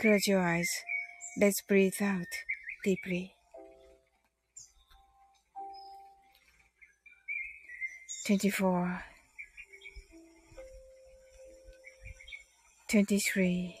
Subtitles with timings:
[0.00, 0.70] Close your eyes.
[1.36, 2.28] Let's breathe out
[2.84, 3.34] deeply.
[8.28, 9.02] 24
[12.90, 13.74] 23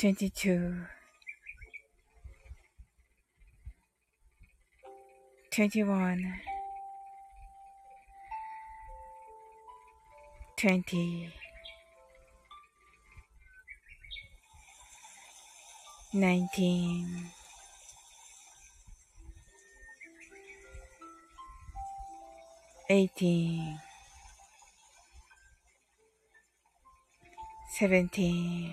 [0.00, 0.76] 22
[5.52, 6.40] 21
[10.64, 11.28] 20
[16.14, 17.30] 19
[22.88, 23.78] 18
[27.78, 28.72] 17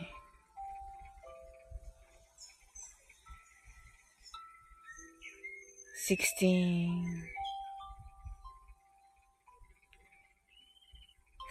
[6.08, 7.41] 16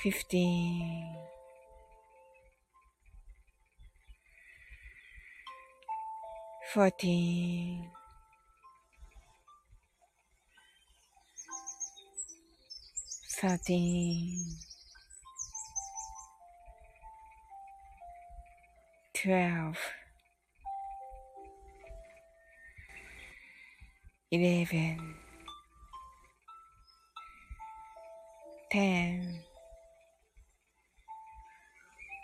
[0.03, 1.21] 15
[6.73, 7.91] 14
[13.41, 14.57] 13
[19.13, 19.77] 12
[24.31, 24.97] 11
[28.71, 29.50] 10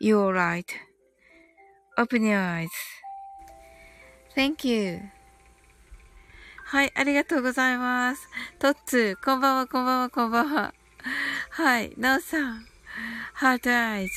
[0.00, 0.64] You're right.
[1.98, 2.70] Open your eyes.
[4.34, 5.00] Thank you.
[6.64, 8.26] はい、ありがとうございます。
[8.58, 10.72] トッツー、こんばんは、こんばんは、こんばんは。
[11.50, 12.64] はい、ナオさん。
[13.34, 14.12] Heart eyes。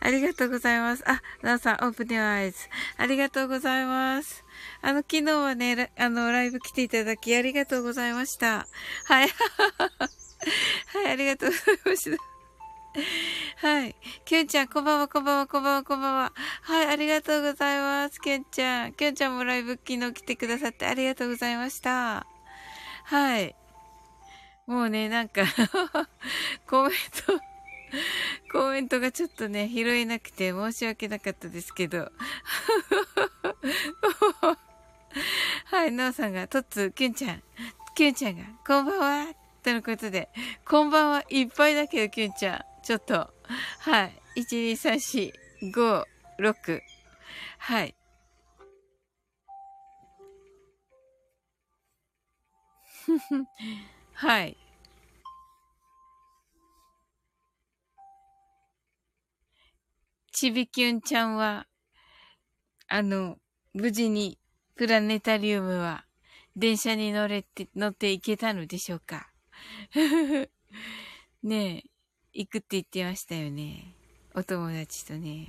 [0.00, 1.02] ありがとうございます。
[1.06, 2.58] あ、ナオさん、 open your eyes。
[2.96, 4.42] ありがとうございます。
[4.80, 8.66] あの、昨日はね、あの、ライブ来ていただきありがとうございました。
[9.04, 9.28] はい。
[10.94, 12.29] はい、ありがとうございました。
[13.56, 13.94] はい。
[14.24, 16.32] きゅんちゃん、こんばんは、こんばんは、こんばんは、こんばんは。
[16.62, 18.20] はい、ありがとうございます。
[18.20, 18.94] きゅんちゃん。
[18.94, 22.26] きゅんちゃんもライブ昨日来てくださってありがとうございました。
[23.04, 23.54] はい。
[24.66, 25.42] もうね、なんか
[26.66, 26.92] コメン
[27.26, 27.40] ト
[28.52, 32.10] コメントがちょっとね、拾えなくて申し訳なかったですけど。
[35.66, 37.42] はい、なおさんが、とっつ、きゅんちゃん、
[37.94, 40.28] きゅんちゃんが、こんばんは、とのことで、
[40.64, 42.69] こんばんはいっぱいだけど、きゅんちゃん。
[42.82, 43.32] ちょっと、
[43.80, 44.22] はい。
[44.36, 46.04] 1、2、3、4、5、
[46.38, 46.80] 6。
[47.58, 47.94] はい。
[54.14, 54.56] はい。
[60.32, 61.66] ちびきゅんちゃんは、
[62.88, 63.36] あの、
[63.74, 64.38] 無事に
[64.74, 66.06] プラネタリウムは
[66.56, 69.30] 電車に乗れて、乗って行けたのでしょうか？
[71.42, 71.89] ねえ。
[72.32, 73.92] 行くって言ってましたよね。
[74.34, 75.48] お友達とね。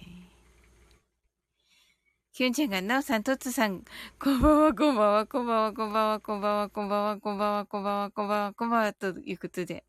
[2.33, 3.83] きゅんちゃんが、なおさん、とつさん、
[4.17, 9.83] こんばんは、こんばんは、こんばんは、こんばんは、こんばんは、こんばんは、こんばんは、こんばんは、こんばんは、こんばんは、ということで。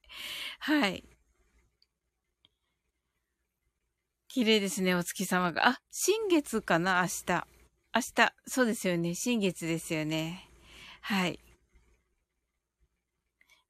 [0.59, 1.05] はい。
[4.29, 5.69] 綺麗ですね、お月様が。
[5.69, 7.47] あ、新月かな、明日。
[7.95, 10.49] 明日、そうですよね、新月ですよね。
[11.01, 11.39] はい。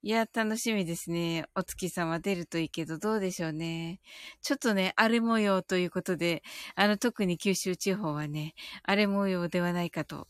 [0.05, 1.45] いや、楽しみですね。
[1.55, 4.01] お月様出るといいけど、どうでしょうね。
[4.43, 6.43] ちょっとね、荒れ模様ということで、
[6.75, 10.27] あの、特に九州地方はね、荒れ模様ではないかと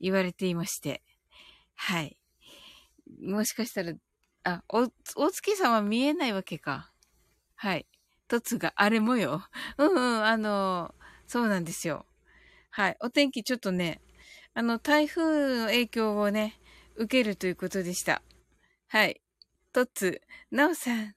[0.00, 1.02] 言われていまして。
[1.76, 2.18] はい。
[3.22, 3.92] もしかしたら、
[4.44, 6.92] あ、お、お月様見えないわけか。
[7.56, 7.86] はい。
[8.28, 9.42] 凸が荒れ模様。
[9.78, 10.94] うんうん、あの、
[11.26, 12.06] そうなんですよ。
[12.70, 12.96] はい。
[13.00, 14.00] お天気ちょっとね、
[14.54, 16.60] あの、台風の影響をね、
[16.96, 18.22] 受けるということでした。
[18.94, 19.20] はい。
[19.72, 20.20] とつ、
[20.52, 21.16] なおさん。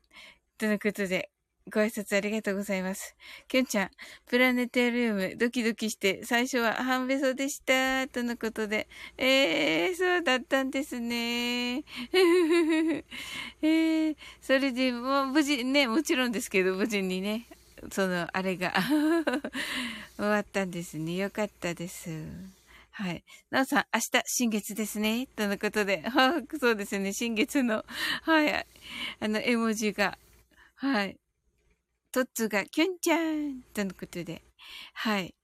[0.57, 1.29] とのことで、
[1.71, 3.15] ご挨拶ありがとうございます。
[3.47, 3.89] きゅんちゃん、
[4.25, 8.07] プラネタリウム、ドキドキして、最初は半べそでした。
[8.07, 8.87] とのことで、
[9.19, 11.83] えー、そうだったんですね。
[13.61, 17.45] えー、それで、もう無事、ね、もちろんですけど、無事にね、
[17.91, 18.73] その、あれが
[20.17, 21.17] 終わったんですね。
[21.17, 22.09] よかったです。
[22.97, 23.23] はい。
[23.51, 25.27] なおさん、明日、新月ですね。
[25.35, 26.01] とのことで。
[26.01, 27.13] は そうですね。
[27.13, 27.85] 新月の、
[28.23, 28.51] はい。
[29.19, 30.17] あの、絵文字が、
[30.73, 31.19] はい。
[32.11, 34.41] トッツが、キュンちゃんとのことで。
[34.93, 35.35] はい。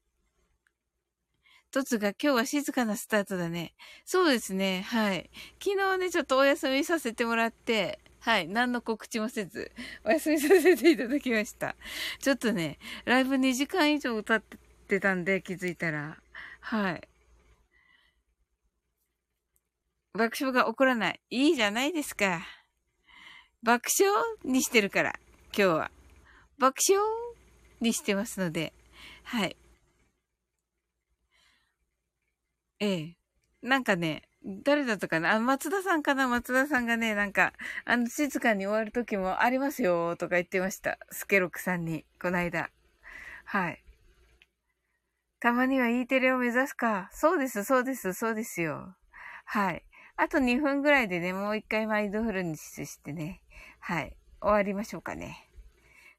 [1.70, 3.76] トッツが、今日は静かなスタートだね。
[4.04, 4.82] そうですね。
[4.88, 5.30] はい。
[5.64, 8.48] 昨日ね、ちょっとお休みさせてもらって、はい。
[8.48, 9.72] 何の告知もせず、
[10.04, 11.76] お休みさせていただきました。
[12.18, 14.44] ちょっとね、ライブ2時間以上歌っ
[14.88, 16.18] てたんで気づいたら、
[16.60, 17.13] はい。
[20.16, 21.20] 爆笑が起こらない。
[21.32, 22.46] いいじゃないですか。
[23.64, 24.14] 爆笑
[24.44, 25.14] にしてるから、
[25.48, 25.92] 今日は。
[26.60, 27.04] 爆笑
[27.82, 28.74] にしてますので、
[29.24, 29.58] はい。
[32.80, 33.18] ええ。
[33.64, 35.34] なんかね、誰だったかな？
[35.34, 36.28] あ、松田さんかな？
[36.28, 37.54] 松田さんがね、なんか、
[37.86, 41.00] あの、静かに終わる時もありますよ、とか言ってました。
[41.10, 42.70] スケロクさんに、この間。
[43.46, 43.84] はい。
[45.40, 47.10] たまには E テレを目指すか。
[47.14, 48.94] そうです、そうです、そうですよ。
[49.46, 49.84] はい。
[50.24, 53.42] あと2分ぐらいでね、もう一回マインドフルにしてね、
[53.82, 55.50] はい、終わりましょうかね。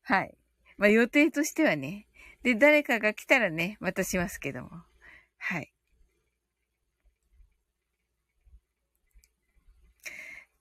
[0.02, 0.37] はい。
[0.76, 2.06] まあ予定としてはね。
[2.42, 4.68] で、誰かが来たらね、またしますけども。
[5.38, 5.73] はい。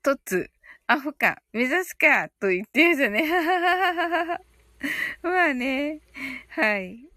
[0.02, 0.50] とつ、
[0.88, 4.40] アホか、目指すか、と言ってるじゃね。
[5.22, 6.00] まあね。
[6.48, 7.13] はい。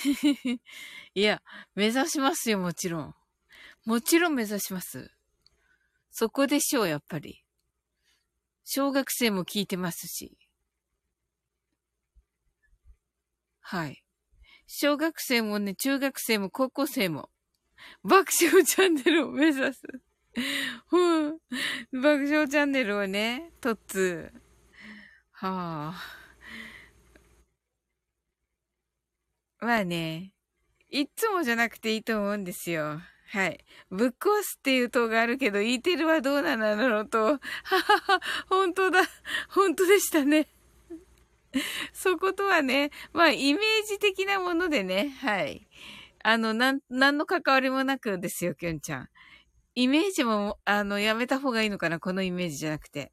[1.14, 1.42] いや、
[1.74, 3.14] 目指しますよ、もちろん。
[3.84, 5.10] もちろん目指します。
[6.10, 7.44] そこでしょう、やっぱり。
[8.64, 10.38] 小学生も聞いてますし。
[13.60, 14.02] はい。
[14.66, 17.30] 小学生もね、中学生も高校生も、
[18.02, 19.82] 爆笑チャンネルを目指す。
[20.92, 21.38] うん。
[21.92, 24.32] 爆笑チャンネルをね、とっつ。
[25.32, 26.19] はあ。
[29.60, 30.32] まあね、
[30.88, 33.00] いつもじゃなくていいと思うんですよ。
[33.28, 33.64] はい。
[33.90, 37.18] ぶっ壊すっていう塔があるけど、イーテルはどうなのろうと。
[37.18, 39.02] ははは、本当だ。
[39.50, 40.48] 本当でしたね。
[41.92, 45.68] そことはね、まあ、イメージ的なものでね、はい。
[46.24, 49.08] あの、なん、なんの関わりもなくですよ、きょんちゃん。
[49.74, 53.12] イメージも、あの、やめた方がいいのかな、このイメージじゃなくて。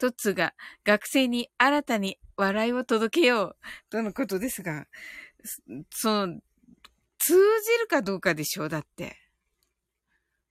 [0.00, 0.54] トッツが
[0.84, 3.56] 学生に新たに笑いを届けよう
[3.90, 4.86] とのことですが、
[5.90, 6.40] その、
[7.18, 9.16] 通じるかどうかでしょうだって。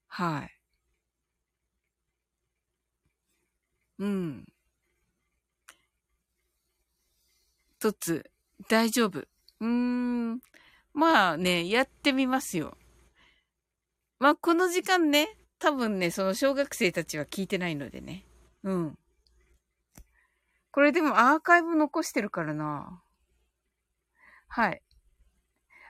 [0.07, 0.55] はい。
[3.97, 4.45] うん。
[7.79, 8.29] とつ、
[8.67, 9.19] 大丈夫。
[9.19, 10.41] うーん。
[10.93, 12.77] まあね、やってみますよ。
[14.19, 18.25] まあ、この時間ね、多分ね、その小学生たちは聞いてないのでね。
[18.63, 18.99] うん。
[20.79, 23.03] これでもアーカイブ残してるからな。
[24.47, 24.81] はい。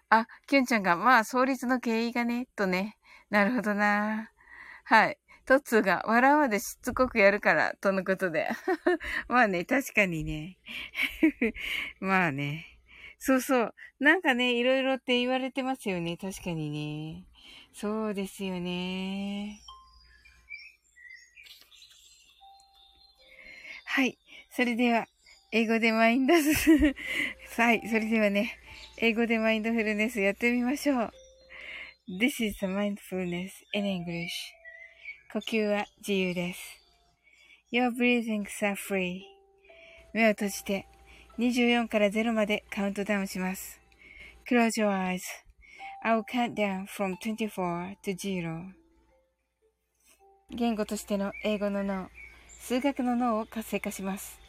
[0.10, 2.98] あ、キュンちゃんが、まあ、創立の経緯がね、とね。
[3.30, 4.32] なるほどな。
[4.86, 5.20] はい。
[5.46, 8.50] トッツーが、笑うまでしつこくやるから、とのことで。
[9.30, 10.58] まあね、確かにね。
[12.02, 12.66] まあね。
[13.20, 13.76] そうそう。
[14.00, 16.18] なんかね、いろいろって言われてますよね。
[16.18, 17.28] 確かにね。
[17.74, 19.60] そうですよね。
[23.86, 24.18] はい。
[24.60, 25.08] それでは、
[25.54, 26.52] 英語でマインドス
[27.56, 27.88] はい。
[27.88, 28.60] それではね、
[28.98, 31.12] 英語でマインドフルネスやってみましょう。
[32.20, 34.28] This is the mindfulness in English.
[35.32, 36.60] 呼吸は自由です。
[37.72, 39.22] Your breathings are free.
[40.14, 40.86] 目を閉じて
[41.38, 43.80] 24から0までカウントダウンします。
[44.46, 45.22] Close your eyes.
[46.04, 48.74] I'll count down from 24 to 0.
[50.50, 52.10] 言語としての英語の脳、
[52.60, 54.49] 数学の脳を活性化します。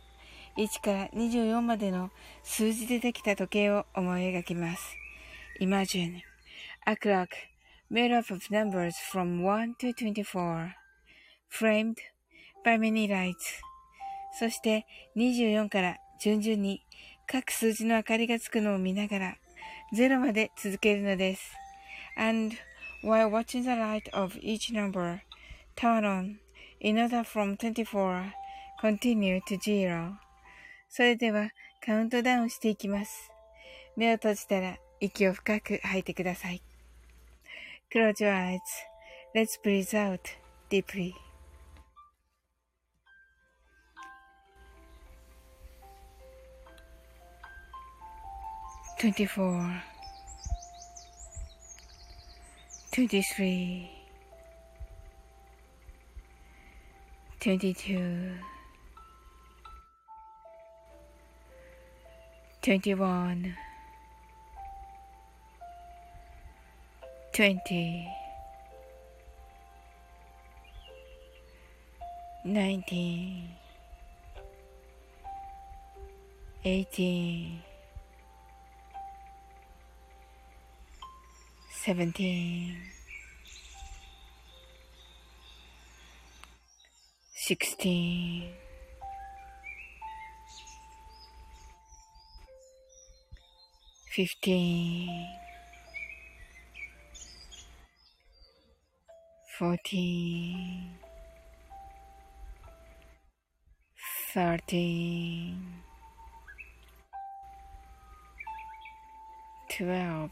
[0.57, 2.11] 1から24までの
[2.43, 4.97] 数字でできた時計を思い描きます。
[5.59, 6.21] Imagine
[6.85, 7.27] a clock
[7.89, 10.71] made up of numbers from 1 to 24,
[11.49, 11.95] framed
[12.65, 13.35] by many lights.
[14.39, 16.81] そして24から順々に
[17.27, 19.37] 各数字の明かりがつくのを見ながら
[19.93, 21.51] 0まで続けるのです。
[22.17, 22.55] And
[23.03, 25.21] while watching the light of each number
[25.75, 26.37] turn on
[26.79, 28.31] in order from 24
[28.81, 30.17] continue to zero.
[30.93, 31.51] それでは
[31.83, 33.31] カウントダウンしていきます。
[33.95, 36.61] 目を閉じたら息を深く吐いてください。
[37.93, 38.59] Close your
[39.33, 40.19] eyes.Let's breathe out
[40.69, 41.13] deeply.
[48.99, 49.81] Twenty-four,
[52.91, 53.87] twenty-three,
[57.39, 58.50] twenty-two.
[62.61, 63.55] 21
[67.33, 68.07] 20
[72.45, 73.49] 19
[76.63, 77.63] 18
[81.83, 82.77] 17
[87.33, 88.70] 16
[94.11, 95.25] fifteen,
[99.57, 100.97] fourteen,
[104.33, 105.63] thirteen,
[109.69, 110.31] twelve,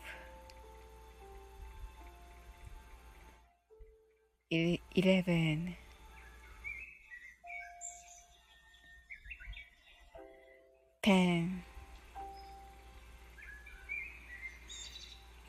[4.52, 5.76] eleven,
[11.02, 11.64] ten.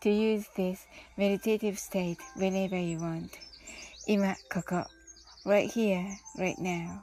[0.00, 3.30] to use this meditative state whenever you want.
[4.06, 4.86] 今、ここ。
[5.46, 6.04] right here,
[6.36, 7.02] right now.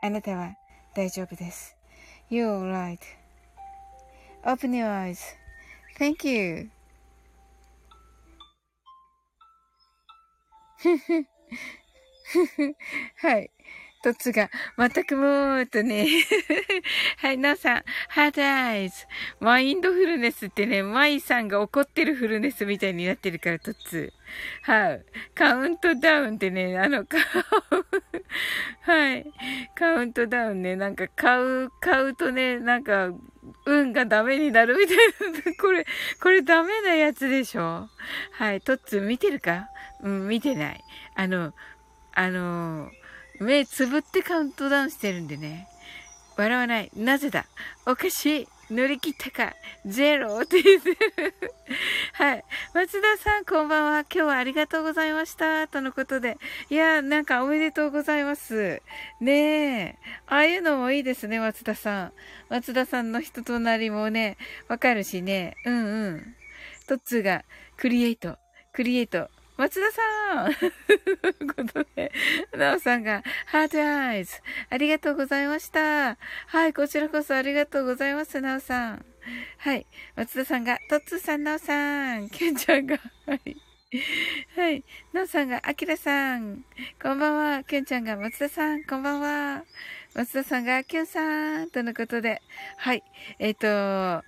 [0.00, 0.56] あなたは
[0.94, 1.76] 大丈夫です。
[2.30, 2.72] You're
[4.42, 6.70] right.Open your eyes.Thank you.
[10.78, 11.26] ふ ふ。
[12.32, 12.76] ふふ。
[13.16, 13.50] はい。
[14.03, 16.05] トツが、全くもーっとね。
[17.19, 19.05] はい、なおさん、ハートアイズ。
[19.39, 24.11] マインドフルネスってね、マイさんが怒ってるフルネスみたいになってるから、トツ。
[24.63, 25.05] はい。
[25.33, 27.05] カウントダウンってね、あの、
[28.81, 29.25] はい。
[29.73, 33.09] カウントダウンね、なんか買う、買うとね、なんか、
[33.65, 35.55] 運がダメになるみたいな。
[35.61, 35.85] これ、
[36.21, 37.89] これダメなやつでしょ
[38.31, 38.59] はい。
[38.59, 39.69] トッツ見てるか？
[40.01, 40.83] うん、見てない。
[41.15, 41.53] あの、
[42.13, 43.02] あのー
[43.39, 45.67] 目つぶってカウントダウンしてるんでね。
[46.35, 46.91] 笑わない。
[46.95, 47.45] なぜだ？
[47.85, 48.47] おかしい。
[48.71, 49.53] 乗り切ったか。
[49.85, 50.97] ゼロって言ってる。
[52.13, 52.45] はい。
[52.73, 53.99] 松田さん、こんばんは。
[53.99, 55.67] 今日はありがとうございました。
[55.67, 56.37] とのことで。
[56.69, 58.81] いや、なんかおめでとうございます。
[59.19, 59.95] ねえ。
[60.25, 62.13] ああいうのもいいですね、松田さん。
[62.49, 64.37] 松田さんの人となりもね、
[64.69, 65.55] わかるしね。
[65.65, 66.35] うんうん。
[66.87, 67.45] トッツーが、
[67.77, 68.37] クリエイト、
[68.71, 72.11] クリエイト、松田さんということで、
[72.57, 74.41] なおさんが、ハートアイズ。
[74.69, 76.17] ありがとうございました。
[76.47, 79.05] はい、こちらこそありがとうございます、なおさん。
[79.57, 82.29] はい、松田さんが、トッツーさん、なおさん。
[82.29, 83.55] ケンちゃんが、はい。
[84.55, 84.83] はい。
[85.13, 86.65] なおさんが、あきらさん。
[87.01, 87.63] こんばんは。
[87.63, 88.83] ケンちゃんが、松田さん。
[88.83, 89.63] こんばんは。
[90.15, 91.69] 松田さんが、キュンさん。
[91.69, 92.41] とのことで。
[92.77, 93.03] はい。
[93.37, 94.25] えっ、ー、と、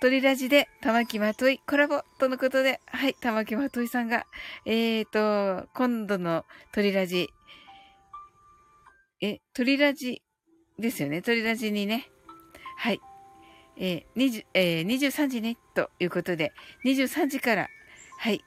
[0.00, 4.24] 鳥ラジで玉木まといコラボとのことで、はい、玉木まといさんが、
[4.64, 7.28] えーと、今度の鳥ラジ、
[9.20, 10.22] え、鳥ラジ
[10.78, 11.20] ですよね。
[11.20, 12.08] 鳥ラジにね、
[12.78, 13.00] はい、
[13.76, 16.54] えー、20えー、23時ね、ということで、
[16.86, 17.68] 23時から、
[18.18, 18.42] はい、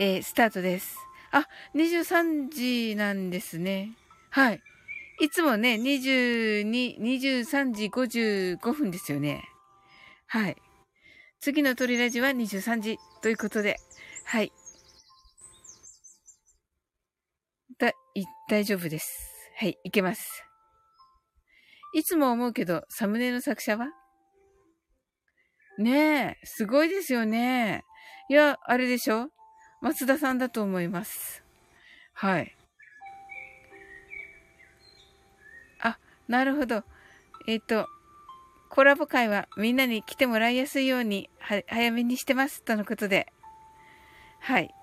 [0.00, 0.98] えー、スタートです。
[1.32, 3.96] あ、23時なんですね。
[4.28, 4.60] はい。
[5.20, 9.44] いつもね、22、23時55分ですよね。
[10.26, 10.56] はい。
[11.44, 13.76] 次の鳥ラジは23時ということで、
[14.24, 14.50] はい。
[17.78, 19.30] だ、い、大丈夫です。
[19.58, 20.42] はい、いけます。
[21.92, 23.88] いつも思うけど、サムネの作者は？
[25.76, 27.84] ねえ、すごいですよね。
[28.30, 29.28] いや、あれでしょ？
[29.82, 31.44] 松田さんだと思います。
[32.14, 32.56] はい。
[35.82, 36.84] あ、なるほど。
[37.46, 37.86] えっ、ー、と、
[38.74, 41.30] コラボ会はみんなに来てもらいやすいように、
[41.68, 42.64] 早めにしてます。
[42.64, 43.32] とのことで。
[44.40, 44.74] はい。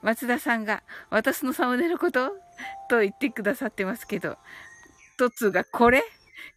[0.00, 2.30] 松田さんが、私のサムネのこと
[2.88, 4.38] と言ってくださってますけど、
[5.18, 6.02] トツがこれ？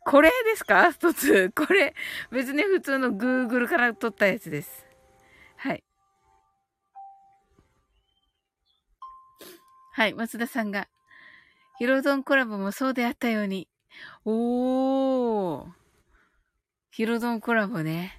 [0.06, 0.94] これですか？
[0.94, 1.94] トツこれ。
[2.32, 4.86] 別に普通の Google から撮ったやつです。
[5.58, 5.84] はい。
[9.92, 10.14] はい。
[10.14, 10.88] 松田さんが、
[11.80, 13.68] ヒロドンコラボもそうであったように。
[14.24, 15.77] おー。
[16.98, 18.18] ヒロドンコラボね。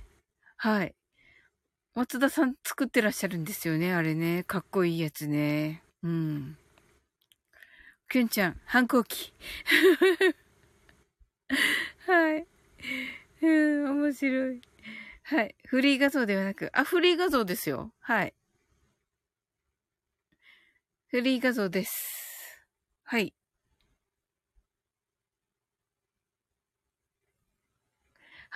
[0.57, 0.95] はい。
[1.97, 4.45] 松田さん作ってらっしゃるんですよね、あれね。
[4.45, 5.83] かっこいいやつね。
[6.05, 6.57] うん。
[8.09, 9.35] きゅんちゃん、反抗期。
[12.07, 12.47] はい。
[13.43, 14.61] うん、面白い。
[15.25, 15.57] はい。
[15.67, 17.93] フリー画像ではなく、あ、フリー画像ですよ。
[17.99, 18.35] はい。
[21.09, 22.65] フリー画像です。
[23.03, 23.35] はい。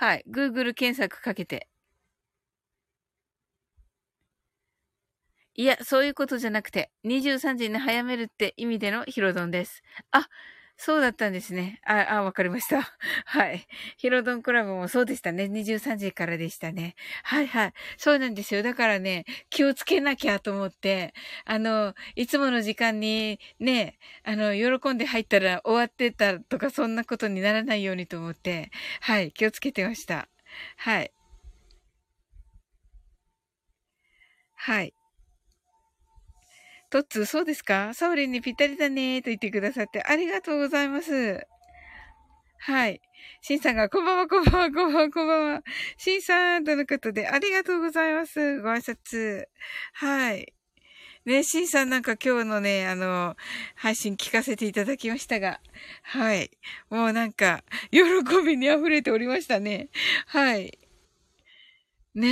[0.03, 0.25] はい。
[0.29, 1.69] Google 検索かけて。
[5.55, 9.83] いや、そういうことじゃなくて、23時に早めるって意味でのヒロドンです。
[10.11, 10.29] あ、
[10.77, 11.81] そうだったんですね。
[11.87, 12.83] あ、あ、わかりました。
[13.27, 13.67] はい。
[13.99, 15.47] ヒロドンクラブもそうでしたね。
[15.49, 16.97] 23時からでしたね。
[17.23, 17.73] はいはい。
[17.97, 18.63] そうなんですよ。
[18.65, 29.31] だからね、気をつけなきゃと思って、あの、いつもの時間にね、あの、喜んで入ったら終わってたとかそんなことにならないようにと思って、はい。
[29.33, 30.29] 気をつけてました。
[30.79, 31.13] はい。
[34.57, 34.95] はい。
[36.93, 37.95] トッツー、そうですか？
[37.95, 41.47] サオリンにぴったりだねと言ってくださってありがとうございます。
[42.59, 43.01] はい。
[43.41, 45.63] シンさんが、こんばんは、こんばんは、こんばんは、こんばんは。
[45.97, 48.61] シンさん、とのことで、ありがとうございます。
[48.61, 49.47] ご挨拶。
[49.95, 50.53] はい。
[51.25, 53.37] ね、シンさんなんか今日のね、あの、
[53.75, 55.61] 配信聞かせていただきましたが、
[56.03, 56.51] はい。
[56.91, 58.03] もうなんか、喜
[58.45, 59.89] びに溢れておりましたね。
[60.27, 60.79] はい。
[62.15, 62.29] ね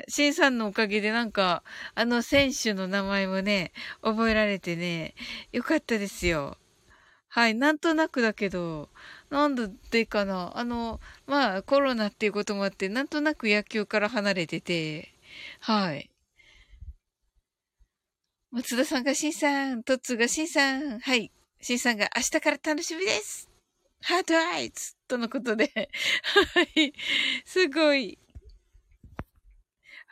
[0.00, 1.62] え、シンさんのおかげでなんか、
[1.94, 5.14] あの選手の名前もね、覚えられてね、
[5.52, 6.58] よかったですよ。
[7.28, 8.90] はい、なんとなくだけど、
[9.30, 9.56] なん
[9.90, 10.56] でかな。
[10.58, 15.14] あの、まあ、コロナっていうこともあって、なんとなく野球から離れてて、
[15.60, 16.10] はい。
[18.52, 21.32] 松田さんがしんさん、トッツがしんさん、はい。
[21.60, 23.48] しんさんが明日から楽しみです。
[24.02, 25.70] ハートアイズとのことで。
[26.54, 26.92] はい。
[27.46, 28.18] すごい。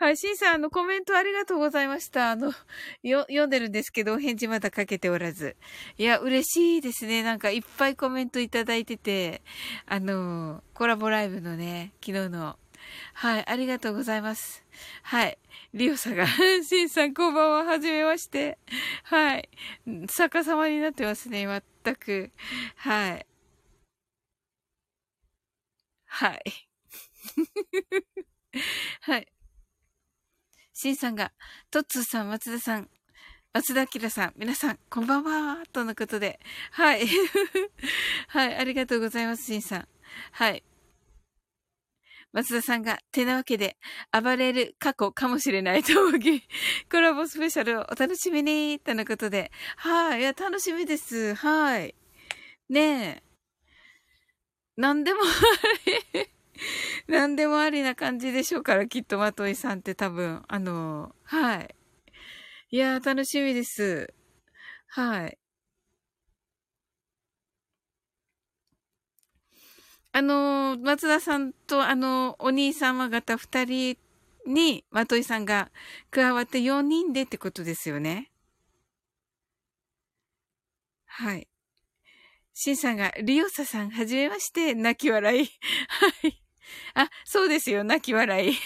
[0.01, 2.31] はい、シンさん、あの、コメントありがとうございました。
[2.31, 2.55] あの、
[3.03, 5.57] よ、読んでるんですけど、お返事まだかけておらず。
[5.99, 7.23] いや、嬉しいですね。
[7.23, 9.43] なんか、いっぱいコメントいただいてて、
[9.85, 12.59] あの、コラボライブのね、昨日の。
[13.13, 14.65] はい、ありがとうございます。
[15.03, 15.37] はい。
[15.75, 16.27] リオさんが、
[16.65, 18.57] シンさん、こんばんは、はじめまして。
[19.03, 19.51] はい。
[20.09, 21.47] 逆さまになってますね、
[21.85, 22.31] 全く。
[22.77, 23.27] はい。
[26.07, 26.43] はい。
[29.03, 29.31] はい。
[30.83, 31.31] シンさんが、
[31.71, 32.89] トッツーさん、松田さん、
[33.53, 36.41] 松田明さん、皆さん、こんばんは、とのことで。
[36.71, 37.07] はい。
[38.29, 39.89] はい、ありがとうございます、シンさん。
[40.33, 40.65] はい。
[42.33, 43.77] 松田さんが、てなわけで、
[44.11, 46.43] 暴れる過去かもしれないと思き、
[46.91, 49.53] コラボスペシャルをお楽しみに、とのことで。
[49.77, 51.35] はい、いや、楽しみです。
[51.35, 51.95] はい。
[52.71, 52.81] ね
[53.19, 53.23] え。
[54.81, 55.25] なんでもあ
[56.17, 56.31] り。
[57.09, 61.75] 何でもありな感じでしょうから、きっとまといさんって多分、あの、はい。
[62.71, 64.13] いやー、楽しみです。
[64.89, 65.39] はい。
[70.13, 73.97] あの、松田さんとあの、お兄様方二人
[74.47, 75.71] に、まといさんが
[76.11, 78.31] 加わって4人でってことですよね。
[81.07, 81.49] はい。
[82.55, 85.49] シンさんが、リオサさん、はじめまして、泣き笑い。
[85.89, 86.41] はい。
[86.95, 87.85] あ、そうですよ。
[87.85, 88.57] 泣き笑 い。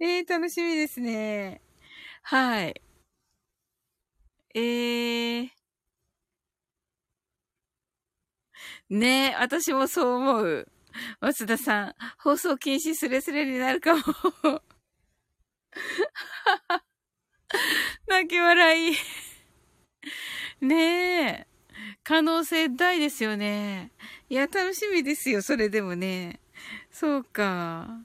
[0.00, 1.62] えー、楽しみですね。
[2.22, 2.82] はい。
[4.54, 5.50] えー。
[8.90, 10.68] ねえ、私もそう思う。
[11.20, 14.02] 松田さん、放送禁止スレスレになるかも。
[18.06, 18.96] 泣き笑い。
[20.60, 21.53] ねえ。
[22.02, 23.92] 可能性大ですよね。
[24.28, 26.40] いや、楽しみですよ、それでもね。
[26.90, 28.00] そうか。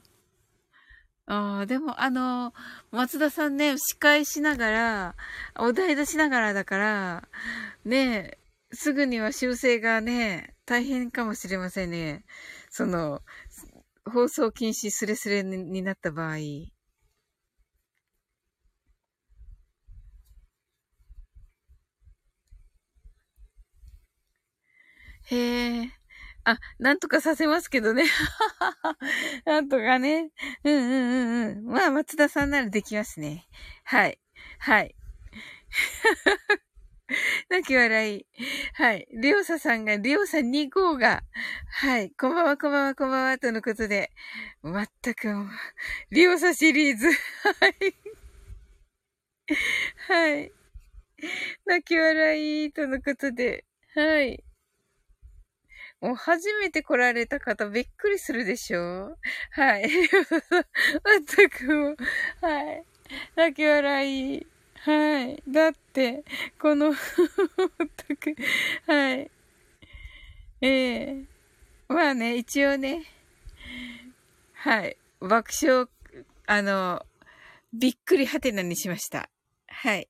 [1.26, 2.54] ああ、でも、あの、
[2.92, 5.16] 松田さんね、司会しながら、
[5.60, 7.28] お題出しながらだから、
[7.86, 8.40] ね、
[8.72, 12.24] すぐには修正がね、大変かもしれませんね。
[12.70, 13.22] その、
[14.06, 16.38] 放送禁止スレスレになった場合。
[25.30, 25.92] へえ。
[26.44, 28.06] あ、なんとかさせますけどね。
[29.46, 30.32] なんとかね。
[30.64, 31.66] うんうんうんうん。
[31.66, 33.48] まあ、松田さんならできますね。
[33.84, 34.20] はい。
[34.60, 34.96] はい。
[37.50, 38.26] 泣き笑い。
[38.74, 39.08] はい。
[39.12, 41.24] リオサさんが、リオサ2号が、
[41.72, 42.12] はい。
[42.12, 44.12] こんばんは、こんばんは、こんばんは、とのことで。
[44.62, 45.28] まったく、
[46.12, 47.08] リオサシリーズ。
[47.08, 47.12] は
[47.68, 47.96] い。
[50.08, 50.52] はい。
[51.66, 53.66] 泣き笑い、とのことで。
[53.96, 54.44] はい。
[56.02, 59.18] もう初めて来られた方びっくりするでしょ？
[59.52, 59.90] はい。
[60.50, 60.64] まっ
[61.28, 61.98] たくもう、
[62.42, 62.84] はい。
[63.36, 64.48] 泣き笑い。
[64.82, 65.44] はい。
[65.48, 66.24] だって、
[66.58, 66.98] このまっ
[67.98, 68.36] たく、
[68.88, 69.32] はい。
[70.62, 73.04] ええー、まあね、一応ね、
[74.54, 74.98] はい。
[75.20, 75.88] 爆笑、
[76.48, 77.06] あの、
[77.74, 79.30] びっくりはてなにしました。
[79.68, 80.08] はい。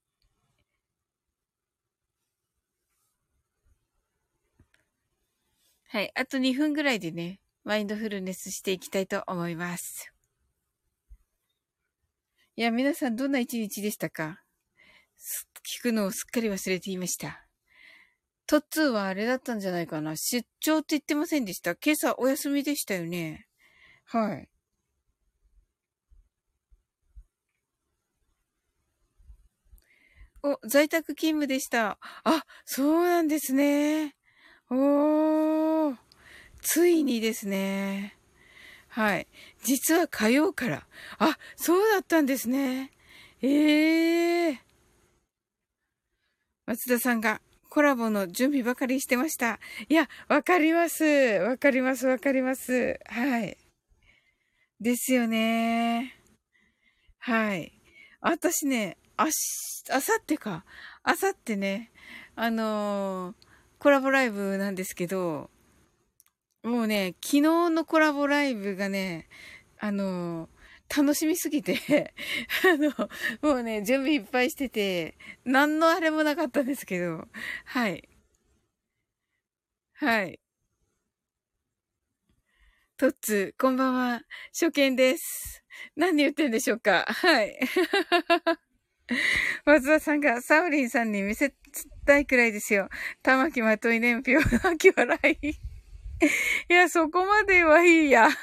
[5.91, 6.11] はい。
[6.13, 10.13] あと2分ぐらいでね、マインドフルネスしていきたいと思います。
[12.55, 14.43] いや、皆さんどんな一日でしたか？
[15.65, 17.43] 聞くのをすっかり忘れていました。
[18.45, 23.47] トッツーはあれだったんじゃないかな出張って言ってませんでした今朝お休みでしたよね。
[24.05, 24.49] はい。
[30.43, 31.97] お、在宅勤務でした。
[32.23, 34.15] あ、そうなんですね。
[34.71, 35.95] おー、
[36.61, 38.15] ついにですね。
[38.89, 39.27] はい。
[39.63, 40.85] 実は火曜から。
[41.17, 42.91] あ、そうだったんですね。
[43.41, 44.57] ええー。
[46.67, 49.59] 松田さんがコラボの準備ばかりしてました。
[49.89, 51.03] いや、わかります。
[51.03, 52.99] わかります、わかります。
[53.05, 53.57] はい。
[54.79, 56.15] ですよね。
[57.17, 57.73] はい。
[58.21, 60.63] 私ね、あし、あさってか。
[61.03, 61.91] あさってね、
[62.35, 63.48] あのー
[63.79, 65.49] コラボライブなんですけど、
[66.63, 69.27] もうね、昨日のコラボライブがね、
[69.79, 70.49] あの、
[70.95, 72.13] 楽しみすぎて
[72.65, 72.91] あの、
[73.41, 77.27] もうね、準備いっぱいしてて、何のあれもなかったんですけど、
[77.65, 78.09] はい。
[79.93, 80.39] はい。
[82.97, 84.21] トッツ、こんばんは。
[84.51, 85.63] 初見です。
[85.95, 87.57] 何言ってんでしょうかはい。
[89.65, 91.53] 松田さんがサウリンさんに見せ
[92.05, 92.89] たいくらいですよ。
[93.23, 95.49] 玉木まとい年表、泣き笑い。
[95.49, 98.29] いや、そこまではいいや。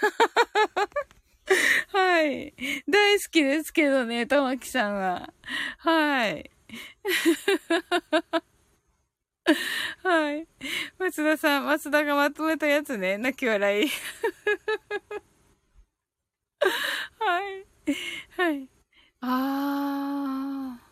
[1.92, 2.55] はい。
[2.88, 5.33] 大好きですけどね、玉木さんは。
[5.79, 6.50] はい。
[10.02, 10.48] はい。
[10.98, 13.18] 松田さん、松田がまとめたやつね。
[13.18, 13.88] 泣き笑い。
[17.18, 17.66] はい。
[18.37, 18.75] はい。
[19.28, 20.86] あー。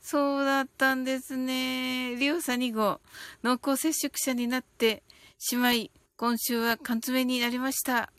[0.00, 2.16] そうだったんですね。
[2.16, 3.00] リオサ2号、
[3.42, 5.02] 濃厚接触者になって
[5.38, 8.12] しまい、今週は缶詰になりました。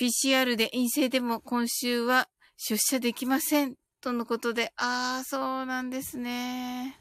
[0.00, 3.74] PCR で陰性でも今週は出社できません。
[4.00, 6.98] とのことで、ああ、そうなんですね。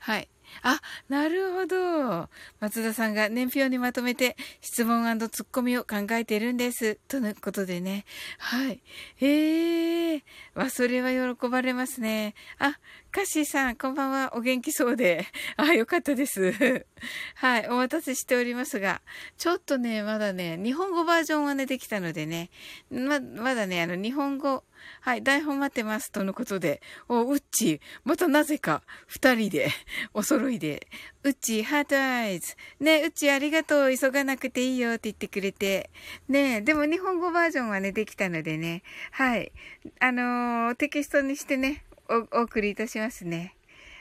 [0.00, 0.28] はい。
[0.62, 2.28] あ、なるほど。
[2.60, 6.98] 松田さんが年表にまとめて質問ツッコミを考えているんです。
[7.08, 8.04] とのことでね。
[8.38, 8.82] はい。
[9.16, 10.24] へえ。
[10.54, 12.34] わ、それは喜ばれますね。
[12.58, 12.78] あ、
[13.10, 14.32] カッシーさん、こんばんは。
[14.34, 15.26] お元気そうで。
[15.56, 16.54] あ、よかったです。
[17.36, 17.68] はい。
[17.68, 19.02] お待たせしておりますが、
[19.38, 22.50] ちょっとね、まだね、日本語バージョンはね、できたのでね、
[22.90, 24.64] ま、まだね、あの、日本語、
[25.00, 26.10] はい、台本待ってます。
[26.10, 26.80] とのことで。
[27.08, 29.68] お、うっち、またなぜか、二人で、
[30.12, 30.88] お揃いで。
[31.22, 32.54] うっち、ハートアイズ。
[32.80, 33.96] ね、うっちありがとう。
[33.96, 35.90] 急がなくていいよって言ってくれて。
[36.28, 38.82] ね、でも日本語バージョンはね、できたのでね。
[39.10, 39.52] はい。
[40.00, 43.56] あのー、テキストにしてね、お、お送りいたしますね。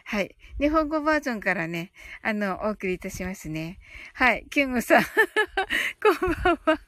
[0.06, 0.36] はい。
[0.60, 1.92] 日本語バージョンからね、
[2.22, 3.80] あの、お送りいたしますね。
[4.14, 4.46] はい。
[4.50, 5.04] キュングさん。
[6.04, 6.80] こんばんは。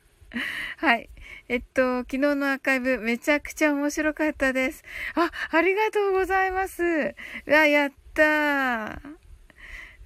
[0.77, 1.09] はい。
[1.47, 4.83] えっと、昨日のアーカイブめちゃくちゃ面白かったです。
[5.13, 6.83] あ、ありがとうございます。
[6.83, 8.99] うわ、やったー。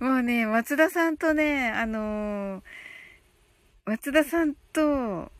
[0.02, 2.62] もうね、松田さんとね、あのー、
[3.86, 5.32] 松田さんと、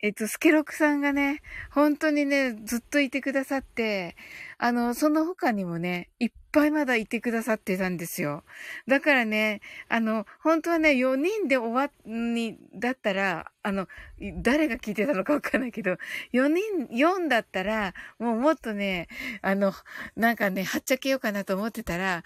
[0.00, 4.14] えっと、スケロクさんがね、本当にね、ずっといてくださって、
[4.58, 8.42] あの、その他にもね、いっぱいまだいてくださってたんですよ。
[8.88, 13.88] だからね、あの、本当はね、4人で終わ、に、だったら、あの、
[14.40, 15.98] 誰が聞いてたのかわかんないけど、
[16.32, 19.08] 4人、4だったら、もうもっとね、
[19.42, 19.74] あの、
[20.16, 22.24] なんかね、はっちゃけようかなと思ってたら、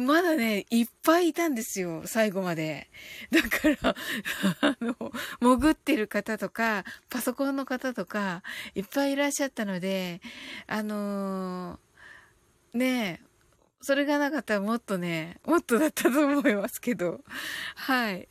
[0.00, 2.88] まだね、いっぱいいたんですよ、最後まで。
[3.30, 3.94] だから、
[4.62, 4.96] あの、
[5.40, 8.42] 潜ってる方とか、パソコンの方とか、
[8.74, 10.20] いっぱいいらっしゃったので、
[10.66, 11.69] あのー、
[12.74, 13.26] ねえ、
[13.82, 17.20] それがなかったらもっとね、もっとだったと思いますけど。
[17.76, 18.28] はい。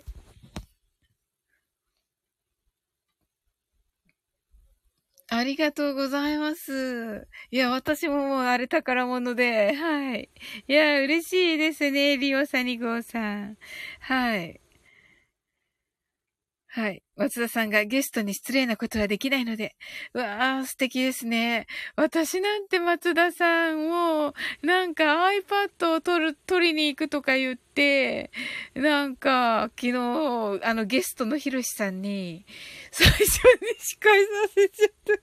[5.32, 7.28] ありがとうございます。
[7.52, 10.30] いや、私ももうあれ宝物で、はい。
[10.68, 13.58] いや、嬉しいですね、リオサニゴーさん。
[14.02, 14.60] はい。
[16.72, 17.02] はい。
[17.16, 19.76] 松田さんがゲストに失礼なことはできないので。
[20.14, 21.66] うわあ、素敵ですね。
[21.96, 28.30] 私なんて松田さんを、なんか iPad を取る、取りに行くとか言って、
[28.76, 32.46] なんか、昨日、あのゲストのひろしさんに、
[32.92, 33.28] 最初に
[33.80, 35.14] 司会させちゃった。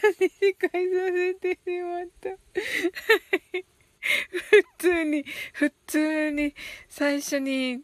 [0.00, 0.70] 最初に司会さ
[1.14, 2.28] せてしまった。
[2.28, 2.34] は
[3.54, 3.64] い
[4.00, 6.54] 普通に、普通に、
[6.88, 7.80] 最初に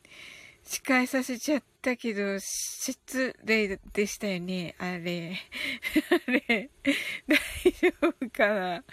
[0.65, 1.75] 司会させちゃった。
[1.97, 4.75] けど、失礼でしたよね。
[4.79, 5.37] あれ。
[6.27, 6.71] あれ。
[7.29, 7.37] 大
[7.73, 8.85] 丈夫かな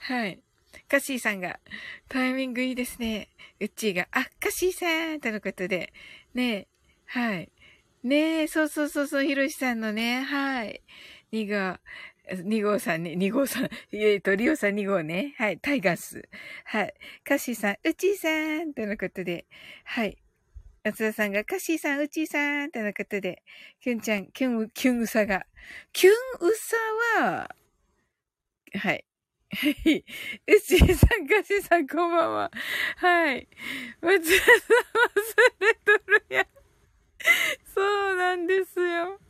[0.00, 0.40] はい。
[0.88, 1.60] カッシーさんが、
[2.08, 3.28] タイミングいいですね。
[3.60, 5.92] うっちーが、あ、カッシーさんとのことで。
[6.34, 6.68] ねえ
[7.06, 7.52] はい。
[8.02, 10.82] ねえ、そうそうそうそう、ひろしさんのね、はい。
[11.32, 11.78] 2号、
[12.34, 15.34] 2号さんね、2号さん、えっと、リオさん2号ね。
[15.38, 16.28] はい、タイガース。
[16.64, 16.94] はい。
[17.22, 19.46] カッシーさん、うちーさんとのことで、
[19.84, 20.18] はい。
[20.82, 23.42] 松田さんが、カッシーさん、うちーさん、とのことで、
[23.80, 25.44] キュンちゃん、キュン、キュンうさが。
[25.92, 26.76] キュンうさ
[27.20, 27.54] は、
[28.72, 29.04] はい。
[29.52, 30.04] はい。
[30.46, 32.50] うちーさん、カッシーさん、こんばんは。
[32.96, 33.46] はい。
[34.00, 34.56] 松田さん、
[35.04, 36.46] 忘れとるやん。
[37.74, 39.20] そうなんですよ。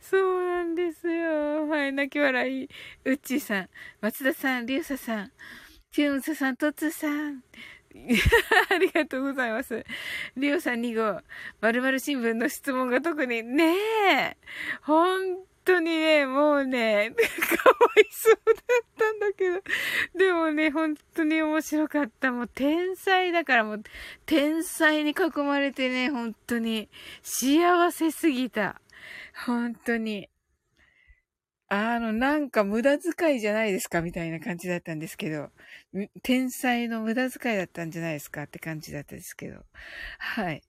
[0.00, 1.68] そうなんですよ。
[1.68, 2.68] はい、泣き笑い。
[3.04, 5.32] うっちーさん、松田さん、りゅうささん、
[5.90, 7.42] キュンうささん、とつさん、
[8.70, 9.84] ありがとうございます。
[10.36, 11.20] リオさん2号、
[11.60, 13.74] 〇〇新聞の質問が特に、ね
[14.10, 14.36] え、
[14.82, 18.56] 本当にね、もうね、 かわいそうだっ
[18.98, 19.62] たんだけど、
[20.18, 22.32] でもね、本当に面白かった。
[22.32, 23.82] もう天才だからもう、
[24.26, 26.88] 天才に囲まれてね、本当に
[27.22, 28.80] 幸せすぎた。
[29.46, 30.28] 本当に。
[31.68, 35.50] あの、なんか無駄遣いじゃないですかみたいな感じだったんですけど、
[36.22, 39.64] 天才の無駄遣いだったんじゃないですかって感じだったですけど。
[40.18, 40.62] はい。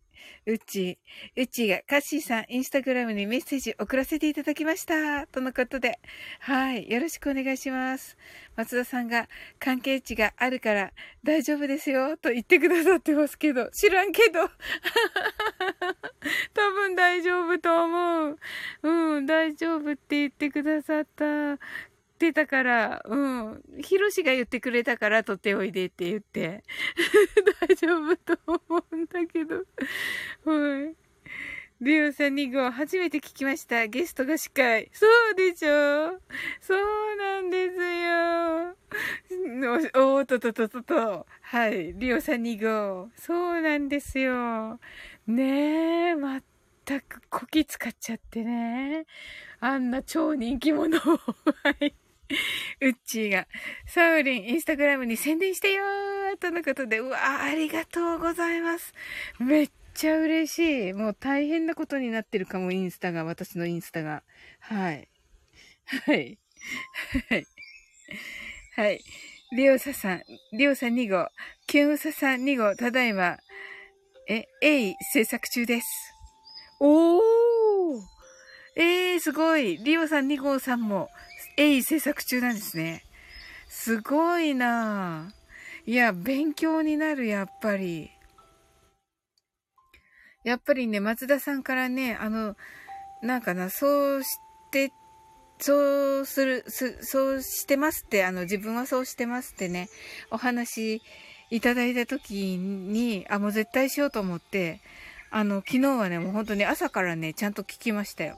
[0.45, 0.99] うち、
[1.37, 5.25] うちが、カッシーさん、インスタグラムにメッセージ送らせていただきました。
[5.27, 5.99] とのことで。
[6.39, 6.89] はい。
[6.89, 8.17] よろしくお願いします。
[8.57, 10.91] 松田さんが、関係値があるから
[11.23, 12.17] 大丈夫ですよ。
[12.17, 14.49] と言ってくださってますけど、知らんけど。
[16.53, 18.39] 多分大丈夫と思う。
[18.83, 21.57] うん、大丈夫って言ってくださった
[22.13, 23.63] ってたから、うん。
[23.81, 26.63] ヒロシが言ってくれたから取っておいでって言って。
[27.67, 29.57] 大丈夫と思うんだけど。
[30.45, 30.95] はい。
[31.81, 33.87] リオさん2号、初めて聞きました。
[33.87, 34.89] ゲストが司会。
[34.93, 36.19] そうでしょ？
[36.61, 38.77] そうなんですよ。
[39.95, 41.25] おーととととと。
[41.41, 41.93] はい。
[41.95, 43.09] リオさん2号。
[43.17, 44.79] そうなんですよ。
[45.27, 46.43] ねえ、まっ
[46.85, 49.05] たくこき使っちゃってね。
[49.59, 51.01] あんな超人気者を。
[51.01, 51.93] はい。
[52.81, 53.47] うっちーが、
[53.87, 58.93] サウリン、インスタグラムに宣伝してよーとのことで、うわーありがとうございます。
[59.39, 60.93] めっちゃ嬉しい。
[60.93, 64.23] もう大変なことになってるかも、インスタが、私のインスタが。
[64.59, 65.07] はい。
[65.85, 66.37] はい。
[67.29, 67.47] はい。
[68.75, 69.03] はい。
[69.55, 71.27] リオサさん、リオさん2号、
[71.67, 73.37] キュンサさん2号、ただいま、
[74.27, 75.87] え、えい、制作中です。
[76.79, 78.13] おー
[78.75, 79.77] えー、すごい。
[79.77, 81.09] リオさん2号さんも、
[81.57, 83.03] 鋭意制作中なんですね。
[83.69, 88.09] すごいなぁいや、勉強になる、やっぱり。
[90.43, 92.55] やっぱりね、松田さんからね、あの、
[93.21, 94.29] なんかな、そうし
[94.71, 94.91] て、
[95.59, 99.89] そうする、す、そうしてますって、あの、自分はそうしてますってね、
[100.31, 101.01] お話
[101.49, 104.81] いただいた時に、あ、もう絶対しようと思って、
[105.31, 108.37] あの、昨日はね、もう本当に朝からね、ちゃんと聞きましたよ。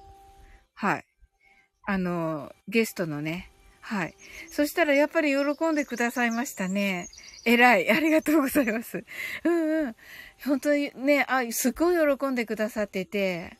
[0.73, 1.05] はい。
[1.85, 3.51] あの、ゲストのね。
[3.81, 4.15] はい。
[4.49, 7.07] そしたらやっぱり喜んでくださいましたね。
[7.45, 7.91] 偉い。
[7.91, 9.03] ありがとうございます。
[9.43, 9.95] うんうん。
[10.43, 13.57] 本当にね、あ、すごい喜んでくださってて。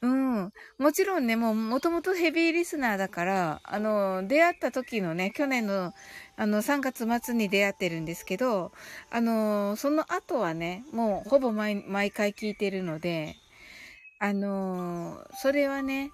[0.00, 0.52] うん。
[0.78, 5.92] もちろんね、もう、もともとヘビーリスナーだから、あの、出会った時のね、去年の、
[6.36, 8.70] あの、3月末に出会ってるんですけど、
[9.10, 13.34] あの、その後はね、もう、ほぼ毎毎回聞いてるので、
[14.20, 16.12] あの、それはね、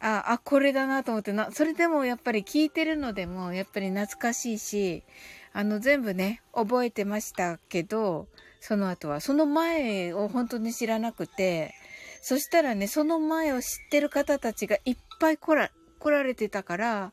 [0.00, 5.04] あ、あ、これだなと思ってな、それでもやっぱり聞いてるのでも、やっぱり懐かしいし、
[5.52, 8.28] あの、全部ね、覚えてましたけど、
[8.60, 11.74] その後は、その前を本当に知らなくて、
[12.20, 17.12] そしたらね、その前を知ってる方たちがいっぱい来ら、来られてたから、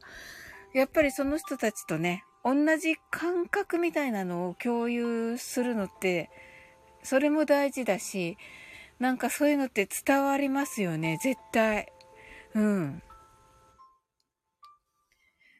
[0.73, 6.29] やっぱりその人たちとね、同じ感覚みたいなのを共有するのって、
[7.03, 8.37] それも大事だし、
[8.99, 11.92] なんかそういうのって伝わりますよね、絶対。
[12.55, 13.03] うん。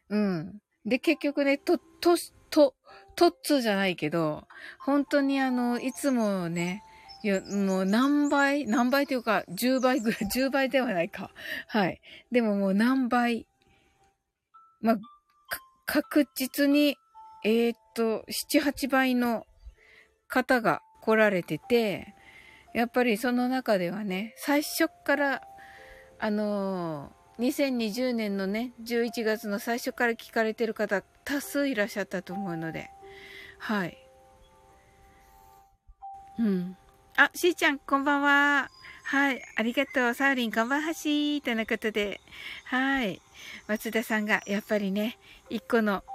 [0.10, 0.62] うん。
[0.86, 2.16] で、結局ね、と、と、
[2.50, 2.76] と、
[3.16, 4.48] とっつじゃないけど、
[4.80, 6.84] 本当にあの、いつもね、
[7.24, 11.32] いや、もう何倍、何倍というか、10倍ぐらい、 10倍ではないか。
[11.68, 12.02] はい。
[12.32, 13.48] でももう何倍、
[14.82, 14.98] まあ、
[15.86, 16.98] 確実に、
[17.46, 19.46] えー、っと、7、8倍の
[20.28, 22.14] 方が来られてて、
[22.74, 25.42] やっぱりその中ではね、最初から
[26.24, 32.90] あの、2020年のね、11月の最初から聞かれてる方、多数いらっしゃったと思うので、
[33.58, 33.98] はい。
[36.40, 36.78] うん。
[37.18, 38.70] あ、しーちゃん、こんばんは。
[39.04, 39.42] はい。
[39.58, 40.14] ありがとう。
[40.14, 41.42] サウリン、こんばんはしー。
[41.42, 42.22] とのことで。
[42.68, 43.20] はい。
[43.68, 45.18] 松田さんが、やっぱりね、
[45.50, 46.06] 一個の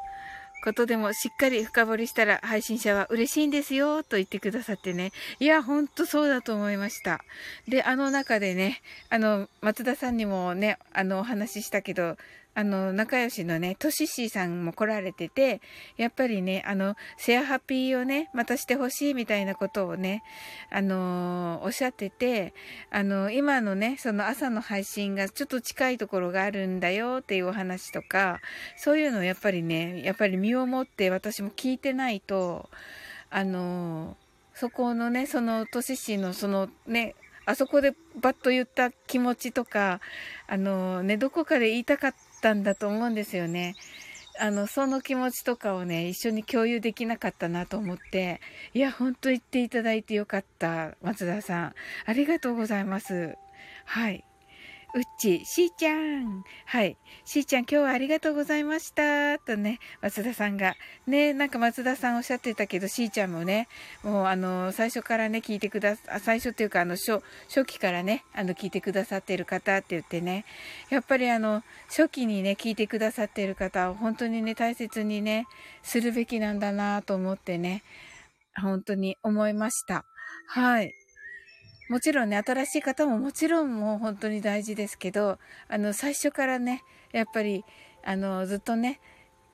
[0.63, 5.13] ことでもしっかり深掘りしたら配信者は嬉しいんですよと言ってくださってね。
[5.41, 7.25] いや、ほんとそうだと思いました。
[7.69, 12.17] で、あの中でね、あの、松田さんにもね、あの、お話ししたけど、
[12.59, 15.61] あの、仲良しのね、トシシーさんも来られてて、
[15.97, 20.25] やっぱりね、あの、シェアハピーをね、またしてほしいみたいなことをね、
[20.69, 22.55] あのおっしゃってて、
[22.91, 28.41] あの、今のね、その朝の配信がちょっと近いところがあるんだよっていうお話とか、
[28.77, 32.69] そういうのをやっぱりね、やっぱり身をもって私も聞いてないと、
[33.31, 34.17] あの
[34.53, 37.15] そこのね、そのトシシーのそのね、
[37.49, 40.01] あそこでバッと言った気持ちとか、
[40.49, 43.75] あのね、どこかで言いたかったったんだと思うんですよね。
[44.41, 48.41] あの、その気持ちとかをね、一緒に共有できなかったなと思って、
[48.73, 50.97] いや、ほんと言っていただいてよかった。
[51.03, 51.75] 松田さん。
[52.07, 53.37] ありがとうございます。
[53.85, 54.28] はい。
[54.95, 56.45] うっち、しーちゃん。
[56.65, 56.97] はい。
[57.27, 59.39] しーちゃん、今日はありがとうございました。
[59.39, 60.77] とね、松田さんが。
[61.07, 63.69] ね、なんか松田さんおっしゃってたけど、しーちゃんもね、
[64.03, 70.47] もうあの、最初からね、聞いてくださ、最初っていうか、あの、初、初期からね、あの、聞いてくださってる方って言ってね、
[70.89, 75.47] やっぱりあの、初期にね、聞いてくださってる方を本当にね、大切にね、
[75.83, 77.83] するべきなんだなと思ってね、
[78.57, 80.07] 本当に思いました。
[80.47, 80.95] はい。
[81.89, 87.65] もちろんね、新しい方ももちろんもう本当に大事ですけど、あの、最初からね、やっぱり、
[88.05, 89.01] あの、ずっとね、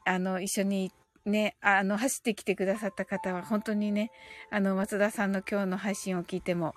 [0.05, 0.93] あの、一緒に
[1.24, 4.11] ね、あの、走ってきてくださった方は、本当にね、
[4.51, 6.74] あの、松田さんの今日の配信を聞いても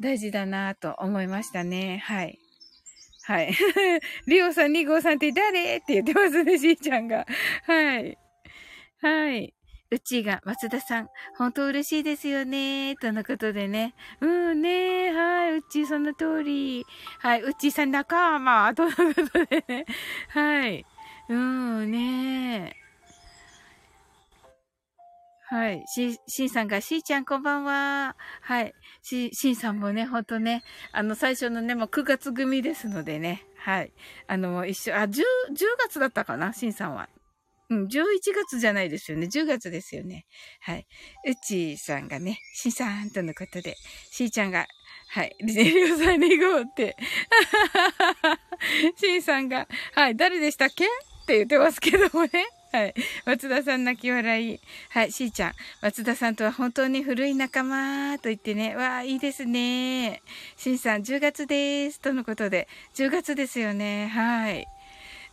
[0.00, 2.02] 大事だなと思いましたね。
[2.04, 2.38] はい。
[3.24, 3.52] はい。
[4.26, 5.78] リオさん、2号さんって誰？
[5.78, 7.26] って言ってますね、しーちゃんが。
[7.64, 8.18] はい。
[9.00, 9.55] はい。
[9.90, 11.08] うちが、松田さん、
[11.38, 12.96] 本当嬉しいですよね。
[12.96, 13.94] とのことでね。
[14.20, 15.12] うんね。
[15.12, 15.58] はい。
[15.58, 16.84] うち、その通り。
[17.20, 17.42] はい。
[17.42, 18.74] うちさん仲間。
[18.74, 18.96] とのこ
[19.32, 19.86] とでね。
[20.30, 20.84] はい。
[21.28, 22.76] うんね。
[25.48, 25.84] はい。
[25.86, 28.16] し、しんさんが、しーちゃんこんばんは。
[28.40, 28.74] はい。
[29.02, 33.46] し、しんさんもね、ほんとね、あの、最初のね、もう9月組ですのでね。
[33.56, 33.92] はい。
[34.26, 35.22] あの、一緒、あ、10、10
[35.78, 37.08] 月だったかなしんさんは。
[37.68, 37.88] うん、11
[38.34, 39.26] 月じゃないですよね。
[39.26, 40.24] 10月ですよね。
[40.60, 40.86] はい。
[41.26, 43.76] うちさんがね、しんさんとのことで、
[44.10, 44.66] しーちゃんが、
[45.08, 45.36] はい。
[45.40, 46.96] リネリオさんに行こうって。
[48.98, 50.16] しんさんが、はい。
[50.16, 50.84] 誰でしたっけ？
[50.84, 50.88] っ
[51.26, 52.30] て言ってますけどもね。
[52.72, 52.94] はい。
[53.24, 54.60] 松田さん泣き笑い。
[54.90, 55.12] はい。
[55.12, 55.52] しーちゃん。
[55.82, 58.76] 松田さんとは本当に古い仲間と言ってね。
[58.76, 60.22] わあ、いいですね。
[60.56, 62.00] しんさん、10月です。
[62.00, 62.68] とのことで。
[62.94, 64.06] 10月ですよね。
[64.06, 64.66] はい。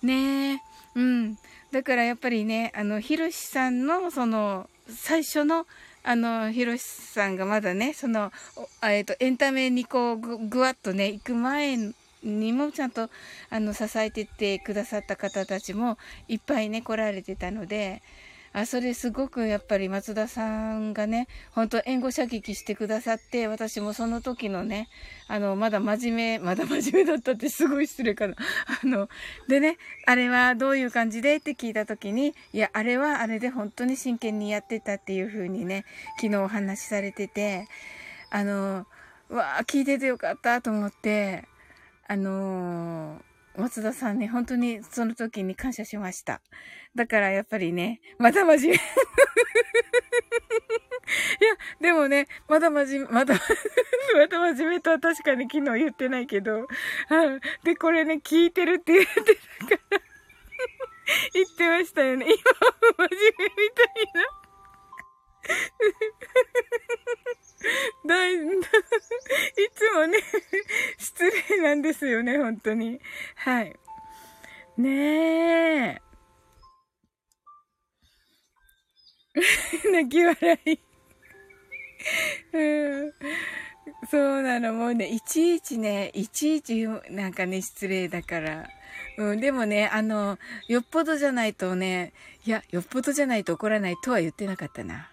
[0.01, 0.59] ねえ。
[0.95, 1.37] うん。
[1.73, 5.65] だからやっぱりね、あの、ひろしさんの、その、最初の、
[6.03, 8.31] あの、ひろしさんがまだね、その、
[8.83, 11.77] えっ、ー、と、エンタメにこうぐ、ぐわっとね、行く前
[12.21, 13.09] にもちゃんと、
[13.49, 15.97] あの、支えてってくださった方たちも
[16.27, 18.03] いっぱいね、来られてたので、
[18.53, 24.89] あ、それすごくやっぱり松田さんがね、本当援護射撃してくださって、私もその時のね、
[25.27, 28.35] あの、まだ真面目、まだ真面目だったってすごい失礼かな。
[28.83, 29.09] あの、
[29.47, 35.85] でね、あれはどういう感じでって聞いた時に、いや、あれはあれで本当に真剣にやってたっていう風にね、
[36.17, 37.67] 昨日お話しされてて、
[38.29, 38.85] あの、
[39.29, 41.45] わあ、聞いててよかったと思って、
[42.07, 46.41] あのー松田さんね、本当にその時に感謝しました。
[46.95, 48.75] だからやっぱりね、また真面目。
[48.75, 48.79] い
[51.43, 53.35] や、でもね、まだ真面目、まだ、
[54.15, 56.67] また真面目とは確かに昨日言ってないけど、
[57.63, 60.01] で、これね、聞いてるって言ってたから
[61.33, 62.25] 言ってましたよね。
[62.25, 62.33] 今
[62.67, 64.43] は真面目みたいな。
[68.07, 68.39] だい、 い
[69.73, 70.19] つもね、
[70.97, 72.99] 失礼なんですよね、本当に。
[73.35, 73.75] はい。
[74.77, 76.01] ねえ。
[79.91, 80.79] 泣き笑い
[82.53, 83.13] うん。
[84.09, 88.67] そうなの、もうね、いちいちね、いちいちなんかね、失礼だから。
[89.17, 90.37] うん、でもね、あの、
[90.67, 92.13] よっぽどじゃないとね、
[92.45, 95.11] いや、よっぽどじゃないと怒らないとは言ってなかったな。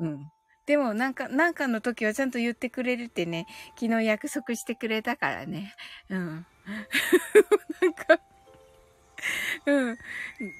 [0.00, 0.30] うん。
[0.68, 3.46] でもなんか、なんかの時はちゃんと言ってくれるってね、
[3.80, 5.74] 昨日約束してくれたからね。
[6.10, 6.46] うん。
[7.80, 8.20] なんか
[9.64, 9.98] うん。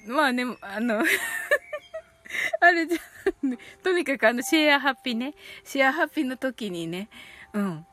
[0.07, 1.03] まあね、あの
[2.59, 5.35] あれじゃ、ね、とにかくあの、シェアハッピーね。
[5.63, 7.07] シェアハッピーの時にね、
[7.53, 7.85] うん。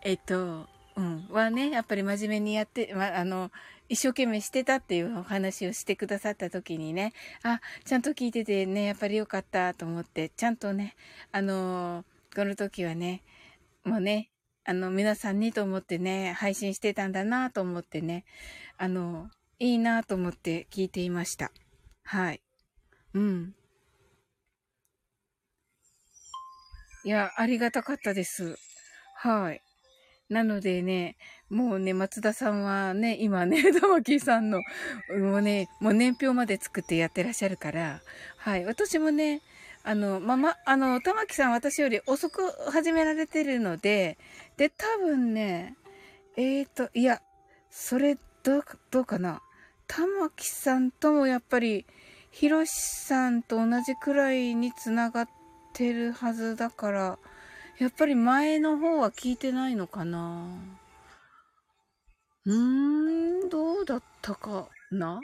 [0.00, 0.66] えっと、
[0.96, 1.28] うん。
[1.28, 3.50] はね、やっぱり真面目にやって、ま、あの、
[3.88, 7.12] 一生懸命してたっていうお話をしてくださった時にね、
[7.42, 10.94] あ、ちゃんと聞いててね、やっぱりよかったと思って、ちゃんとね、
[11.32, 13.22] あのー、この時はね、
[13.84, 14.30] もうね、
[14.64, 18.24] あの、皆さんにと思ってね、配信してたんだなと思ってね、
[18.78, 19.28] あの、
[19.58, 21.52] いいなと思って聞いていました。
[22.04, 22.40] はい。
[23.12, 23.54] うん。
[27.04, 28.56] いや、ありがたかったです。
[29.16, 29.60] はい。
[30.30, 31.16] なのでね、
[31.50, 34.60] もうね、松田さんはね、今ね、 玉木さんの、
[35.18, 38.00] もうね、もう年表まで作ってやってらっしゃるから、
[38.38, 38.64] はい。
[38.64, 39.42] 私もね、
[39.82, 44.16] あの、まま、あの、玉木さん私より遅く始められてるので、
[44.56, 45.76] で、多分ね、
[46.36, 47.20] えーと、いや、
[47.70, 49.42] それ、どう、どうかな。
[49.86, 51.84] 玉木さんともやっぱり、
[52.30, 55.28] ひろしさんと同じくらいにつながっ
[55.74, 57.18] てるはずだから、
[57.78, 60.46] やっぱり前の方は聞いてないのかな？
[62.46, 65.20] うーん、どうだったかな？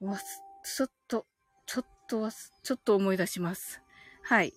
[0.00, 1.26] わす、ちょっと、
[1.66, 3.80] ちょっとわす、ちょっと思い出します。
[4.24, 4.52] はい。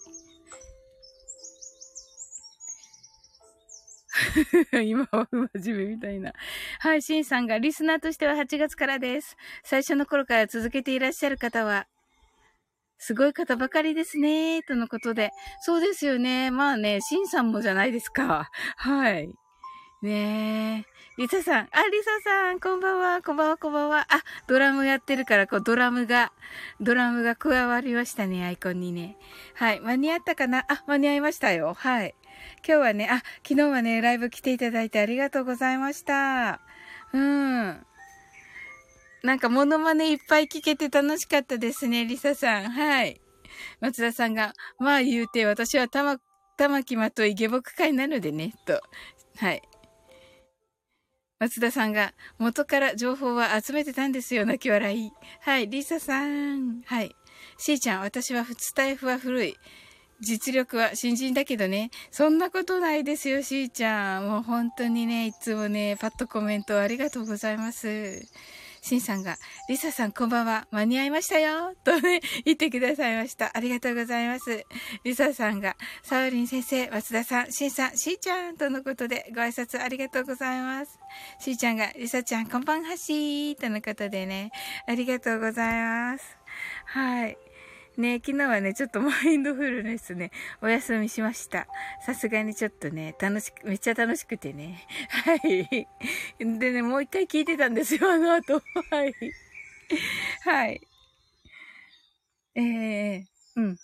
[4.83, 6.33] 今は真面目みたいな。
[6.79, 9.37] はい、シンさんがリスナーとしては8月からです。
[9.63, 11.87] 最初の頃から続けていらっしゃる方は、
[12.97, 15.31] すごい方ばかりですね、とのことで。
[15.61, 16.51] そうですよね。
[16.51, 18.49] まあね、シンさんもじゃないですか。
[18.77, 19.29] はい。
[20.01, 20.95] ねえ。
[21.17, 21.69] リサさん。
[21.71, 24.05] あ、リサさん、こんばんは、こんばんは、こんばんは。
[24.09, 26.33] あ、ドラムやってるから、こう、ドラムが、
[26.81, 29.17] ドラムが加わりましたね、アイコンにね。
[29.55, 29.79] はい。
[29.79, 30.65] 間に合ったかな？
[30.67, 31.73] あ、間に合いましたよ。
[31.73, 32.15] はい。
[32.67, 36.59] 今日はね、あ、昨日はね、ライブ来ていただいてありがとうございました。
[37.13, 37.85] うん。
[39.25, 42.69] なんかモノマネいっぱい聞けて楽しかったですね、リサさん。
[42.69, 43.19] はい。
[43.81, 46.19] 松田さんが、まあ言うて、私は玉、
[46.57, 48.79] 玉木まとい下僕会なのでね、と。
[49.37, 49.63] はい。
[51.39, 55.11] 松田さんが、元から情報は集めてたんですよ、泣き笑い。
[55.41, 56.83] はい、リサさん。
[56.85, 57.15] はい。
[57.57, 59.57] しーちゃん、私はスタイフは古い。
[60.21, 61.89] 実力は新人だけどね。
[62.11, 64.29] そんなことないですよ、しーちゃん。
[64.29, 68.21] もう本当にね、いつもね、パッとコメントありがとうございます。
[68.85, 69.35] シンさんが、
[69.67, 73.49] リサさんこんばんは、間に合いましたよとね、言ってくださいました。
[73.57, 74.63] ありがとうございます。
[75.03, 80.99] リサさんが、サウリン先生、松田さん、シンさん、シーちゃんとのことでご挨拶ありがとうございます。
[81.39, 84.51] シーちゃんが、リサちゃん、こんばんはしーとのことでね、
[84.87, 86.37] ありがとうございます。
[86.85, 87.37] はい。
[87.97, 90.31] ね、昨日はね、ちょっとマインドフルネスね、
[90.61, 91.67] お休みしました。
[92.05, 94.85] さすがにちょっとね、楽しく、めっちゃ楽しくてね。
[95.09, 95.87] はい。
[96.39, 98.61] でね、もう一回聞いてたんですよ、あの後。
[98.91, 99.13] はい。
[100.43, 100.81] はい。
[102.55, 103.23] えー、
[103.55, 103.77] うん。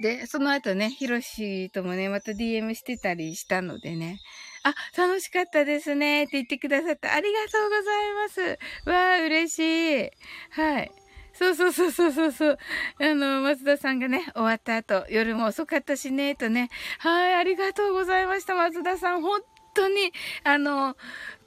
[0.00, 4.18] で、その後ね、ヒロシともね、また DM してたりしたのでね。
[4.64, 7.12] あ、楽しかったですねって言ってくださった。
[7.12, 8.90] ありがとうございます。
[8.90, 9.58] わあ、嬉し
[10.06, 10.10] い。
[10.50, 10.90] はい。
[11.34, 12.58] そうそうそうそうそうそう。
[13.00, 16.70] あの、松田さんがね、終わった後、夜も遅かったしね、とね。
[16.98, 19.22] はい、ありがとうございました、松田さん。
[19.22, 19.40] 本
[19.74, 20.12] 当に、
[20.44, 20.96] あの、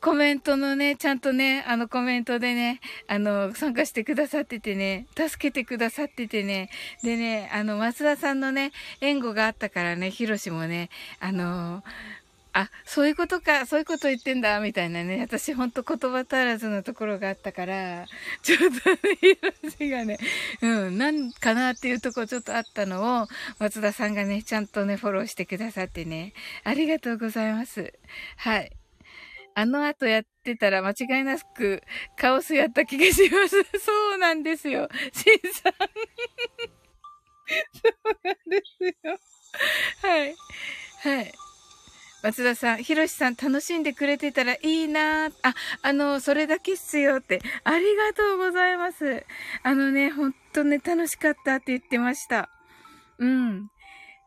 [0.01, 6.69] コメントのね、ちゃんとね、あのコメントでね、あの、参加してくださっててね、助けてくださっててね、
[7.01, 11.83] でね、あの、松田さんのね、援護があったからね、ヒロシもね、あの、
[12.58, 15.20] あ、そういうことか、そういうこと言ってんだ、みたいなね。
[15.22, 18.08] 私ほんと言葉足らずのところがあったから、
[18.41, 20.18] ちょっとね、ヒロシがね、
[20.64, 23.28] うん、なんかなっていうとこちょっとあったのを、
[23.60, 26.34] 松田さんがね、ちゃんとね、フォローしてくださってね、
[26.64, 27.93] ありがとうございます。
[28.38, 28.72] はい。
[29.53, 31.84] あの後やってたら間違いなく
[32.16, 33.64] カオスやった気がします。
[33.80, 34.89] そうなんですよ。
[35.14, 35.74] シンさん。
[37.74, 39.20] そうなんですよ。
[40.01, 40.36] はい。
[41.03, 41.46] はい。
[42.24, 45.32] 松田さん、ひろしさん楽しんでくれてたらいいなあ、
[45.84, 47.41] あの、それだけっすよって。
[47.63, 49.24] ありがとうございます。
[49.63, 52.49] あのね、ほんとね、楽しかったって言ってました。
[53.20, 53.70] うん。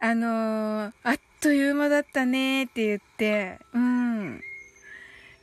[0.00, 4.40] あのー、あっという間だったねって言って、うん。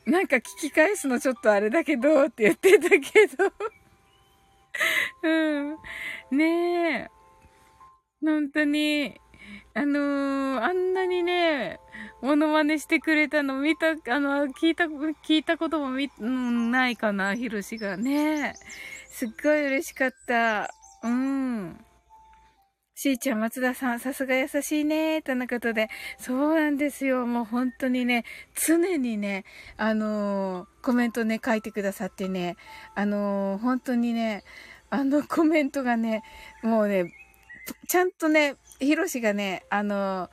[0.06, 3.52] なんか聞き返すのちょっとあれだけどって言ってたけど
[5.24, 5.78] うん。
[6.32, 7.08] ねえ。
[8.22, 9.20] 本当に、
[9.78, 11.80] あのー、あんなにね、
[12.24, 18.56] モノマネしてくれたの見た、あの、聞いた、聞いたこともみ、ないかな、ヒロシがね。
[19.08, 20.72] すっごい嬉しかった。
[21.04, 21.78] うん。
[22.96, 25.90] しーちゃん、松田さん、さすが優しいね、とのことで。
[26.18, 27.28] そうなんですよ。
[27.28, 28.26] もう本当にね、
[28.56, 29.46] 常にね、
[29.78, 32.56] あのー、コメントね、書いてくださってね、
[32.96, 34.44] あのー、本当にね、
[34.90, 36.24] あのコメントがね、
[36.64, 37.14] もうね、
[37.88, 40.30] ちゃんとね、ヒロシがね、あの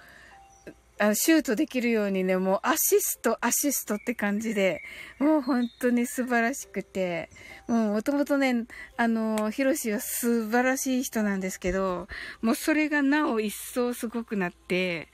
[0.99, 4.80] あの、シュートできるようにね、もうアシスト、アシストって感じで、
[5.18, 7.30] もう本当に素晴らしくて、
[7.66, 8.66] もうもともとね、
[8.97, 12.07] あの、ヒロシは素晴らしい人なんですけど、
[12.43, 15.09] もうそれがなお一層すごくなって、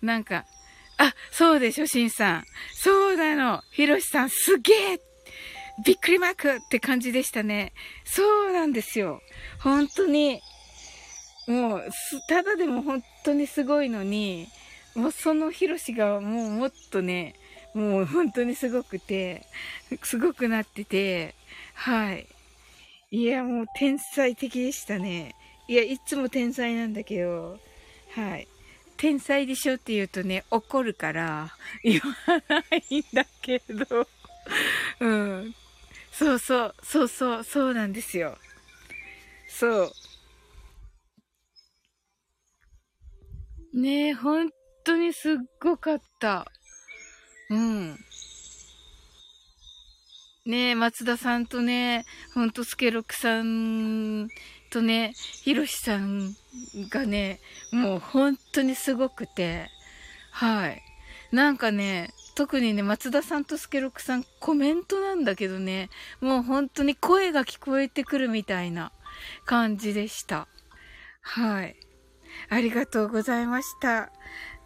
[0.00, 0.44] なんか、
[0.98, 2.44] あ、そうでしょ、シンさん。
[2.74, 3.62] そうなの。
[3.70, 5.00] ヒロシさん、すげえ
[5.84, 7.72] びっくりマークって感じでしたね。
[8.04, 9.20] そうなんですよ。
[9.60, 10.40] 本当に、
[11.46, 11.88] もう、
[12.28, 14.48] ただでも本当にすごいのに、
[14.94, 17.34] もうそのヒロシがもうもっとね、
[17.74, 19.42] もう本当にすごくて、
[20.02, 21.34] すごくなってて、
[21.74, 22.26] はい。
[23.10, 25.34] いや、もう天才的でしたね。
[25.68, 27.58] いや、いつも天才なんだけど、
[28.14, 28.46] はい。
[28.96, 34.06] 天才でしょって言うとね、怒るから、言わないんだけど、
[35.00, 35.54] うん。
[36.12, 38.36] そうそう、そうそう、そうなんですよ。
[39.48, 39.92] そう。
[43.74, 44.50] ねえ、ほん
[44.84, 46.46] 当にすっごかった。
[47.50, 47.96] うん。
[50.44, 52.04] ねえ、松田さんとね、
[52.34, 54.28] ほんとスケロクさん
[54.70, 56.34] とね、ひろしさん
[56.90, 59.68] がね、もう本当にすごくて、
[60.32, 60.82] はい。
[61.30, 68.92] なんかね、特にね、松田さんとスケロクさんコメントなんだけどね、もう本当に声が聞こえてくるみたいな
[69.44, 70.48] 感じでした。
[71.20, 71.76] はい。
[72.48, 74.10] ありがとうございました。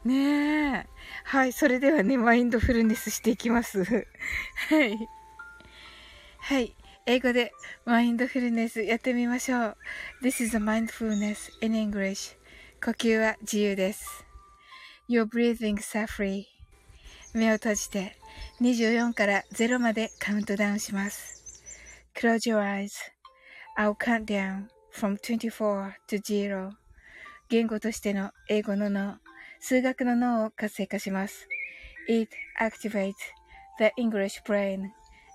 [0.05, 0.87] ねえ。
[1.25, 1.53] はい。
[1.53, 3.85] それではね、マインドフルネスしていきます。
[4.69, 5.09] はい。
[6.39, 6.77] はい。
[7.07, 7.53] 英語で
[7.85, 9.77] マインドフルネスやってみましょう。
[10.23, 12.37] This is a mindfulness in English.
[12.85, 14.25] 呼吸は自由です。
[15.09, 16.47] Your breathing are free.
[17.33, 18.17] 目を閉じて
[18.61, 21.63] 24から0までカウントダウンします。
[22.15, 26.86] Close your eyes.I'll count down from 24 to 0.
[27.49, 29.19] 言語としての英語の脳、
[29.61, 31.47] 数学の脳を活性化します。
[32.09, 32.29] It
[32.61, 33.15] activates
[33.79, 34.89] the English brain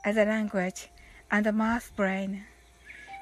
[0.03, 0.89] as a language
[1.29, 2.41] and a math brain.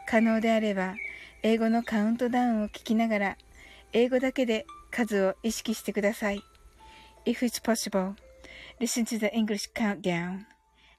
[0.07, 0.95] 可能であれば、
[1.43, 3.37] 英語のカウントダウンを聞きながら、
[3.93, 6.41] 英語だけで数を意識してください。
[7.25, 8.15] If it's possible,
[8.79, 10.45] listen to the English countdown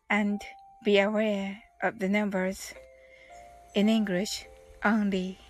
[0.09, 0.39] and
[0.85, 2.77] be aware of the numbers
[3.75, 4.47] in English
[4.85, 5.50] only.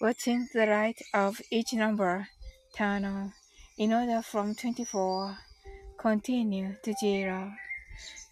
[0.00, 2.26] watching the light of each number
[2.76, 3.32] turn on
[3.78, 5.36] in order from 24
[5.98, 7.50] continue to zero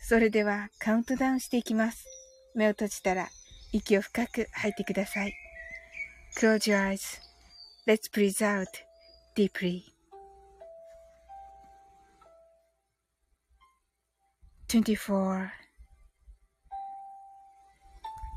[0.01, 2.07] それではカウントダウンしていきます。
[2.55, 3.29] 目を閉じたら
[3.73, 5.35] 息を深く吐いてください。
[6.39, 6.97] Close your
[7.87, 8.67] eyes.Let's breathe out
[9.37, 9.83] deeply.
[14.69, 15.51] 24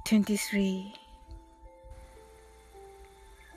[0.06, 1.05] 23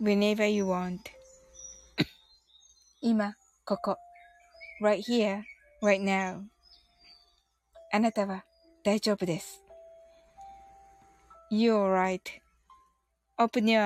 [0.00, 0.98] whenever you want.
[3.00, 3.98] 今、ここ。
[4.80, 5.42] right here,
[5.82, 6.42] right now.
[7.92, 8.44] あなたは
[8.82, 9.62] 大丈夫です。
[11.52, 11.92] You're
[13.38, 13.84] right.Open your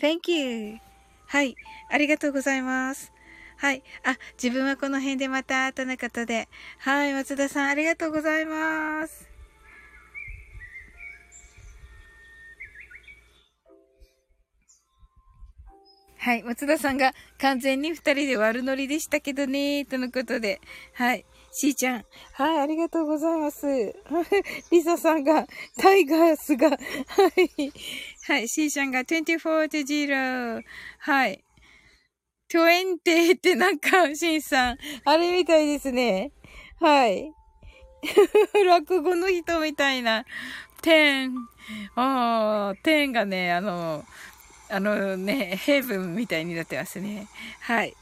[0.00, 0.78] eyes.Thank you.
[1.26, 1.56] はい。
[1.90, 3.12] ありがとうございます。
[3.56, 3.82] はい。
[4.04, 6.48] あ、自分はこの辺でまた、とのことで。
[6.78, 7.14] はい。
[7.14, 9.31] 松田さん、ありがとうございます。
[16.22, 16.44] はい。
[16.44, 20.60] 松田さんが完全に二人で悪ノリでしたけどね、とのことで。
[20.94, 21.26] はい。
[21.50, 22.04] しーちゃん。
[22.34, 23.66] はい、ありがとうございます。
[24.70, 25.48] リサさんが、
[25.78, 26.76] タイガースが、は
[27.58, 27.72] い。
[28.28, 30.62] はい、しーちゃんが24 to 0。
[31.00, 31.42] はい。
[32.48, 36.30] 20ってなんか、しんさん、あれみたいですね。
[36.78, 37.32] はい。
[38.64, 40.24] 落語の人みたいな。
[40.82, 41.32] 10。
[41.96, 44.04] ああ、10がね、あの、
[44.72, 47.28] あのね、ヘイブンみたいになってますね。
[47.60, 47.94] はい。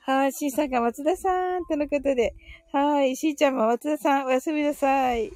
[0.00, 2.34] はい、しーさんが松田さんとのことで。
[2.72, 5.30] はい、しーちゃんも松田さんおやすみなさい。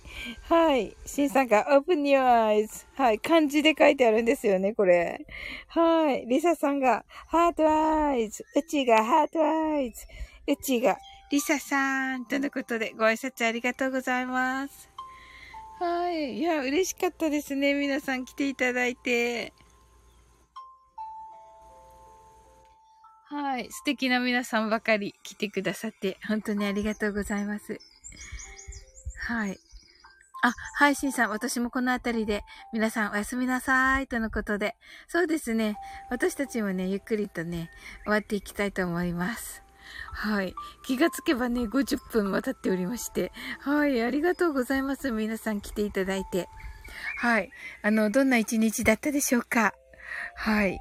[0.48, 2.86] はい、しーさんが open your eyes。
[2.94, 5.26] はい、漢字で書いてあるんですよね、これ。
[5.68, 8.42] はい、りささんが heart eyes。
[8.56, 9.92] うちが heart eyes。
[10.46, 10.96] うちが
[11.30, 14.88] りささんとのことでご挨拶ありがとうございます。
[15.78, 16.38] はい。
[16.38, 17.74] いや、嬉しかったですね。
[17.74, 19.52] 皆さん来ていただいて。
[23.32, 23.68] はい。
[23.70, 27.80] 素敵な皆さんばかり来てくださって、本当にありがとうございます。
[29.26, 29.58] はい。
[30.42, 32.42] あ、はい、しんさん、私もこの辺りで、
[32.74, 34.76] 皆さんおやすみなさい、とのことで。
[35.08, 35.78] そうですね。
[36.10, 37.70] 私たちもね、ゆっくりとね、
[38.04, 39.62] 終わっていきたいと思います。
[40.12, 40.54] はい。
[40.84, 43.32] 気がつけばね、50分は経っておりまして。
[43.60, 44.02] はい。
[44.02, 45.10] ありがとうございます。
[45.10, 46.50] 皆さん来ていただいて。
[47.16, 47.50] はい。
[47.80, 49.72] あの、どんな一日だったでしょうか
[50.34, 50.78] はい。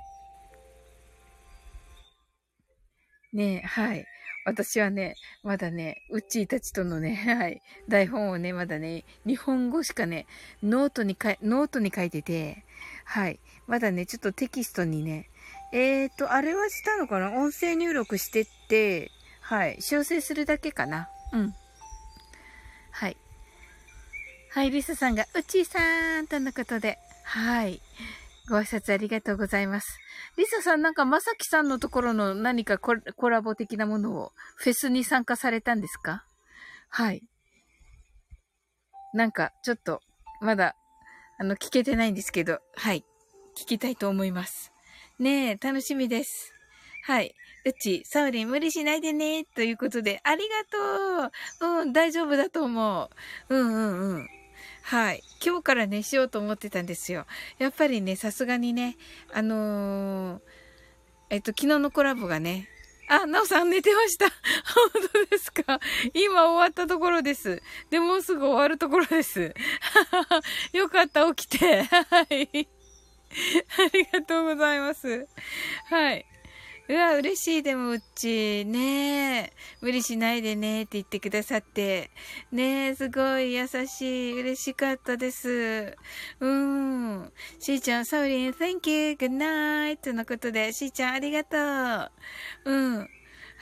[3.34, 4.06] ねえ、はい。
[4.44, 10.26] 私はね、まだね、うっちーたちとのね、 はい、台本をね、まだね、日本語しかね、
[10.64, 12.66] ノートにかい、ノートに書いてて、
[13.06, 13.40] はい。
[13.68, 15.30] まだね、ちょっとテキストにね、
[15.74, 17.32] えーと、あれはしたのかな？
[17.32, 19.12] 音声入力してって、
[19.42, 21.10] はい、修正するだけかな？
[21.32, 21.54] うん。
[22.92, 23.18] はい。
[24.50, 27.82] はい、リサさんが、うっちーさんとのことで、はい。
[28.50, 29.98] ご挨拶ありがとうございます。
[30.38, 32.96] リサさんなんかまさきさんのところの何かコ
[33.30, 36.26] ラボ的なものをフェスに参加されたんですか？
[36.90, 37.24] はい。
[39.14, 40.02] なんかちょっと
[40.42, 40.76] まだ
[41.40, 43.06] あの聞けてないんですけど、はい。
[43.58, 44.72] 聞きたいと思います。
[45.20, 46.54] ねえ、楽しみです。
[47.04, 47.36] はい。
[47.66, 53.10] うち、サウリン無理しないでね、ということで、ありがとううん、大丈夫だと思
[53.50, 53.56] う。
[53.56, 54.28] うんうんうん。
[54.84, 55.24] はい。
[55.46, 57.26] 今日からね、しようと思ってたんですよ。
[57.60, 58.98] やっぱりね、さすがにね、
[59.34, 60.42] あのー、
[61.30, 62.68] えっと、昨日のコラボがね、
[63.08, 64.26] あ、なおさん寝てました。
[64.74, 65.80] 本当ですか？
[66.14, 67.62] 今終わったところです。
[67.90, 69.54] で、もうすぐ終わるところです。
[70.72, 71.84] よかった、起きて。
[72.10, 72.70] はい。
[73.78, 75.28] ありがとうございます。
[75.90, 76.26] はい。
[76.92, 78.66] うわ、嬉しい、でも、うっち。
[78.66, 79.54] ねえ。
[79.80, 82.12] 無理しないでねって言ってくださって。
[82.52, 84.42] ねえ、すごい優しい。
[84.42, 85.96] 嬉しかったです。
[86.42, 87.32] うん。
[87.60, 90.02] しーちゃん、サウリン、thank you, good night.
[90.02, 91.58] とのことで、しーちゃん、ありがと
[92.66, 92.72] う。
[92.74, 93.10] うん。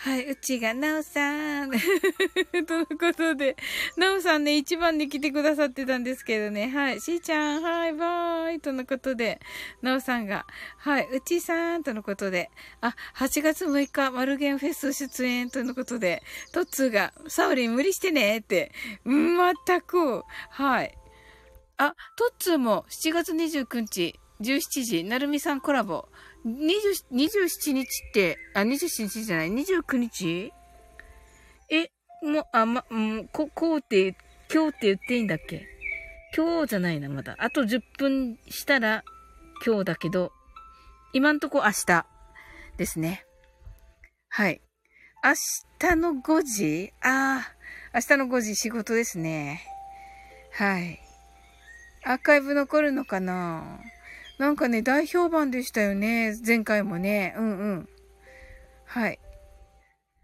[0.01, 1.71] はい、うちが、なおさん。
[2.65, 3.57] とのことで、
[3.97, 6.69] なおさんね、一番に来てくださってたんですけどね。
[6.69, 8.59] はい、しーちゃん、はい、バーイ。
[8.61, 9.41] とのことで、
[9.81, 10.45] なおさんが、
[10.77, 11.83] はい、うちさん。
[11.83, 15.49] とのことで、あ、8月6日、マルゲンフェス出演。
[15.49, 16.23] とのことで、
[16.53, 18.37] トッツーが、サウリン無理してね。
[18.37, 18.71] って、
[19.03, 20.97] まったく、はい。
[21.75, 26.07] あ、トッツーも7月29日、17時、なるみさんコラボ。
[26.45, 26.51] 20
[27.11, 30.53] 27日って、あ、27日じゃない ?29 日？
[31.69, 31.91] え、
[32.25, 34.15] もう、あ、ま、うん、こ、こうって、
[34.53, 35.67] 今日って言っていいんだっけ？
[36.35, 37.35] 今日じゃないな、まだ。
[37.39, 39.03] あと10分したら
[39.65, 40.31] 今日だけど、
[41.13, 42.05] 今んとこ明日
[42.77, 43.25] ですね。
[44.29, 44.61] はい。
[45.23, 45.33] 明
[45.89, 46.93] 日の5時？
[47.01, 47.53] ああ、
[47.93, 49.61] 明日の5時仕事ですね。
[50.53, 50.99] はい。
[52.05, 53.79] アーカイブ残るのかな？
[54.39, 56.33] なんかね、大評判でしたよね。
[56.47, 57.35] 前回もね。
[57.37, 57.89] うんうん。
[58.85, 59.19] はい。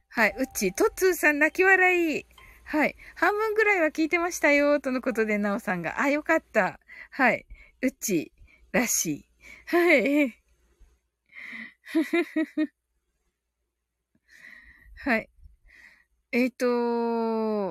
[0.08, 0.36] はい。
[0.40, 2.26] うち、とつーさん泣き笑い。
[2.64, 2.96] はい。
[3.16, 4.80] 半分ぐらいは聞いてましたよ。
[4.80, 6.00] とのことで、なおさんが。
[6.00, 6.80] あ、よかった。
[7.12, 7.46] はい。
[7.82, 8.32] うち、
[8.72, 9.26] らしい。
[9.66, 10.42] はい。
[15.04, 15.30] はい。
[16.32, 16.56] えっ、ー、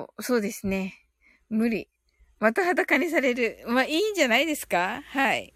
[0.07, 0.93] と、そうですね。
[1.49, 1.89] 無理。
[2.39, 3.63] また裸にされる。
[3.67, 5.01] まあ、いいんじゃないですか？
[5.07, 5.54] はい。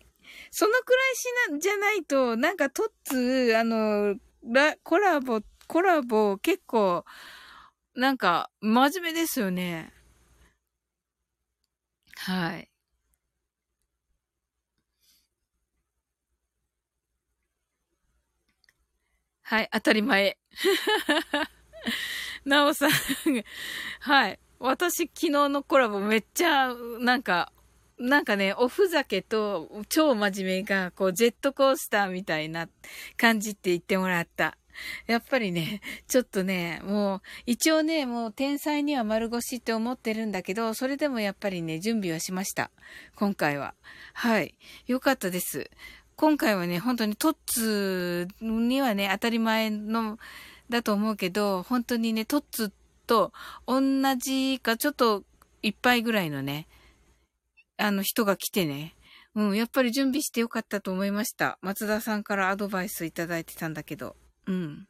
[0.52, 7.06] そのくらいしな、じゃないと、なんかトッツあの、ラ、コラボ、コラボ結構、
[7.95, 9.91] なんか、真面目ですよね。
[12.18, 12.70] はい。
[19.43, 20.38] はい、当たり前。
[22.45, 22.91] なおさん
[24.02, 24.39] はい。
[24.60, 27.52] 私、昨日のコラボめっちゃ、なんか、
[28.00, 32.70] なんかね、おふざけと超真面目が、こう、ジェットコースターみたいな
[33.18, 34.58] 感じって言ってもらった。
[35.08, 42.72] やっぱりね、ちょっとね、もう、一応ね、もう天才には丸腰って思ってるんだけど、それでもやっぱりね、準備はしました。
[43.16, 43.74] 今回は。
[44.14, 44.56] はい。
[44.88, 45.70] よかったです。
[46.16, 50.18] 今回はね、本当にトッツにはね、当たり前の、
[50.70, 52.72] だと思うけど、本当にね、トッツ
[53.08, 53.34] と
[53.68, 53.82] 同
[54.16, 55.24] じか、ちょっと
[55.64, 56.68] いっぱいぐらいのね、
[57.80, 58.96] あの人が来てね。
[59.36, 61.58] うん、やっぱり準備してよかったと思いました。
[61.62, 64.16] 松田さんからアドバイスいただいてたんだけど。
[64.48, 64.88] うん。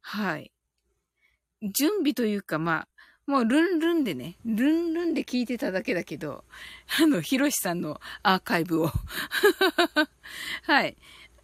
[0.00, 0.52] はい。
[1.62, 2.88] 準備というか、まあ、
[3.26, 6.44] もうルンルンでね、ルンルンで聞いてただけだけど、
[7.00, 8.90] あの、ヒロシさんのアーカイブを。
[10.64, 10.96] はい。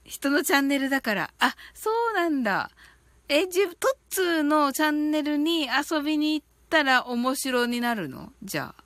[0.05, 1.33] 人のチャンネルだから。
[1.39, 2.71] あ、そうなんだ。
[3.29, 8.33] え、じ、トッツーのチャンネルに遊びに行ったら面白になるの？
[8.43, 8.80] じゃあ。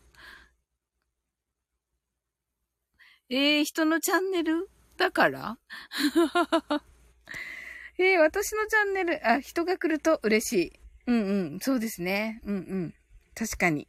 [3.31, 4.69] えー、人のチャンネル？
[4.97, 5.59] だから？
[7.99, 10.73] えー、私のチャンネル、あ、人が来ると嬉しい。
[11.07, 12.41] うんうん、そうですね。
[12.45, 12.95] うんうん。
[13.35, 13.89] 確かに。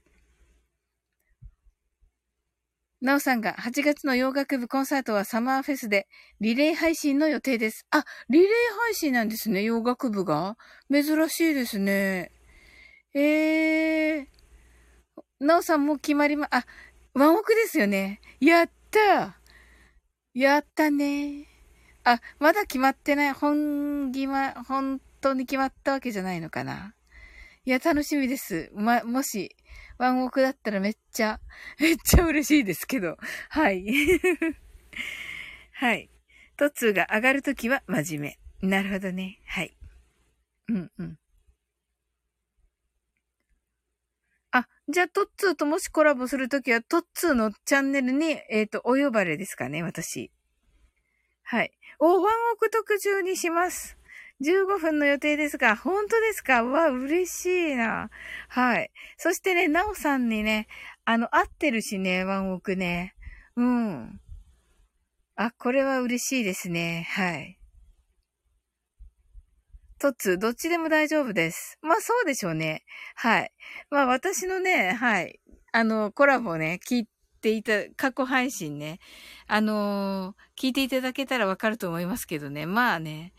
[3.02, 6.08] なおさんが8月の洋楽部コンサートはサマーフェスで
[6.40, 7.86] リレー配信の予定です。
[7.92, 8.50] あ、リレー
[8.84, 10.58] 配信なんですね、洋楽部が。
[10.92, 12.32] 珍しいですね。
[13.14, 14.28] えー。
[15.40, 16.66] なおさんも決まりま、あ、
[17.14, 18.22] ワンオクですよね。
[18.40, 19.36] やった
[20.34, 21.48] やったね
[22.04, 23.34] あ、まだ決まってない。
[23.34, 26.94] 本気は、本当に決まったわけじゃないのかな。
[27.66, 28.72] いや、楽しみです。
[28.76, 29.56] ま、もし、
[29.98, 31.40] ワンオクだったらめっちゃ、
[31.80, 33.18] めっちゃ嬉しいですけど。
[33.50, 33.86] はい。
[35.74, 36.10] はい。
[36.58, 38.70] トッツーが上がるときは真面目。
[38.70, 39.40] なるほどね。
[39.46, 39.76] はい。
[40.70, 41.18] うんうん。
[44.52, 50.32] あ、じゃあ、トッツーともしコラボするときは、トッツーのチャンネルに、えっ、ー、と、お呼ばれですかね、私。
[51.44, 51.72] はい。
[52.00, 53.98] お、ワンオク特注にします。
[54.42, 56.64] 15分の予定ですが、本当ですか？
[56.64, 58.10] わ、嬉しいな。
[58.50, 58.92] はい。
[59.18, 60.68] そしてね、なおさんにね、
[61.06, 63.16] あの、合ってるしね、ワンオクね。
[63.56, 64.20] うん。
[65.36, 67.08] あ、これは嬉しいですね。
[67.12, 67.58] はい。
[70.06, 71.80] トツ、どっちでも大丈夫です。
[71.82, 72.84] まあそうでしょうね。
[73.16, 73.52] はい。
[73.90, 75.40] まあ私のね、はい。
[75.72, 77.08] あの、コラボね、聞い
[77.42, 79.00] ていた、過去配信ね。
[79.48, 82.68] あのー、聞いていただけたらわかると思いますけどね。
[82.68, 83.34] まあね。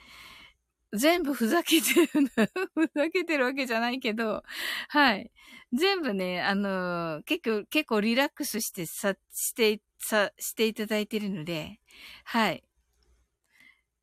[0.93, 2.07] 全部ふざけてる
[2.75, 4.43] ふざけてるわけじゃないけど、
[4.89, 5.31] はい。
[5.73, 11.79] 全部ね、あのー、結構、結構リラックスしてさ、して、さ、していただいてるので、
[12.25, 12.65] はい。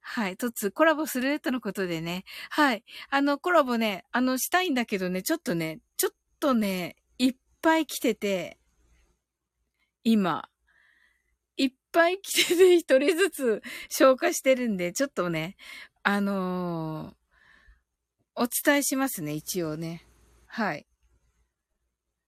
[0.05, 0.37] はい。
[0.37, 2.25] とつ、コラボするとのことでね。
[2.49, 2.83] はい。
[3.09, 8.59] あの、コラボね、あの、したいんだけどね、ちょっとね、ちょっとね、いっぱい来てて、
[10.03, 10.49] 今。
[11.55, 15.55] いっぱい来てて、一人ずつ消化してるんで、ちょっとね、
[16.03, 20.05] あのー、お伝えしますね、一応ね。
[20.47, 20.85] はい。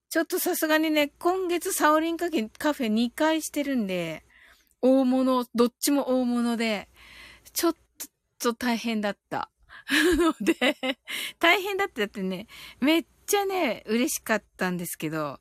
[0.08, 4.24] ちょっとさすがにね、今月サオリンカフェカフェ2回してるんで、
[4.80, 6.88] 大物、どっちも大物で、
[7.56, 7.74] ちょっ
[8.38, 9.50] と大変だった。
[9.88, 10.76] ので、
[11.38, 12.46] 大変だってだってね、
[12.80, 15.40] めっちゃね、嬉しかったんですけど、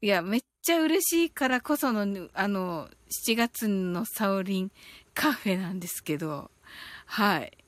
[0.00, 2.88] いや、めっちゃ嬉しいからこその、あの、
[3.26, 4.72] 7月のサオリン
[5.14, 6.52] カフェなんですけど、
[7.06, 7.58] はい。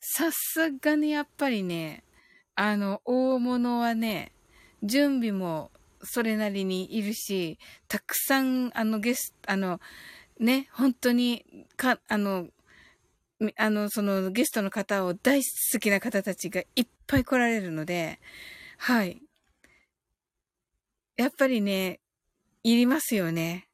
[0.00, 2.04] さすがにやっぱりね、
[2.54, 4.32] あの、大物はね、
[4.82, 5.70] 準備も
[6.02, 7.58] それなりにいるし、
[7.88, 9.80] たくさん、あの、ゲスト、あの、
[10.40, 11.44] ね、本当に、
[11.76, 12.48] か、あの、
[13.56, 18.20] あの、そのゲストの方を大好きな方たちがいっぱい来られるので、
[18.78, 19.22] はい。
[21.16, 22.00] やっぱりね、
[22.62, 23.68] いりますよね。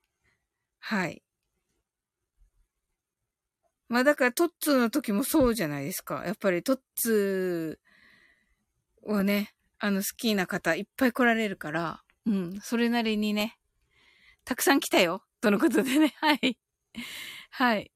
[0.80, 1.22] はい。
[3.88, 6.24] まあだからトッツーの時もそうじゃないですか。
[6.26, 13.56] やっぱりトッツーをね、あの好きな方いっぱい来られるから、うん、それなりにね、
[14.44, 15.25] たくさん来たよ。
[15.40, 16.58] とのことでね、はい。
[17.50, 17.92] はい。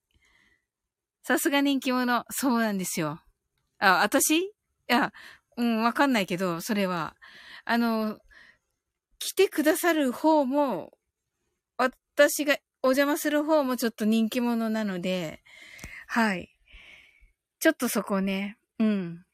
[1.23, 2.25] さすが人気者。
[2.31, 3.21] そうなんですよ。
[3.79, 4.39] あ、私？
[4.39, 4.53] い
[4.87, 5.13] や、
[5.57, 7.17] うん、わかんないけど、それは。
[7.65, 8.19] あの、
[9.19, 10.93] 来てくださる方も、
[11.77, 15.43] 私がお邪魔する方もちょっと人気者なので、
[16.07, 16.51] はい。
[17.59, 19.25] ちょっとそこね、うん。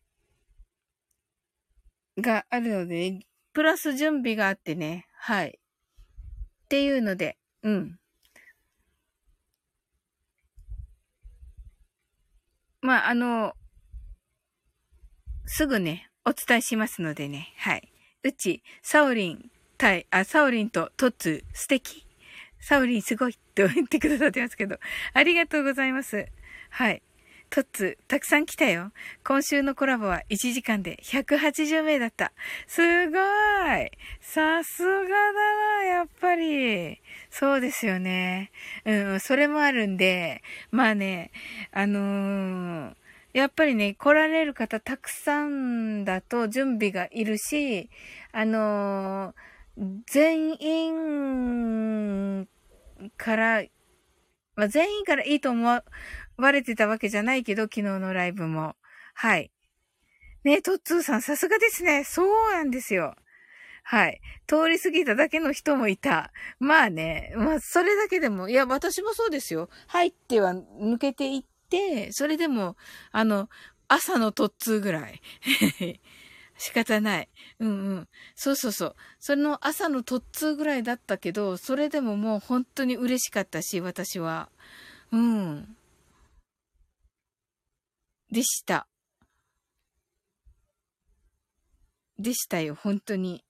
[2.19, 3.21] があるので、
[3.53, 5.59] プラス準備があってね、はい。
[5.59, 7.99] っていうので、うん。
[12.81, 13.55] まあ、あの、
[15.47, 17.93] すぐね、お伝えしますのでね、はい。
[18.23, 22.07] うち、サオリン対、あ、サオリンとトッツ素敵。
[22.61, 24.79] サオリンすごいって言ってくださってますけど、
[25.13, 26.29] ありがとうございます。
[26.71, 27.03] はい。
[27.49, 28.93] トッツ、たくさん来たよ。
[29.25, 32.33] 今週のコラボは1時間で180名だった。
[32.67, 33.21] すごい
[34.21, 35.33] さすがだ
[35.81, 37.01] な、やっぱり。
[37.31, 38.51] そうですよね。
[38.85, 41.31] うん、それもあるんで、まあね、
[41.73, 42.95] あのー、
[43.33, 47.91] やっぱりね、来られる方たくさんだと準備がいるし、
[48.33, 52.49] あのー、全員
[53.17, 53.63] から、
[54.57, 55.83] まあ、全員からいいと思
[56.39, 58.77] われてたわけじゃないけど、昨日のライブも。
[59.15, 59.51] はい。
[60.45, 62.05] ねえ、トッツーさん、さすがですね。
[62.05, 63.17] そうなんですよ。
[63.83, 64.21] はい。
[64.47, 66.33] 通り過ぎただけの人もいた。
[66.59, 69.69] まあね、まあ、それだけでも、いや、私もそうですよ。
[69.87, 72.77] 入っては抜けていって、それでも、
[73.13, 73.49] あの、
[73.89, 75.21] 朝の突通ぐらい。
[76.59, 77.29] 仕方ない。
[77.61, 78.09] うんうん。
[78.35, 78.97] そうそうそう。
[79.21, 84.51] その朝の突通ぐらいだったけど、それでももう本当に嬉しかったし、私は。
[85.13, 85.76] うん。
[88.31, 88.87] でした。
[92.19, 93.45] でしたよ、本当に。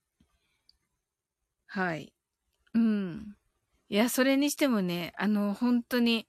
[1.66, 2.12] はい。
[2.74, 3.36] うん。
[3.88, 6.26] いや、それにしてもね、あの、本当に、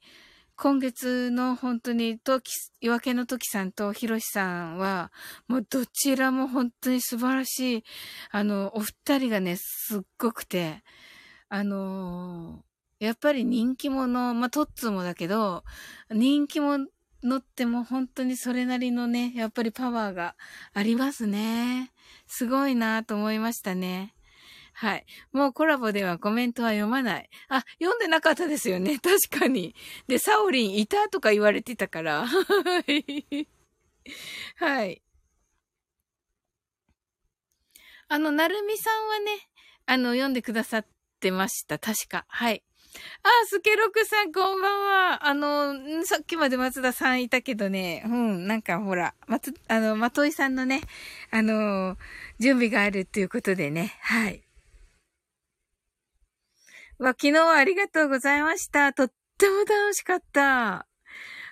[0.55, 5.11] 今月の本当に、とき、夜明けの時さんとひろしさんは、
[5.47, 7.83] もうどちらも本当に素晴らしい、
[8.31, 10.83] あの、お二人がね、すっごくて、
[11.49, 12.63] あの
[12.99, 15.63] やっぱり人気者、まあ、トッツーもだけど、
[16.11, 16.87] 人気者
[17.23, 20.35] 乗っても本当にそれなりのね、やっぱりパワーが
[20.73, 21.91] ありますね。
[22.27, 24.13] すごいなと思いましたね。
[24.73, 25.05] はい。
[25.31, 27.29] もうコラボではコメントは読まない。
[27.49, 28.99] あ、読んでなかったですよね。
[29.29, 29.73] 確かに。
[30.07, 32.27] で、サオリンいたとか言われてたから。
[34.57, 35.01] はい。
[38.07, 39.49] あの、なるみさんはね、
[39.87, 40.87] あの、読んでくださっ
[41.19, 41.79] てました。
[41.79, 42.25] 確か。
[42.27, 42.63] はい。
[43.23, 45.27] あ、スケロクさん、こんばんは。
[45.27, 45.73] あの、
[46.05, 50.81] さっきまで松田さんいたけどね、うん、なんかほら、松、あの、まといさんのね、
[51.31, 51.97] あの、
[52.39, 54.43] 準備があるっていうことでね、はい。
[56.99, 58.93] わ、昨日はありがとうございました。
[58.93, 60.87] とっても楽しかった。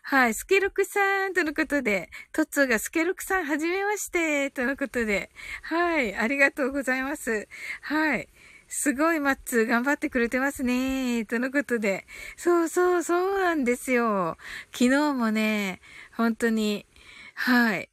[0.08, 0.34] はい。
[0.36, 5.32] スケロクさんとのことで、トッツーがスケロクさんはじめまして、とのことで。
[5.64, 6.16] はい。
[6.16, 7.48] ありがとうございます。
[7.82, 8.28] はい。
[8.68, 11.26] すごいマッツー頑張ってくれてますね。
[11.26, 12.06] とのことで。
[12.38, 14.38] そうそうそうなんですよ。
[14.74, 15.82] 昨日もね、
[16.16, 16.86] 本当に、
[17.36, 17.90] はい。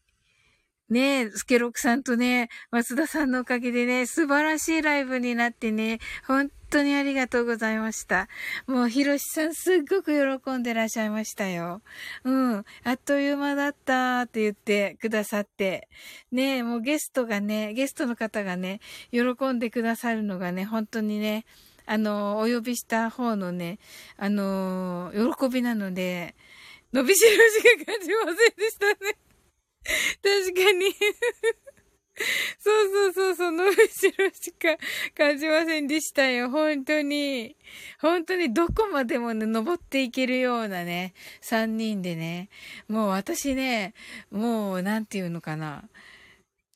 [0.93, 8.29] ねえ、スケロクさんとね、松田さんのおかげでね、素晴らしいライブになってね、本当にありがとうございました。
[8.67, 10.13] もう、ひろしさんすっごく
[10.45, 11.81] 喜んでらっしゃいましたよ。
[12.25, 12.65] うん。
[12.85, 15.89] あっという間だったって言ってくださって。
[16.31, 18.81] ねえ、もうゲストがね、ゲストの方がね、
[19.13, 21.47] 喜んでくださるのがね、本当にね、
[21.87, 23.79] あの、お呼びした方のね、
[24.19, 26.35] あの、喜びなので、
[26.93, 29.32] 伸びしろしか感じませんでしたね。
[30.23, 30.95] 確かに
[32.59, 34.77] そうそうそう、その後ろしか
[35.17, 36.51] 感じませんでしたよ。
[36.51, 37.57] 本当に。
[38.01, 42.51] 本当にどこまでもね、登っていけるようなね、三人でね。
[42.89, 43.95] もう私ね、
[44.31, 45.89] もう、なんていうのかな。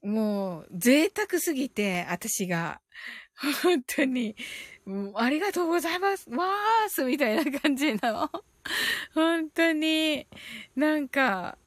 [0.03, 2.81] もう、贅沢すぎて、私が。
[3.63, 4.35] 本当に、
[5.15, 6.31] ありがとうございます。
[6.31, 8.31] わーすみたいな感じなの。
[9.15, 10.27] 本当に、
[10.75, 11.59] なんか、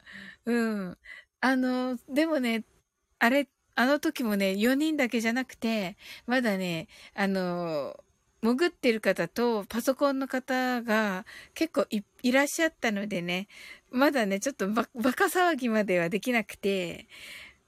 [0.46, 0.54] う
[0.90, 0.98] ん。
[1.42, 2.64] あの、でもね、
[3.20, 7.96] あれ、あの時もね、4人だけじゃなくて、まだね、あの、
[8.42, 11.88] 潜ってる方とパソコンの方が結構
[12.24, 13.48] いらっしゃったのでね、
[13.92, 17.08] まだね、ちょっとババカ騒ぎまではできなくて、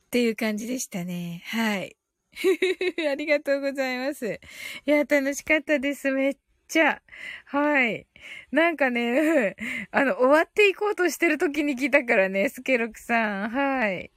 [0.07, 1.41] っていう感じでしたね。
[1.47, 1.95] はい。
[3.09, 4.39] ありがとうございます。
[4.86, 6.11] いや、楽しかったです。
[6.11, 6.38] めっ
[6.72, 7.01] ちゃ。
[7.45, 8.07] はい。
[8.51, 9.55] なんかね、
[9.91, 13.49] あの、終わっていこうとしてる時に来たからね、スケロクさん。
[13.49, 14.11] はい。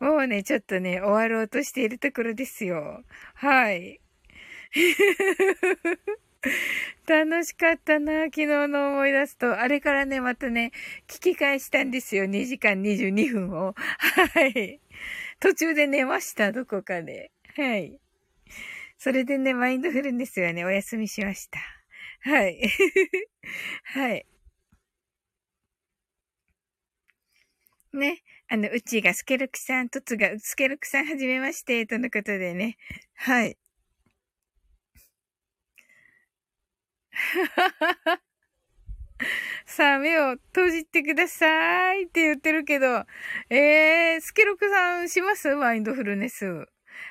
[0.00, 3.04] もうね、ちょっとね、終わろうとしているところですよ。
[3.34, 4.00] はい。
[7.06, 9.60] 楽しかったな、昨日の思い出すと。
[9.60, 10.72] あれからね、またね、
[11.06, 12.24] 聞き返したんですよ。
[12.24, 13.74] 2時間22分を。
[13.76, 14.80] はい。
[15.38, 17.30] 途中で寝ました、どこかで。
[17.56, 18.00] はい。
[18.98, 21.79] それでね、マインドフルネスはね、お休みしました。
[22.22, 22.60] はい。
[23.84, 24.26] はい。
[27.92, 28.22] ね。
[28.48, 32.76] あの、うちがスケルクさん、トツがスケルクさんはじめまして、とのことでね。
[33.14, 33.56] はい。
[39.66, 43.04] さあ、目を閉じてくださいって言ってるけど、
[43.50, 45.54] えー、スケロクさんします？
[45.56, 46.66] マインドフルネス。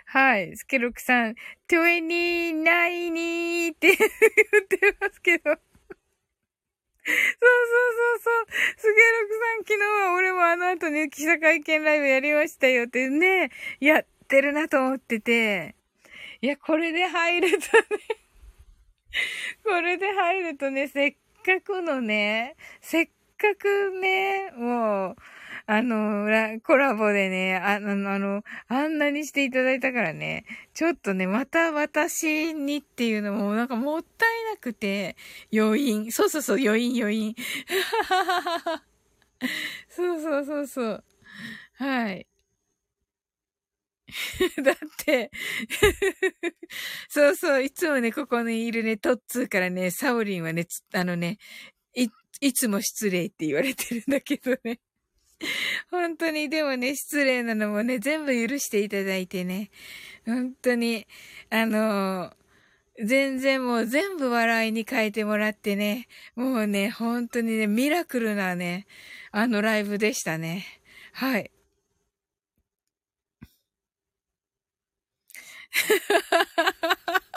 [0.06, 0.56] はい。
[0.58, 1.36] スケロクさん、
[1.68, 5.52] トゥエニーナイニーって 言ってますけど。
[5.52, 5.58] そう
[7.06, 7.20] そう
[7.96, 8.46] そうそう。
[8.78, 15.76] スケロクさん、昨日は俺もあの後に記者会見ライブやりましたよってね、やってるなと思ってて。
[16.42, 18.20] いや、これで入るとね
[19.64, 21.16] これで入るとね、せっ
[21.46, 25.16] かくのね、せっかくね、もう、
[25.72, 26.26] あの、
[26.62, 30.44] コラボでね、あの、あの、あんなにしていただいたからね、
[30.74, 35.16] ちょっとね、また私にっていうのもなんかもったいなくて、
[35.54, 36.12] 余韻。
[36.12, 37.36] そうそうそう、余韻余韻。
[39.90, 41.04] そうそうそうそう。
[41.76, 42.28] はい。
[44.64, 45.32] だって
[47.10, 51.38] そうそう、いつもね、ここにいるね、トッツーからね、サオリンはね、あのね、
[51.96, 52.08] い、
[52.42, 54.80] いつも失礼って言われてるんだけどね。
[55.92, 59.70] 本当に、でもね、失礼なのもね、全部許していただいてね、
[60.26, 61.08] 本当に、
[61.50, 62.34] あの
[63.04, 68.88] 全然もう全部笑いに変えてもらってね、もうね、本当にね、ミラクルなね、
[69.32, 70.66] あのライブでしたね。
[71.14, 71.52] はい。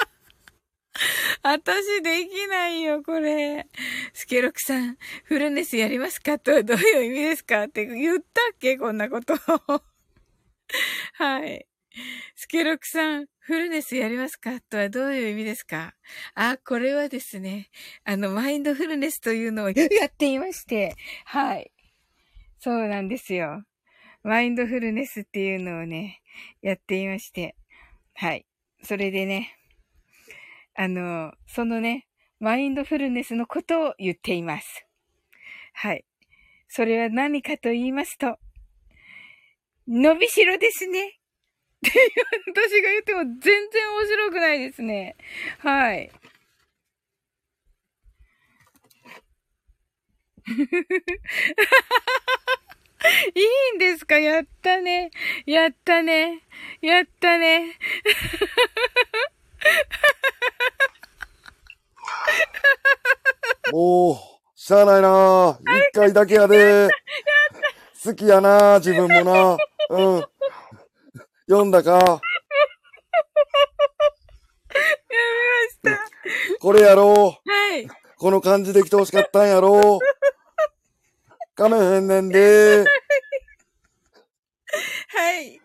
[1.43, 3.66] 私できないよ、これ。
[4.12, 9.34] スケロクさん、フルネスやりますかとどういう意味ですかって言ったっけこんなこと。
[11.14, 11.66] はい。
[12.34, 15.95] スケロクさん、フルネスやりますかとはどういう意味ですか？
[16.34, 17.70] あ、これはですね、
[18.05, 21.72] あの、マインドフルネスというのを やっていまして、はい。
[22.61, 23.64] そうなんですよ。
[24.22, 26.22] マインドフルネスっていうのをね、
[26.62, 27.57] やっていまして、
[28.14, 28.47] はい。
[28.84, 29.59] それでね、
[30.74, 32.06] あの、そのね、
[32.40, 34.86] マインドフルネスのことを言っています。
[35.74, 36.04] はい。
[36.68, 38.38] それは何かと言いますと、
[39.86, 41.18] 伸びしろですね。
[41.86, 41.90] って
[42.54, 43.52] 私が言っても全然
[43.90, 45.16] 面白くないですね。
[45.58, 46.10] はい。
[53.34, 53.40] い
[53.74, 54.18] いんですか？
[54.18, 55.10] やったね。
[55.46, 56.42] やったね。
[56.80, 57.78] やったね。
[63.72, 64.16] もう、
[64.54, 65.58] しゃあないな
[65.90, 66.88] 一回だけやで。
[68.04, 69.56] 好きやな自分もな。
[69.90, 70.24] うん。
[71.48, 71.92] 読んだか？
[71.92, 71.98] や
[75.10, 75.16] め
[75.66, 76.00] ました。
[76.58, 77.50] これやろう。
[77.50, 77.86] はい。
[78.16, 80.04] この感じで来てほしかったんやろう。
[81.54, 82.84] かめへんねんで。
[85.08, 85.60] はい。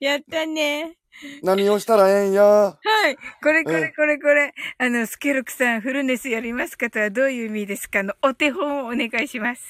[0.00, 0.96] やったね。
[1.42, 2.42] 何をしたらええんや？
[2.42, 3.16] はい。
[3.42, 4.52] これこれこれこれ。
[4.78, 8.02] あの、スケロクさん、フルネスやりますかとはどういう意味ですか？
[8.02, 9.62] の、お手本をお願いします。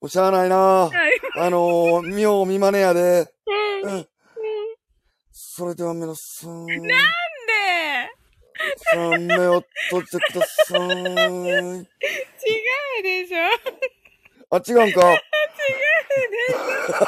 [0.00, 0.92] おしゃあないな、はい、
[1.36, 3.32] あのー、見よう見まねやで。
[3.84, 4.06] うん。
[5.30, 6.66] それでは皆さん。
[6.66, 6.92] なんで？
[8.76, 10.80] さあ、目を閉じてください。
[10.80, 10.86] 違
[11.80, 11.86] う
[13.02, 13.38] でしょ
[14.50, 15.12] あ、違うんか？
[15.12, 15.22] 違う
[16.30, 16.94] でしょ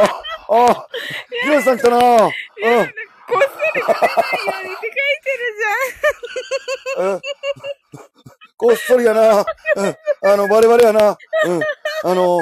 [0.00, 2.00] あ、あ、ひろさん来たなうん。
[2.26, 4.14] こっそり来ないよ
[4.62, 5.54] うにって書いてる
[6.96, 7.12] じゃん。
[7.12, 7.20] うん。
[8.56, 9.38] こっそりやな。
[9.38, 9.44] うん。
[10.32, 11.16] あの、バレバレやな。
[11.46, 11.60] うん。
[12.02, 12.40] あの、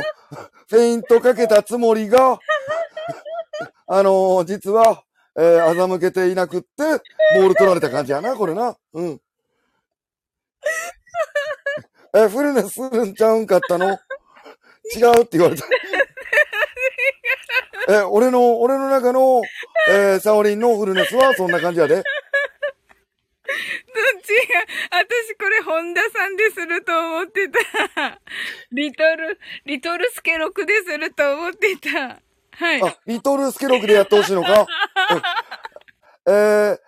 [0.69, 2.39] フェイントかけたつもりが、
[3.87, 5.03] あのー、実は、
[5.37, 6.69] えー、欺けていなくって、
[7.35, 8.77] ボール取られた感じやな、これな。
[8.95, 9.21] うん。
[12.15, 13.87] え、フルネスするんちゃうんかったの？
[14.97, 15.65] 違うって言われた。
[17.89, 19.41] え、俺の、俺の中の、
[19.89, 21.95] えー、サオリンのフルネスはそんな感じやで。
[21.97, 22.05] どっ
[24.23, 24.29] ち？
[24.53, 24.61] が、
[24.99, 28.21] 私これ本田さんですると思ってた。
[28.73, 32.21] リトル、リトルスケロクですると思ってた。
[32.53, 32.83] はい。
[32.83, 34.67] あ、リトルスケロクでやってほしいのか、
[36.27, 36.79] うん、えー、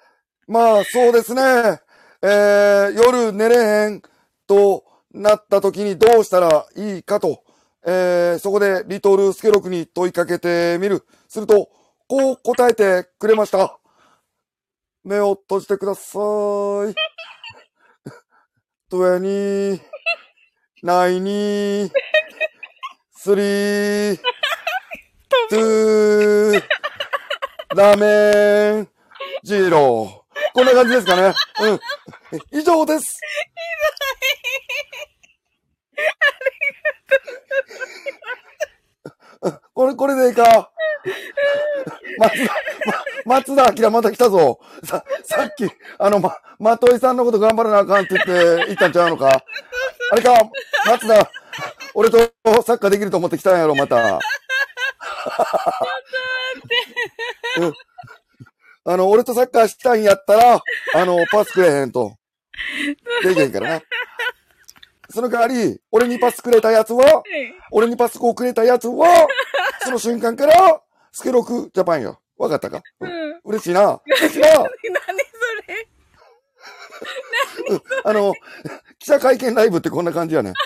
[0.48, 1.80] まあそうですね。
[2.22, 4.02] えー、夜寝れへん
[4.46, 7.42] となった時にどうしたらいいかと、
[7.86, 11.04] えー、そこでリトルスケロクに問いかけてみる。
[11.28, 11.70] すると、
[12.06, 13.78] こう答えてくれました。
[15.04, 16.94] 目を閉じてください。
[18.90, 19.80] 20、
[20.82, 21.90] 90、
[23.24, 24.20] 3、
[25.50, 26.62] 2、
[27.76, 28.88] ラーメン、
[29.42, 30.52] ジーロー。
[30.52, 31.34] こんな感じですかね。
[31.60, 31.80] うん。
[32.58, 33.20] 以上です。
[39.74, 40.70] これ、これでいいか？
[42.18, 42.52] 松田、
[43.24, 44.60] ま、松田明また来たぞ。
[44.84, 49.42] さ、さっき、あの、ま、まといさんのこと頑張らなあかんって言って言ったんちゃうのか？
[50.12, 50.34] あれか、
[50.86, 51.30] 松田、
[51.94, 54.18] 俺とサッカーできると思って来たんやろ、また。
[57.58, 57.74] うん。
[58.84, 60.60] あの、俺とサッカーしたんやったら、
[60.94, 62.16] あの、パスくれへんと。
[63.24, 63.82] できへんからな。
[65.10, 67.22] その代わり、俺にパスくれたやつは、
[67.72, 69.26] 俺にパスをくれたやつは、
[69.84, 70.82] その瞬間から、
[71.12, 72.20] スケロクジャパンよ。
[72.38, 74.00] わかったか、うん、嬉しいな。
[74.06, 74.48] 嬉しいな。
[74.48, 74.64] 何そ
[75.68, 75.88] れ？
[77.68, 78.34] うん、あの、
[78.98, 80.52] 記者会見ライブってこんな感じやねん。
[80.52, 80.56] うん。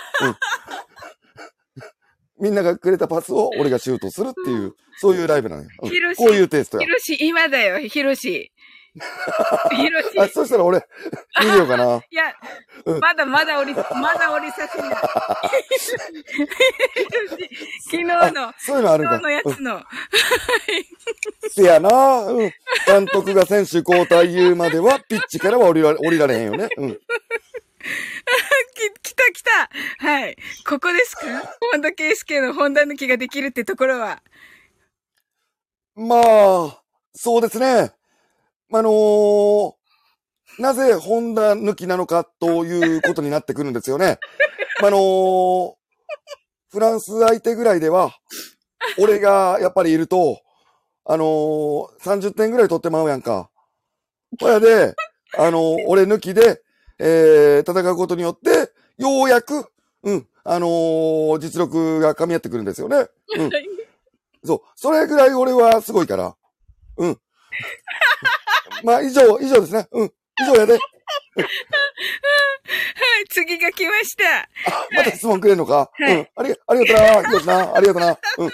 [2.39, 5.69] みんながくれたパスを俺がシュートするっていう、そういうライブなのよ。
[5.81, 6.85] うん、こういうテストや。
[6.85, 8.51] ひろし、今だよ、ひろし。
[9.75, 10.19] ひろし。
[10.19, 10.85] あ、そしたら俺、
[11.43, 12.01] 見るよかな。
[12.09, 12.33] いや、
[12.85, 14.95] うん、まだまだ降り、まだ降りさせない。
[17.85, 19.15] 昨日の、そういうのあるんか。
[19.15, 19.83] 今日のやうんつの。
[21.51, 21.89] せやな。
[22.25, 22.53] うん。
[22.85, 26.69] 監督が選手交代言うまでは、 ピッチからは降りら降りられへんよね。
[26.77, 26.99] うん。
[28.75, 29.69] き、来た来た
[29.99, 30.35] はい。
[30.67, 31.21] ここですか？
[31.71, 34.21] 本田圭佑の本田抜きができるってところは。
[35.95, 36.81] まあ、
[37.13, 37.91] そうですね。
[38.73, 39.73] あのー
[40.57, 44.19] なぜホンダ抜きなのかということになってくるんですよね。
[44.81, 45.73] あのー
[46.71, 48.11] フランス相手ぐらいでは、
[48.97, 50.39] 俺がやっぱりいると、
[51.05, 53.49] あのー30点ぐらい取ってまうやんか。
[54.39, 54.95] ほやで、
[55.37, 56.61] あのー俺抜きで、
[56.99, 59.65] えー戦うことによって、ようやく、
[60.03, 63.07] うん、あのー実力が噛み合ってくるんですよね。
[63.37, 63.51] うん。
[64.45, 64.61] そう。
[64.75, 66.35] それぐらい俺はすごいから。
[66.97, 67.19] うん。
[68.85, 69.87] まあ、以上、以上ですね。
[69.91, 70.05] うん。
[70.05, 70.73] 以上やで。
[70.73, 70.81] はい、
[73.29, 74.23] 次が来ました。
[74.41, 74.47] あ、
[74.95, 76.27] また質問くれんのか、はいうん。
[76.35, 77.65] ありが、ありがとな。
[77.65, 77.75] な。
[77.75, 78.17] ありがとな。
[78.37, 78.51] うん。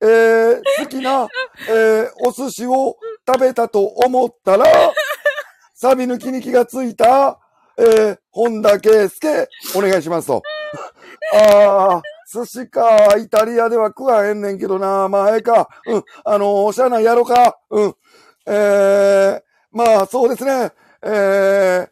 [0.00, 1.28] えー、好きな、
[1.68, 2.96] えー、お寿司を
[3.26, 4.66] 食べたと思ったら、
[5.74, 7.38] サビ抜きに気がついた、
[7.78, 10.42] えー、本田圭介、お願いしますと。
[11.34, 15.08] あー、寿司か、イタリアでは食わへんねんけどな。
[15.08, 15.68] まあ、ええか。
[15.86, 16.04] うん。
[16.24, 17.58] あのー、しゃあないやろか。
[17.70, 17.94] うん。
[18.46, 19.45] えー、
[19.76, 20.72] まあ、そうですね。
[21.02, 21.88] えー、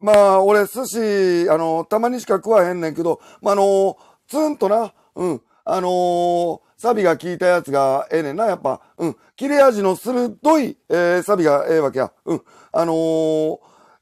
[0.00, 3.96] まあ、俺、寿司、あの、たまにしか食わへんねんけど、まあ、あの、
[4.26, 8.80] ツンとな、うん、あのーサビが効いたやつがええねんな、やっぱ。
[8.98, 12.12] うん、切れ味の鋭い、えーサビがええわけや。
[12.24, 12.42] うん、
[12.72, 13.58] あのー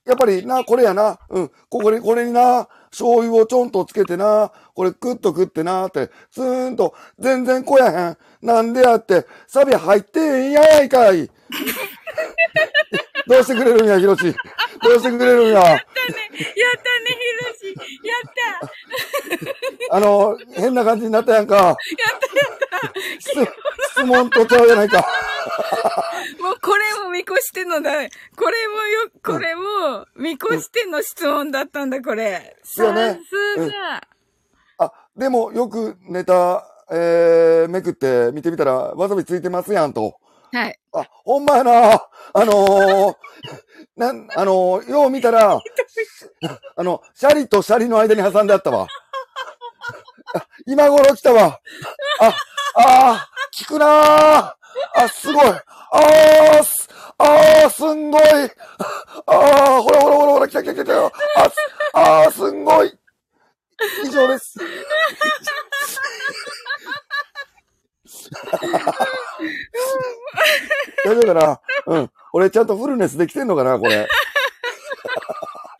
[0.07, 8.17] やっぱりな、これやな、うん、ここに、これにな、醤油をちょんとつけてな、これクッと食ってな、って、ツーンと、全然こやへん。
[8.41, 11.31] なんでやって、サビ入ってんやないかい。
[13.27, 14.23] どうしてくれるんや、ヒロシ？
[14.83, 15.61] どうしてくれるんや？
[15.61, 16.45] やったね、ひ
[17.45, 17.75] ろし。
[18.03, 18.31] やっ
[19.91, 19.97] た。
[19.97, 21.57] あの、変な感じになったやんか。
[21.57, 21.77] やったや
[22.55, 22.93] った。
[23.19, 23.31] 質
[23.93, 24.99] 質問とちゃうやないか。
[26.41, 27.91] もうこれも見越してのだ。
[27.91, 32.57] これもよ、これも見越しての質問だったんだ、これ。
[32.63, 33.21] そうね
[33.57, 34.03] さすが。
[34.79, 40.15] あ、でもよくネタ、えー、めくって見てみたら、わさびついてますやんと。
[40.53, 40.79] はい。
[40.93, 41.93] あ、ほんまやな。
[42.33, 43.15] あのー、
[43.97, 45.61] なん、あのー、よう見たら、
[46.77, 48.87] あの、シャリとシャリの間に挟んであったわ。
[50.67, 51.61] 今頃来たわ。
[52.21, 52.35] あ、
[52.75, 54.55] あー、効くなー。
[54.95, 55.47] あ、すごい。
[55.47, 58.23] あー、す、あー、すんごい。
[58.23, 61.07] あー、ほらほらほらほら、来た来た来た来た。
[61.45, 61.57] あ、す、
[61.93, 62.99] あー、すんごい。
[64.05, 64.55] 以上です。
[71.05, 72.11] 大丈夫かなうん。
[72.33, 72.67] 俺ちゃん。
[72.67, 73.49] とフルネスできてん。
[73.49, 74.09] のかなこれ。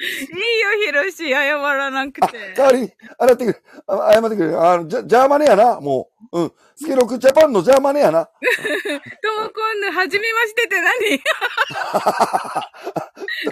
[0.03, 1.31] いいよ、ひろし。
[1.31, 2.55] 謝らなくて。
[2.57, 3.63] 代わりに、洗ってくれ。
[3.87, 4.57] 謝ってくれ。
[4.57, 5.81] あの、ジャーマネやな。
[5.81, 6.41] もう。
[6.41, 6.53] うん。
[6.75, 8.25] スケロクジャパンのジャーマネやな。
[8.25, 9.81] ともこん。
[9.81, 11.19] ぬ、はじめましてって何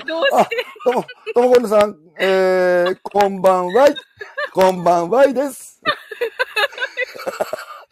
[0.07, 1.05] どうしてとも、
[1.35, 1.63] ともこん。
[1.63, 3.43] ぬさん、えー、こん。
[3.43, 3.67] ばん。
[3.67, 3.95] はい。
[4.53, 4.83] こん。
[4.83, 5.11] ばん。
[5.11, 5.83] はいです。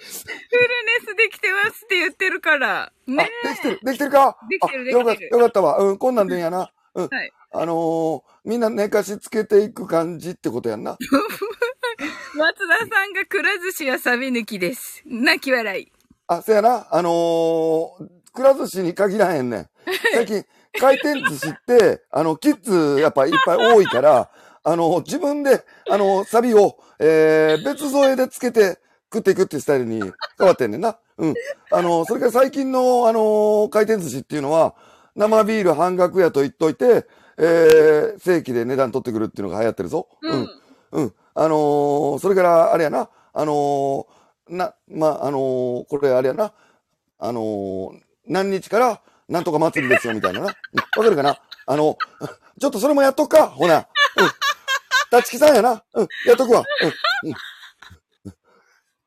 [0.06, 2.82] フルネスできてますって言ってるから。
[2.84, 4.36] あ、ねできてる、できてるか？
[4.48, 5.78] できてるあよかっできてるた、よかったわ。
[5.78, 6.70] うん、こんなんでんやな。
[6.94, 7.08] うん。
[7.08, 10.98] はいあのー、みんな寝かしつけていく感じってことやんな。
[12.36, 15.02] 松田さんがくら寿司はサビ抜きです。
[15.06, 15.90] 泣き笑い。
[16.26, 16.86] あ、せやな。
[16.90, 19.68] あのー、くら寿司に限らへんねん。
[20.12, 20.44] 最近、
[20.78, 24.28] 回転寿司って、 あの、キッズやっぱいっぱい多いから、
[24.62, 28.78] あの、自分で、あの、サビを、えー、別添えでつけて
[29.12, 30.00] 食っていくっていうスタイルに
[30.38, 30.98] 変わってんねんな。
[31.18, 31.34] うん。
[31.70, 34.74] あの、それから最近の、あの、回転寿司っていうのは、
[35.14, 37.06] 生ビール半額やと言っといて、
[37.38, 40.08] えー、正規で値段取ってくるっていうのが流行ってるぞ。
[40.22, 40.48] うん。
[40.92, 41.14] うん。
[41.34, 46.52] あのーそれから、あれやな、あのーな、まあ、あのーこれあれやな、
[47.18, 50.46] あのー何日から、なんとか祭りですよ、みたいなな。
[50.46, 50.54] うんわ
[50.96, 51.38] かるかな？
[51.66, 51.98] あの、
[52.60, 53.86] ちょっとそれもやっとくか、ほな。
[54.16, 55.18] うん。
[55.18, 55.82] 立木さんやな。
[55.94, 56.64] うん、やっとくわ。
[57.22, 57.28] うん。
[57.28, 57.36] うん。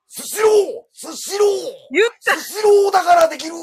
[0.10, 0.52] スシロー
[0.92, 1.50] スシロー
[1.92, 3.54] 言ったスシローだからできる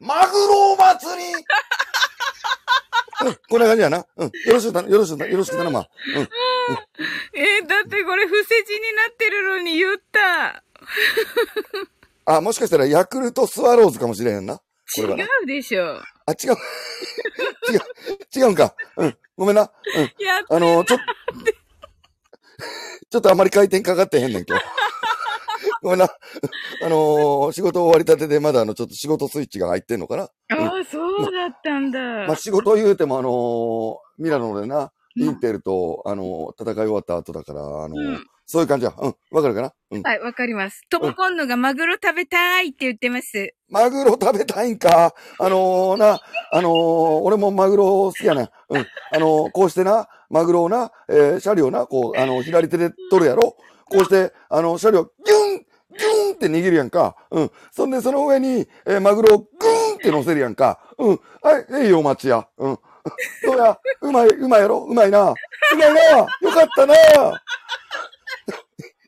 [0.00, 1.34] マグロ祭り
[3.22, 4.06] うん、こんな感じやな。
[4.16, 4.26] うん。
[4.28, 5.90] よろしくた、よろしくた、よろしく頼むわ。
[6.16, 6.22] うん。
[7.38, 10.64] えーだってこれ不世辞になってるのに言った。
[12.24, 14.56] あ、もしかしたらヤクルトスワローズかもしれへんな。
[14.56, 14.62] こ
[14.96, 15.26] 違れはな。
[15.42, 15.96] うでしょ。
[16.24, 16.52] あ、違う。
[17.70, 17.80] 違う。
[18.34, 18.74] 違うんか。
[18.96, 19.18] うん。
[19.36, 19.70] ごめんな。
[19.96, 20.12] うん。
[20.48, 21.04] あのちょっと、
[23.10, 24.64] ちょっとあまり回転かかってへんねん、今日。
[25.82, 26.04] ごめんな。
[26.06, 30.24] あのー仕事終わりたてでまだあの、ちょっと仕事スイッチが入ってんのかな？
[30.24, 30.98] ああ、そ
[31.28, 31.98] うだったんだ。
[32.28, 38.92] まあ、仕事言うてもあのーミラノでな、インテルと、あのー戦い終わった後だから、あのーうんそういう感じや。
[39.00, 39.14] うん。
[39.30, 39.72] わかるかな？
[39.92, 40.02] うん。
[40.02, 40.82] はい、わかります。
[40.90, 43.54] ともこんのがマグロ食べたいって言ってます。
[43.68, 45.14] マグロ食べたいんか？
[45.38, 46.18] あのーな、
[46.50, 46.72] あのー
[47.20, 48.48] 俺もマグロ好きやねん。
[48.70, 48.86] うん。
[49.12, 53.54] あのーこうしてな、マグロをな、えー、シャリをな、こう、あの、左手で取るやろ？
[53.88, 55.66] こうして、あの、シャリをギュン
[55.98, 57.16] ギュンって握るやんか。
[57.30, 57.50] うん。
[57.72, 60.78] そんで、その上に、えーマグロをグーンって乗せるやんか。
[60.98, 61.20] うん。
[61.42, 62.46] はい、えいよ、お待ちや。
[62.58, 62.78] うん。
[63.44, 64.78] どうやうまい、うまいやろ？
[64.78, 65.30] うまいな。
[65.30, 65.34] う
[65.76, 66.00] まいな。
[66.18, 66.94] よかったな。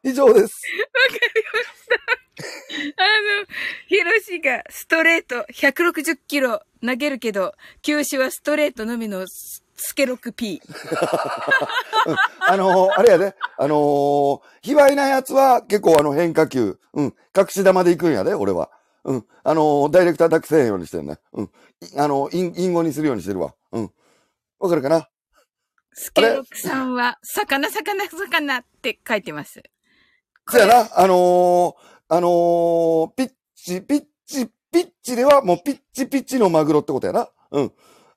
[0.02, 0.62] 以上です。
[0.72, 2.22] わかりました
[2.96, 3.06] あ
[3.40, 3.46] の、
[3.86, 9.26] ヒロシがストレート160キロ投げるけど、球種はストレートのみの
[9.82, 10.62] ススケロク P。
[12.48, 18.70] あのーあれやで、あのー、卑猥なやつは結構あの変化球、うん、隠し玉で行くんやで、俺は。
[19.04, 21.18] うん、あのーダイレクタータックせえへんようにしてるね。
[21.32, 21.48] うん、い
[21.98, 23.54] あのー、イン、インゴにするようにしてるわ。
[23.72, 23.90] うん。
[24.60, 25.08] わかるかな？
[25.92, 29.62] スケロクさんは、魚、魚、魚って書いてます。
[30.48, 31.74] そやな、あのー
[32.08, 37.28] あのーピッチ、ピッチ、ピッチではもうピッチピッチのマグロってことやな。
[37.50, 37.72] うん。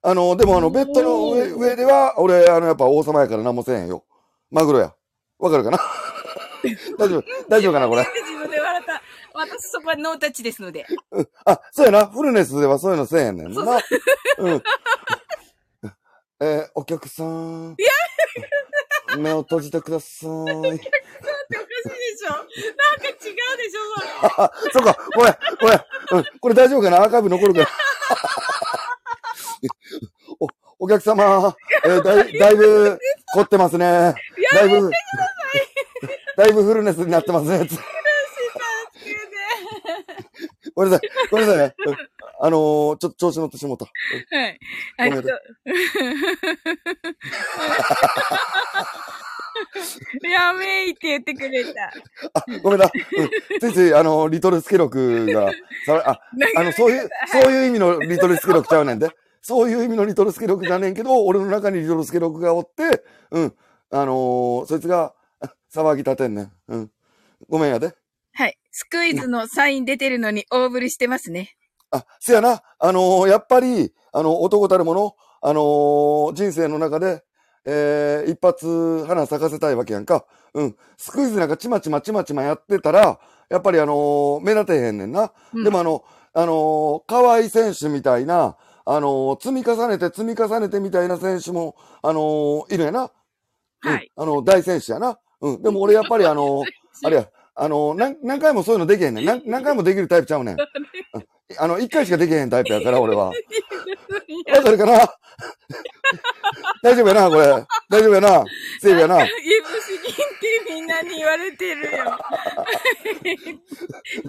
[0.08, 4.03] あのーでもあの、ベッドの上、上では、俺、あの、やっぱ王様やから何もせえへんよ。
[4.52, 4.94] マグロや。
[5.40, 5.80] わかるかな？
[6.98, 8.02] 大丈夫、大丈夫かなこれ？
[8.23, 9.02] 自分で笑った。
[9.34, 10.86] 私そこはノータッチですので。
[11.45, 12.06] あ、そうやな。
[12.07, 13.80] フルネスではそういうのせえへんねんな。
[14.40, 14.64] うん。
[16.41, 17.76] えーお客さん。
[19.18, 20.30] 目を閉じてください。
[20.32, 20.82] っておかしいで
[22.18, 24.44] しょなんか違うでしょそれ。
[24.44, 24.98] あ、 そうか。
[25.15, 25.86] ごめん、ごめん。
[26.11, 26.40] うん。
[26.40, 27.02] これ大丈夫かな？
[27.03, 27.68] アーカイブ残るから。
[30.80, 33.00] お、お客様、えーだ い、だいぶ
[33.34, 34.14] 凝ってますね。
[34.54, 34.92] だいぶ、
[36.38, 37.68] だいぶフルネスになってますね。
[37.68, 37.78] つ
[40.74, 41.10] ごめんなさい。
[41.32, 41.76] ごめんなさいね。
[41.86, 41.98] うん
[42.38, 43.86] あのー、ちょっと調子乗ってしもうた。
[43.86, 43.92] は
[44.48, 44.60] い。
[44.98, 45.30] ごめんあと、
[50.28, 51.94] やめいって言ってくれた。
[52.34, 52.86] あ、ごめんな。
[52.86, 53.60] うん。
[53.60, 55.52] ついつい、あの、リトルスケロクが、
[55.86, 56.20] さあ、
[56.60, 59.10] あの、そういう、そういう意味のリトルスケロクちゃうねんで。
[59.48, 63.54] そういう意味のリトルスケロクじゃねんけど、 俺の中にリトルスケロクがおって、うん。
[63.92, 66.52] あのーそいつが、あ 騒ぎ立てんねん。
[66.70, 66.92] うん。
[67.48, 67.94] ごめんやで。
[68.34, 68.58] はい。
[68.72, 71.52] スクイズのサイン出てるのに 大振りしてますね。
[71.92, 72.64] あ、せやな。
[72.80, 77.24] あのーやっぱり、あの、男たるもの、あのー人生の中で、
[77.66, 80.26] えー、一発花咲かせたいわけやんか。
[80.56, 80.76] うん。
[80.98, 83.20] スクイズなんかちまちまちまちまやってたら、
[83.50, 85.32] やっぱりあのー目立てへんねんな。
[85.54, 86.04] うんでもあの、
[86.34, 93.12] あのー河合選手みたいな、あのー積み重ねて積み重ねてみたいな選手も、あのーいるやな。
[93.84, 94.12] うんはい。
[94.16, 95.20] あの、大選手やな。
[95.41, 95.62] うん。
[95.64, 96.66] でも俺やっぱりあのー
[97.06, 99.26] あれや、あのー何、何回もそういうのできへんねん。
[99.26, 100.56] 何何回もできるタイプちゃうねん。
[101.14, 101.26] うん
[101.60, 103.26] あの、一回しかできへんタイプやから、俺は。
[103.30, 103.34] わ
[104.64, 104.98] かるかな？
[106.82, 107.45] 大丈夫やな、これ。
[107.88, 108.44] 大丈夫やな？
[108.82, 109.24] セーフやな？
[109.24, 109.34] いぶ
[109.82, 112.18] し銀ってみんなに言われてるよ。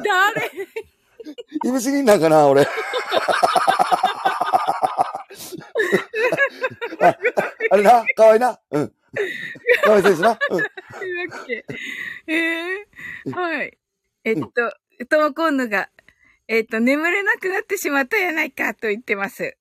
[0.05, 0.51] 誰？
[1.65, 2.63] いぶし銀なんかな、俺。
[2.63, 2.67] あ
[7.71, 8.59] あれな、かわいいな。
[8.71, 8.93] うん。
[9.83, 10.39] かわいい選手な。
[10.51, 10.59] うん。
[10.59, 11.65] だっけ
[12.27, 13.79] えー、はい。
[14.25, 14.51] えっと、
[15.09, 15.89] トモコンヌが、
[16.49, 19.57] えっと、眠れなくなってしまったやないかと言ってます。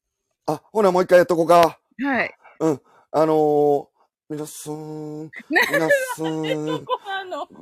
[0.47, 1.79] あ、ほな、もう一回やっとこうか。
[2.03, 2.35] はい。
[2.59, 2.81] うん。
[3.11, 3.87] あのー、
[4.27, 6.85] 皆さん、皆さん。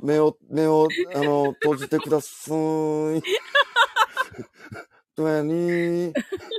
[0.02, 2.54] 目を、目を、あの、閉じてください。
[5.16, 6.12] どやに、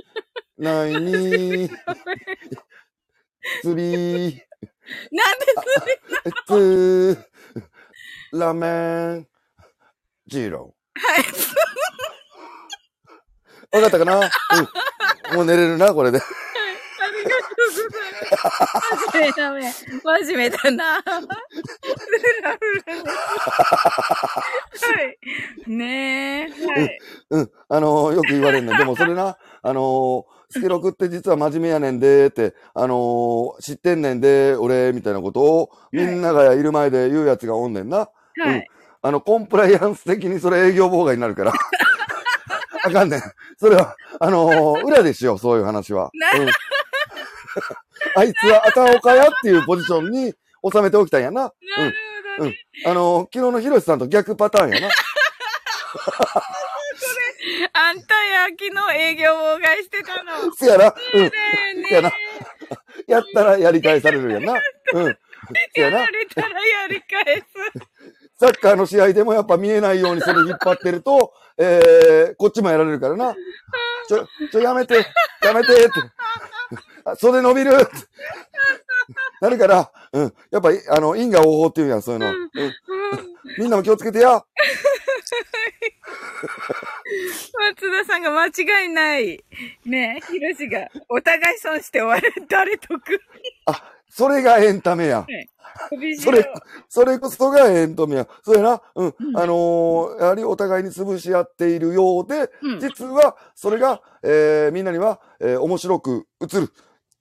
[0.58, 1.70] ないに、
[3.62, 4.42] 釣り、
[5.12, 5.46] なんで
[6.24, 7.18] えつ、
[8.32, 8.68] ラーメ
[9.20, 9.28] ン、
[10.26, 11.24] ジーロはい。
[13.72, 13.76] ー。
[13.76, 14.30] わかったかな？
[15.32, 15.36] うん。
[15.36, 16.18] もう寝れるな、これで。
[16.18, 16.22] あ
[17.08, 18.05] りがとうございます。
[19.12, 19.72] 真面目だね。
[20.02, 21.02] 真面目だな。
[21.02, 21.10] フ
[22.42, 23.04] ラフラで
[24.78, 24.86] す。
[24.86, 25.70] はい。
[25.70, 26.50] ねえ。
[26.66, 26.98] はい。
[27.30, 27.50] うん。
[27.68, 28.76] あのーよく言われんねん。
[28.76, 37.98] でもそれな、あのースケロクって実は真面目やねんで、って、あのー知ってんねんで、俺、みたいなことを、みんながいる前で言うやつがおんねんな。
[37.98, 38.66] はい。
[39.02, 41.52] あの、コンプライアンス的にそれ営業妨害になるから。
[42.84, 43.20] あかんねん。
[43.58, 46.10] それは、あのー裏でしよう、そういう話は。
[46.14, 46.48] なうん、
[48.16, 50.34] あいつはあたおかやっていうポジションに
[50.72, 51.42] 収めておきたんやな。
[51.42, 51.94] なる
[52.38, 52.58] ほどね。
[52.84, 54.88] あのー昨日のヒロシさんと逆パターンやな。
[57.72, 60.52] あんたや、昨日営業妨害してたの。
[60.54, 60.94] せやな。
[61.14, 61.30] うん。
[61.30, 61.88] だよね。
[61.90, 62.12] やな
[63.06, 64.54] やったらやり返されるやんな。
[64.54, 64.56] う
[65.08, 65.18] ん。
[65.74, 66.12] せやなやら。
[66.12, 67.44] れたらやり返す。
[68.38, 73.34] サッカーの試合でもやっぱ見えないようにそれ引っ張ってると、えー、こっちもやられるからな。
[74.08, 74.94] ちょ、ちょ、やめて、
[75.42, 75.90] やめてって。
[77.06, 77.70] あ袖伸びる
[79.40, 80.34] なるから、うん。
[80.50, 82.28] やっぱり、あの、因果応報っていうやん、そういうの。
[82.28, 82.34] うん。
[82.34, 82.72] うん
[83.58, 84.44] みんなも気をつけてや。
[87.76, 89.44] 松田さんが間違いない。
[89.84, 92.32] ねえ、ヒロシが、お互い損して終わる。
[92.48, 93.00] 誰得
[94.10, 95.24] それがエンタメや。
[96.22, 96.50] それ、
[96.88, 98.26] それこそがエンタメや。
[98.42, 98.82] そうやな。
[98.94, 99.14] うん。
[99.18, 106.72] うんあのーやはりお互いに潰し合っているようで、うん実は、それが、えーみんなには、えー面白く映る。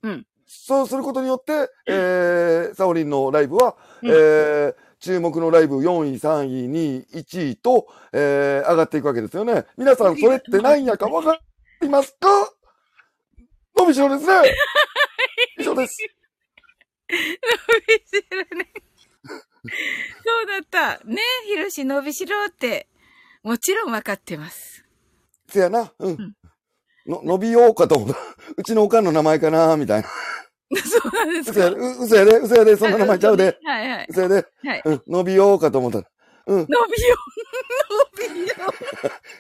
[0.05, 9.65] うんそうすることによって、えーサオリンのライブは、うんえー注目のライブ4位、3位、2位、1位と、えー上がっていくわけですよね。
[9.77, 11.39] 皆さん、それって何やかわか
[11.81, 12.27] りますか？
[13.77, 14.33] 伸びしろですね。
[15.59, 15.97] 以上です。
[17.09, 18.71] 伸びしろね。
[20.23, 21.05] そうだった。
[21.05, 22.87] ねえ、ヒロシ伸びしろって、
[23.43, 24.85] もちろん分かってます。
[25.49, 25.93] せやな。
[25.99, 26.13] うん。
[26.13, 26.35] ん
[27.07, 28.15] の、伸びようかと思った。
[28.57, 30.07] うちのおかんの名前かなみたいな。
[30.81, 31.69] そうなんですか？
[31.69, 33.57] 嘘やで、う嘘やで、嘘やで、そんな名前ちゃうで。
[33.63, 34.07] はいはい。
[34.09, 34.45] 嘘やで。
[34.63, 34.81] はい。
[34.85, 36.05] うん、伸びようかと思ったら。
[36.47, 37.15] うん、伸びよ
[38.27, 38.27] う。
[38.27, 38.55] 伸びよ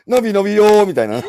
[0.07, 0.11] う。
[0.11, 1.21] 伸び伸びよう、みたいな。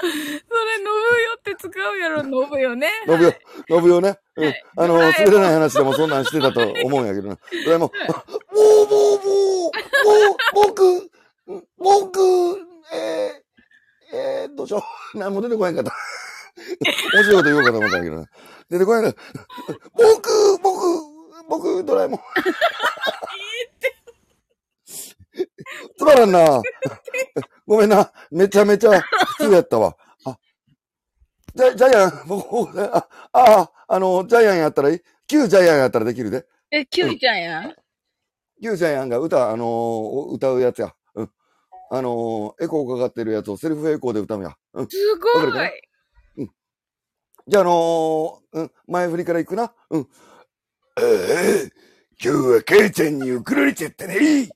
[0.00, 2.88] それ、伸ぶよって使うやろ、伸ぶよね。
[3.06, 3.32] 伸びよ、
[3.68, 4.16] 伸びようね。
[4.36, 4.62] うんはい。
[4.76, 7.38] あの、はい滑れない話でもそんなんしてたと思うんやけどな。
[7.64, 8.20] それも、もう、
[8.54, 9.72] もう、もう、もう、
[10.54, 11.10] 僕、
[11.78, 12.20] 僕、
[12.92, 14.84] えー、えー、どうしよ
[15.14, 15.18] う。
[15.18, 15.92] 何も出てこないかった。
[17.14, 18.26] 面白いこと言おうかと思ったけどな。
[18.68, 19.14] 出てこないな。
[19.94, 22.20] 僕、僕、僕、ドラえもん。
[25.96, 26.62] つまらんな。
[27.66, 28.12] ごめんな。
[28.30, 29.96] めちゃめちゃ普通やったわ。
[30.24, 30.38] あ、
[31.54, 35.00] ジャジャイアン、僕、あ、あ、あの、ジャイアンやったらいい？
[35.26, 36.46] 旧ジャイアンやったらできるで。
[36.70, 37.74] え、キュウちゃんや。
[38.62, 40.94] 旧ジャイアンが歌、あのー歌うやつや。
[41.90, 41.98] うん。
[41.98, 44.54] あのーエコーかかってるやつをセルフエコーで歌うや。
[44.74, 44.88] うん。
[44.88, 45.72] すごいわかる。
[47.46, 49.72] じゃあ、あのーうん、前振りからいくな。
[49.90, 50.08] うん。
[51.00, 51.70] ええ
[52.22, 54.48] 今日は母ちゃんに怒られちゃったね。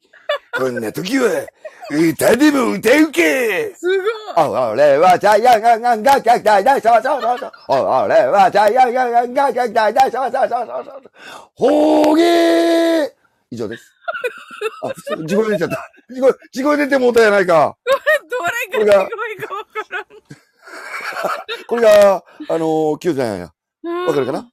[0.54, 1.46] こんな時は、
[1.90, 3.72] 歌でも歌うけ。
[3.74, 4.08] すごい。
[4.36, 7.52] 俺はジャイアンががががががそうそうそうそう。
[7.68, 11.02] 俺はジャイアンががががががそうそうそうそうそう。
[11.54, 13.10] ほうげー
[13.50, 13.84] 以上です。
[13.84, 14.01] あ、普
[15.16, 15.90] 通地声出ちゃった。
[16.14, 17.76] 地声、地声出てもうたやないか。
[18.30, 20.06] どれがすごいかわからん。
[21.66, 23.52] これが、あのー、キュージャイアンや。
[24.06, 24.50] わかるかな？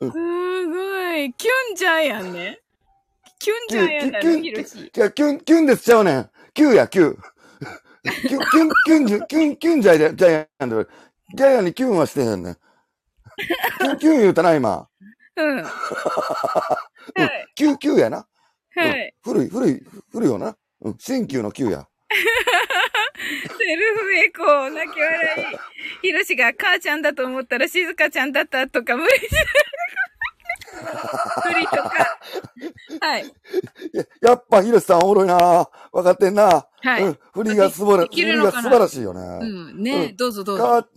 [0.00, 1.34] うんすごい。
[1.34, 2.60] キュンジャイアンね。
[3.38, 4.90] キュンジャイアンだね、キュンヒロシ。
[4.90, 6.30] キュン、キュンですちゃうねん。
[6.54, 7.16] キューや、キュー。
[8.28, 10.86] キュン、キュン、キュンキュン、キュンジャイで、ジャイアンで。
[11.34, 12.54] ジャイアンにキュンはしてへんねん。
[12.54, 14.88] キュン、キュン言うたな、今。
[15.36, 15.62] うん。
[15.62, 15.70] はい。
[17.54, 18.26] キュー、キューやな。
[18.80, 19.14] はい。
[19.22, 19.82] 古い、古い、
[20.12, 20.56] 古いよな。
[20.82, 21.86] うん、新旧のキューや。
[23.58, 25.58] セルフエコー、泣き笑い。
[26.02, 29.44] ヒロシが母ちゃんだと思ったら静香ちゃんだったとか無理しない。
[31.46, 32.18] 無理とか。
[33.00, 33.32] はい。
[33.92, 35.68] ややっぱ、ヒロシさんおもろいなわ
[36.02, 36.66] かってんな。
[36.82, 37.02] はい。
[37.04, 39.20] うん、振りが素晴ら、でき振りが素晴らしいようね。
[39.46, 39.82] ん。
[39.82, 40.66] ね、うんどうぞどうぞ。
[40.66, 40.88] 母、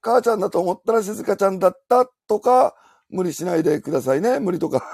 [0.00, 2.74] 母ちゃんだと思ったら静香ちゃんだったとか、
[3.08, 4.40] 無理しないでくださいね。
[4.40, 4.84] 無理とか。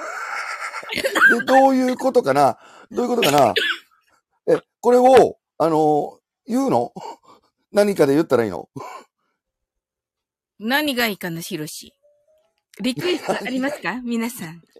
[0.94, 1.02] で、
[1.44, 2.58] どういうことかな？
[2.90, 3.54] どういうことかな？
[4.48, 6.92] え、これを、あの、言うの？
[7.72, 8.68] 何かで言ったらいいの？
[10.58, 11.92] 何がいいかな、ヒロシ。
[12.80, 14.00] リクエストありますか？
[14.02, 14.62] 皆さん。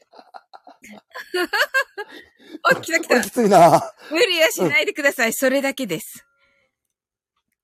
[2.70, 3.20] お、来た来た。
[3.22, 5.32] きついな無理はしないでください。
[5.32, 6.24] それだけです。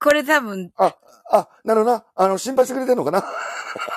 [0.00, 0.96] これ多分、あ、
[1.30, 2.04] あ、なるほどな。
[2.16, 3.20] あの、心配してくれてんのかな？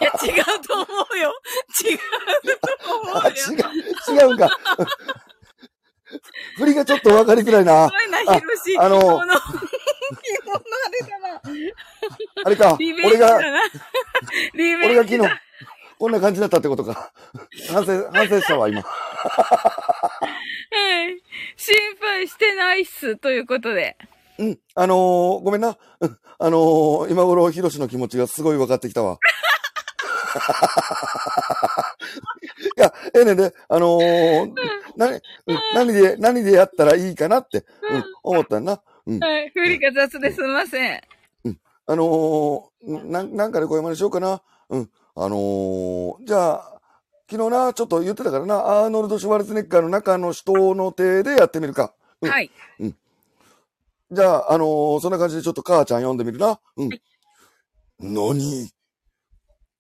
[0.01, 1.34] いや、違うと思うよ。
[1.84, 1.97] 違う
[2.77, 3.35] と思う あ、よ。
[3.35, 3.74] 違う、
[4.15, 4.49] 違うんか。
[6.57, 7.91] 振りがちょっと分かりづらいなす。
[7.91, 8.77] ごいな、ヒロシ。
[8.79, 9.39] あの着物、着物あ
[10.91, 11.41] れだな。
[12.45, 13.39] あれか俺が、
[14.83, 15.29] 俺が昨日
[15.97, 17.13] こんな感じだったってことか。
[17.69, 18.81] 反省、反省したわ、今。
[18.81, 18.87] は
[21.09, 21.21] い。
[21.55, 23.15] 心配してないっす。
[23.17, 23.95] ということで。
[24.37, 24.59] うん。
[24.75, 25.77] あのー、ごめんな。
[26.01, 29.19] うんあのー、今頃、ヒロシの気持ちがすごい分かってきたわ。
[32.77, 34.53] いや、ええねんで、あのー、
[34.97, 35.21] 何、うん
[35.73, 37.61] 何で、何でやったらいいかなって、う
[37.97, 38.81] ん、思ったんな。
[39.05, 39.19] うん。
[39.19, 39.49] はい。
[39.49, 41.01] 振りが雑ですみません。
[41.87, 44.41] あのー、なん、なんかでこういうまにしようかな。
[44.69, 44.89] うん。
[45.15, 46.81] あのー、じゃあ、
[47.29, 51.93] 昨日な、ちょっと言ってたからな、アーノルド・シュワルツェネッガーの中の人の手でやってみるか。
[52.21, 52.51] うんはい。
[54.11, 56.59] じゃあ、あのーそんな感じでちょっと母ちゃん読んでみるな。
[56.77, 56.89] うん。
[57.99, 58.69] 何？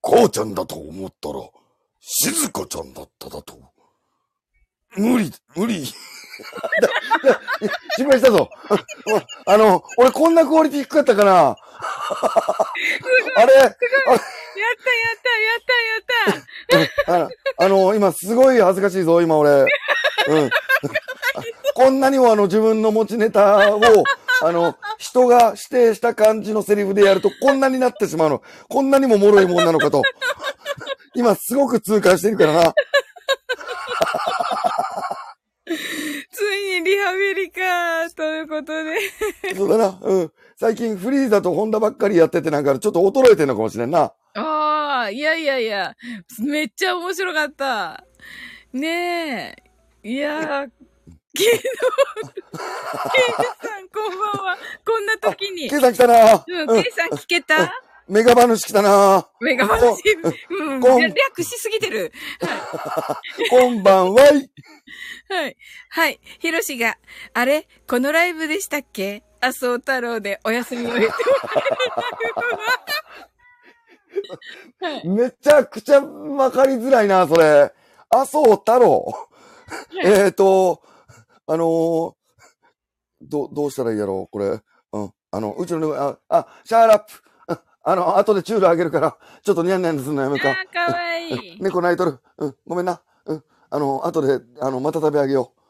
[0.07, 1.39] 母ちゃんだと思ったら、
[1.99, 3.59] 静香ちゃんだっただと。
[4.95, 5.83] 無理、無理。
[7.61, 8.49] だだ心配したぞ。
[9.45, 11.57] あの、俺こんなクオリティ低かったかな
[13.35, 13.53] あれ？
[13.53, 14.09] やったやった
[15.05, 15.61] やっ
[16.67, 19.49] たやったあの、あの、今すごい恥ずかしいぞ、今俺。
[19.51, 20.49] うん。
[21.75, 23.81] こんなにもあの自分の持ちネタを、
[24.41, 28.41] あの、人が指定した感じのセリフでやるとこんなになってしまうの。
[28.69, 30.01] こんなにも脆いもんなのかと。
[31.13, 32.73] 今すごく痛感してるからな。
[35.65, 38.95] ついにリハビリか、ということで。
[39.55, 39.99] そうだな。
[40.01, 40.31] うん。
[40.57, 44.13] 最近フリーザとホンダばっかりやっててなんかちょっと衰えてんのかもしれんな。
[44.35, 45.95] ああ、いやいやいや、
[46.39, 48.05] めっちゃ面白かった。
[48.73, 49.55] ね
[50.03, 50.09] え。
[50.09, 50.69] いやー、
[51.35, 53.31] ケイの、ケイ
[53.67, 54.57] さんこんばんは。
[54.85, 55.69] こんな時に。
[55.69, 56.43] ケイさん来たな。
[56.47, 57.73] うん、うんケイさん聞けた？
[58.07, 59.27] メガバヌシ来たな。
[59.41, 60.03] メガバンシ
[60.49, 62.11] うん、 こん略しすぎてる。
[63.49, 64.51] こんばんはい。
[65.27, 65.57] はい。
[65.89, 66.19] はい。
[66.39, 66.97] ヒロシが、
[67.33, 67.67] あれ？
[67.87, 69.23] このライブでしたっけ？
[69.41, 71.07] 麻生太郎でお休みを得て
[75.07, 77.73] めちゃくちゃわかりづらいな、それ。
[78.09, 79.13] 麻生太郎。
[80.03, 80.81] えっと、
[81.47, 82.13] あのー
[83.21, 84.61] ど、どうしたらいいやろう、これ。
[84.91, 85.13] うん。
[85.31, 87.23] あの、うちの、あ、あ、シャーラップ。
[87.85, 90.91] ああの、後でチュールあげるから、ちょっとニャンニャンすんのやめようあか。
[90.91, 91.57] わいい。
[91.61, 92.19] 猫泣いとる。
[92.37, 93.01] うん、ごめんな。
[93.25, 93.43] うん。
[93.69, 95.61] あの、後で、あの、また食べあげよう。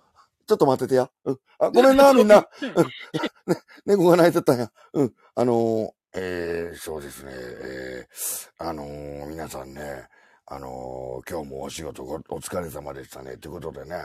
[0.47, 1.09] ちょっと待っててや。
[1.25, 1.39] うん。
[1.59, 2.47] あ、ごめんな、みんな。
[2.61, 3.53] うん。
[3.53, 4.71] ね、猫が泣いてたんや。
[4.93, 5.13] うん。
[5.35, 7.31] あのーえー、そうですね。
[7.35, 10.07] えー、あのー皆さんね、
[10.45, 13.33] あのー今日もお仕事ごお疲れ様でしたね。
[13.33, 13.95] ってことでね、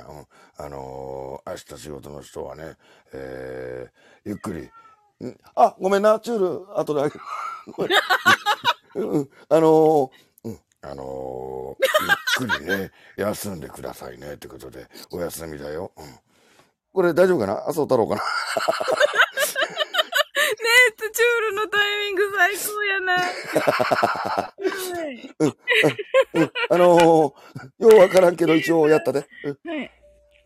[0.59, 0.65] うん。
[0.65, 2.74] あのー明日仕事の人はね、
[3.12, 4.69] えー、ゆっくり。
[5.29, 7.21] んあ、ごめんな、チュール、後であげる。
[7.77, 7.93] ごめん
[8.95, 9.31] うんうん。
[9.49, 10.11] あのー
[10.45, 10.59] うん。
[10.83, 11.85] あのー
[12.43, 14.33] ゆっくりね、休んでくださいね。
[14.35, 15.93] ってことで、お休みだよ。
[15.97, 16.05] うん。
[16.93, 17.63] これ大丈夫かな？
[17.69, 18.23] 麻生太郎かな？
[20.53, 23.17] えっと、チュールのタイミング最高やな。
[26.71, 27.35] あのー、よ
[27.79, 29.27] うわからんけど一応やったで。
[29.45, 29.59] うん。
[29.71, 29.91] はい。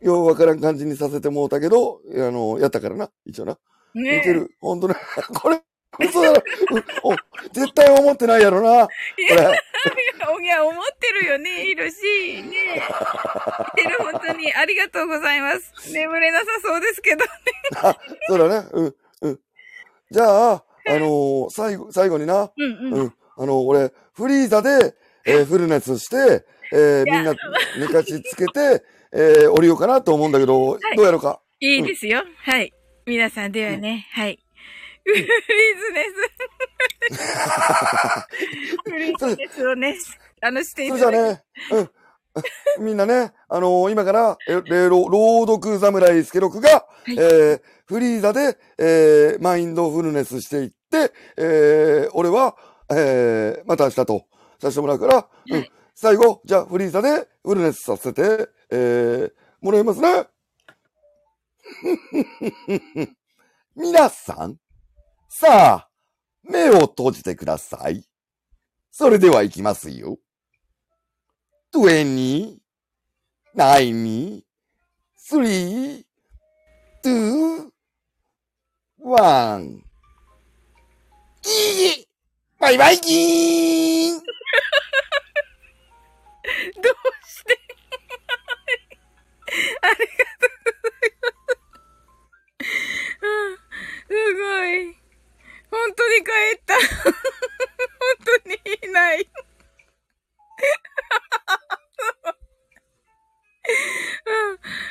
[0.00, 3.10] ようわからん感じにさせてもうたけど、あのー、やったからな。
[3.24, 3.56] 一応な。
[3.94, 4.50] 似ねてる。
[4.60, 4.94] ほんとね。
[5.40, 5.60] これ、
[6.00, 6.42] 嘘だろ。
[7.52, 8.86] 絶対思ってないやろな。
[8.86, 9.24] これ。
[10.42, 12.42] いや、思ってるよね、ヒロシ。
[12.42, 13.82] ねえ。
[13.82, 14.52] てる、本当に。
[14.54, 15.92] ありがとうございます。
[15.92, 17.30] 眠れなさそうですけどね。
[17.82, 17.96] あ、
[18.28, 18.68] そうだね。
[18.72, 18.94] うん。
[19.22, 19.40] うん。
[20.10, 22.50] じゃあ、あのー最後、最後にな。
[22.56, 23.00] うんうん。
[23.00, 23.14] うん。
[23.36, 24.94] あの、俺、フリーザで、
[25.26, 27.34] えーフル熱して、えーみんな
[27.78, 31.40] 寝かしつけて、えー降りようかなと思うんだけど、どうやろうか？
[31.60, 32.22] いいですよ。
[32.38, 32.72] はい。
[33.06, 34.38] 皆さんではね、はい。
[35.04, 35.28] フリーズ
[35.92, 36.04] で
[37.10, 37.20] す。
[38.90, 39.94] フリーズですをね、
[40.40, 41.90] あの、していそれじゃね、うん。
[42.84, 52.56] みんなね、あのー今から、え、え朗朗読侍スケロクが、いえーフリーザで、えーマインドフルネスしていって、えー俺は、
[52.90, 54.24] えーまた明日と
[54.60, 55.70] させてもらうから、うんはい。
[55.94, 60.26] 最後、じゃあフリーザでフルネスさせて、えーもらいますね。
[63.74, 64.58] 皆さん、
[65.28, 65.88] さあ、
[66.42, 68.06] 目を閉じてください。
[68.90, 70.18] それでは行きますよ。
[71.72, 72.58] twenty,
[73.56, 74.42] nine,
[75.18, 76.04] three,
[77.02, 77.70] two,
[78.98, 79.82] one.
[81.46, 82.06] いい
[82.58, 84.18] バイバイキーン
[86.80, 86.94] どう
[87.28, 87.58] して？
[89.82, 90.33] ありがとう
[94.14, 94.94] すごい。
[95.72, 96.74] 本当に帰った。
[96.78, 96.84] 本
[98.24, 98.54] 当に
[98.88, 99.26] いない。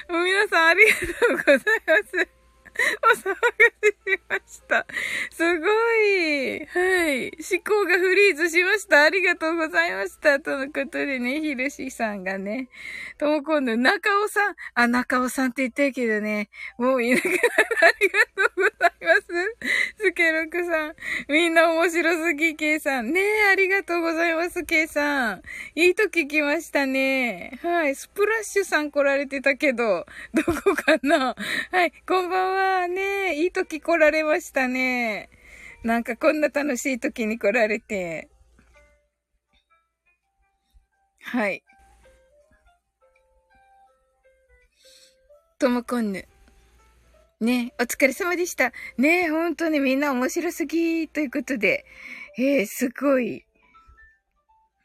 [0.09, 1.63] うん、皆さんありがとうございま
[2.03, 2.32] す。
[3.11, 3.35] お騒が
[3.81, 4.85] せしました。
[5.31, 6.65] すごい。
[6.65, 7.31] はい。
[7.51, 9.03] 思考がフリーズしました。
[9.03, 10.39] ありがとうございました。
[10.39, 12.69] とのことでね、ひろしさんがね、
[13.17, 17.39] とも今度、中尾さん、あ、中尾さんって言ってるけどね、もういなくなる。
[17.81, 19.23] ありがとうございます。
[19.97, 20.95] スケロクさん。
[21.27, 23.11] みんな面白すぎ、ケイさん。
[23.13, 25.41] ねえ、ありがとうございます、ケイさん。
[25.75, 27.59] いいと聞きましたね。
[27.61, 27.95] はい。
[27.95, 31.35] スプラッシュさん来られてたけど、どこかな
[31.71, 31.91] はい。
[32.07, 32.72] こんばんは。
[32.87, 33.01] ね
[33.35, 35.29] え、いい時来られましたね。
[35.83, 38.29] なんかこんな楽しい時に来られて。
[41.21, 41.63] はい。
[45.59, 46.27] ともこんぬ。
[47.39, 48.71] ねお疲れ様でした。
[48.97, 51.85] ね本当にみんな面白すぎということで。
[52.37, 53.45] えー、すごい。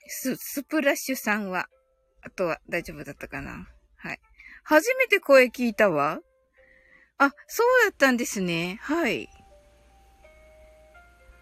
[0.09, 1.69] ス、スプラッシュさんは、
[2.23, 4.21] あとは大丈夫だったかなはい。
[4.65, 6.21] 初めて声聞いたわ。
[7.19, 8.79] あ、そうだったんですね。
[8.81, 9.29] はい。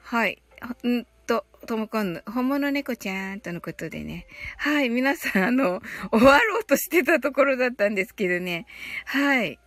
[0.03, 0.43] はい。
[0.89, 4.27] んと、ともこんぬ、本物猫ちゃんとのことでね。
[4.57, 5.83] はい、皆さん、あの、
[6.13, 8.67] 終わろうとしてたところだったんですけどね。
[9.05, 9.59] はい。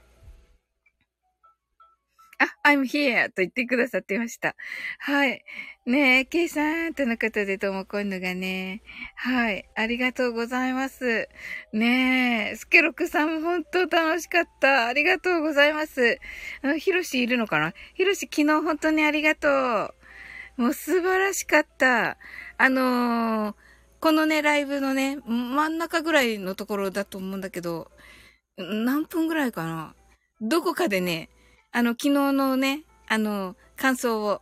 [2.40, 4.56] あ、I'm here と言ってくださってました。
[4.99, 5.44] はい。
[5.86, 8.82] ねえ、ケイさんとのことでとも今度がね。
[9.16, 9.66] はい。
[9.76, 11.28] ありがとうございます。
[11.74, 14.88] ねえ、スケロクさんも本当楽しかった。
[14.88, 16.20] ありがとうございます。
[16.61, 17.74] あのヒロシいるのかな？
[17.95, 19.94] ヒロシ昨日本当にありがと
[20.57, 20.61] う。
[20.61, 22.18] もう素晴らしかった。
[22.57, 23.56] あのー、
[23.99, 27.91] このね、ライブのね、真ん中ぐらいのところだと思うんだけど、
[28.57, 29.95] 何分ぐらいかな？
[30.40, 31.30] どこかでね、
[31.72, 34.41] あの、昨日のね、あの、感想を、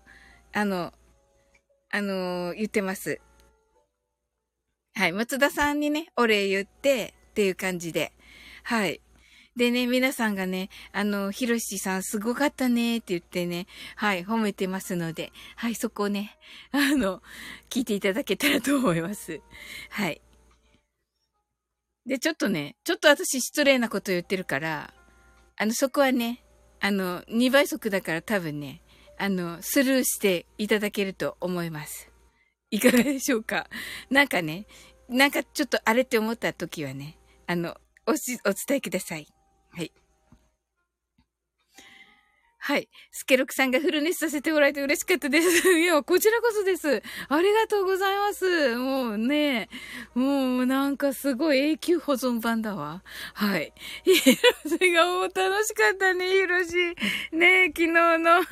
[0.54, 0.94] あの、
[1.90, 3.20] あの、言ってます。
[4.96, 5.12] はい。
[5.12, 8.14] 松田さんにね、お礼言って、っていう感じで。
[8.64, 9.02] はい。
[9.56, 16.38] でね、皆さんがね、あの、ひろしさんすごかったねって言ってね、はい、褒めてますので、はい、そこをね、
[16.72, 17.22] あの、
[17.70, 19.42] 聞いていただけたらと思います。
[19.90, 20.22] はい。
[22.06, 24.94] で、ちょっとね、ちょっと私失礼なこと言ってるから、
[25.58, 26.44] あの、そこはね、
[26.80, 28.82] あの、2倍速だから多分ね、
[29.18, 32.12] あの、スルーしていただけると思います。
[32.70, 33.70] いかがでしょうか？
[34.10, 34.66] なんかね、
[35.10, 37.18] なんかちょっとあれって思った時はね、
[37.48, 37.76] あの、
[38.06, 39.28] おし、お伝えください。
[39.72, 39.92] はい。
[42.68, 42.90] はい。
[43.12, 45.72] スケロクさんがフルネスさせてもらえて嬉しかったです。
[45.80, 47.02] いや、こちらこそです。
[47.30, 48.76] ありがとうございます。
[48.76, 49.70] もうね、
[50.14, 53.04] もうなんかすごい永久保存版だわ。
[53.36, 53.72] はい。
[54.04, 56.76] ヒロシがもう楽しかったね、ヒロシ。
[57.32, 58.32] ね昨日の。
[58.36, 58.46] はい。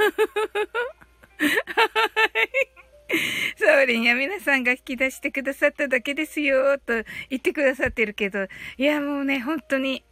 [3.57, 8.47] サオリンや皆さんが引き出してくださっただけですよ、と言ってくださってるけど、
[8.77, 10.05] いや、もうね、本当に、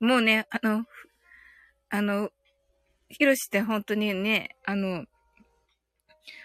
[0.00, 0.86] もうね、あの、
[1.90, 2.32] あの、
[3.14, 5.04] ヒロシって本当にね、あの、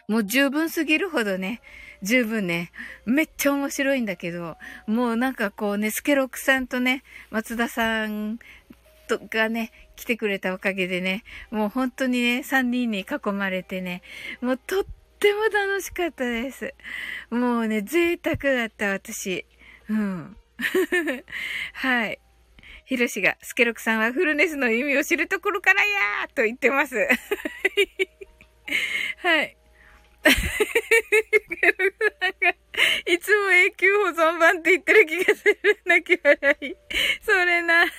[0.07, 1.61] もう十分すぎるほどね、
[2.01, 2.71] 十分ね、
[3.05, 8.39] めっちゃ面白いんだけど、もうなんかこうね、スケロクさんとね、松田さん
[9.07, 14.01] とがね、来てくれたおかげでね、もう本当にね、三人に囲まれてね、
[14.41, 14.83] もうとっ
[15.19, 16.73] ても楽しかったです。
[17.29, 19.45] もうね、贅沢だった私。
[19.89, 20.37] うん。
[21.73, 22.19] はい。
[22.89, 26.95] ヒロシが、スケロクさんはフルネスの意味を知るところからやーと言ってます。
[29.21, 29.55] はい。
[33.05, 35.59] いつも永久保存版って言ってる気がする。
[35.85, 36.75] 泣き笑い。
[37.21, 37.85] それな。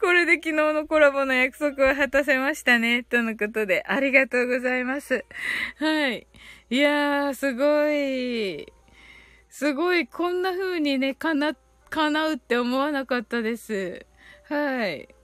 [0.00, 3.02] これで昨日のコラボの約束を果たせましたね。
[3.02, 5.24] とのことで、ありがとうございます。
[5.78, 6.24] はい。
[6.70, 8.72] いやー、すごい。
[9.52, 11.54] すごい、こんな風にね、かな、
[11.90, 14.06] 叶うって思わなかったです。
[14.48, 15.06] はい。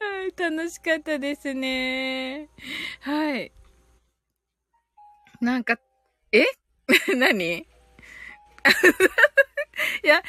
[0.00, 2.48] はい、楽しかったですね。
[3.00, 3.52] はい。
[5.42, 5.78] なんか、
[6.32, 6.46] え？
[7.14, 7.58] 何？
[7.62, 7.66] い
[10.06, 10.22] や、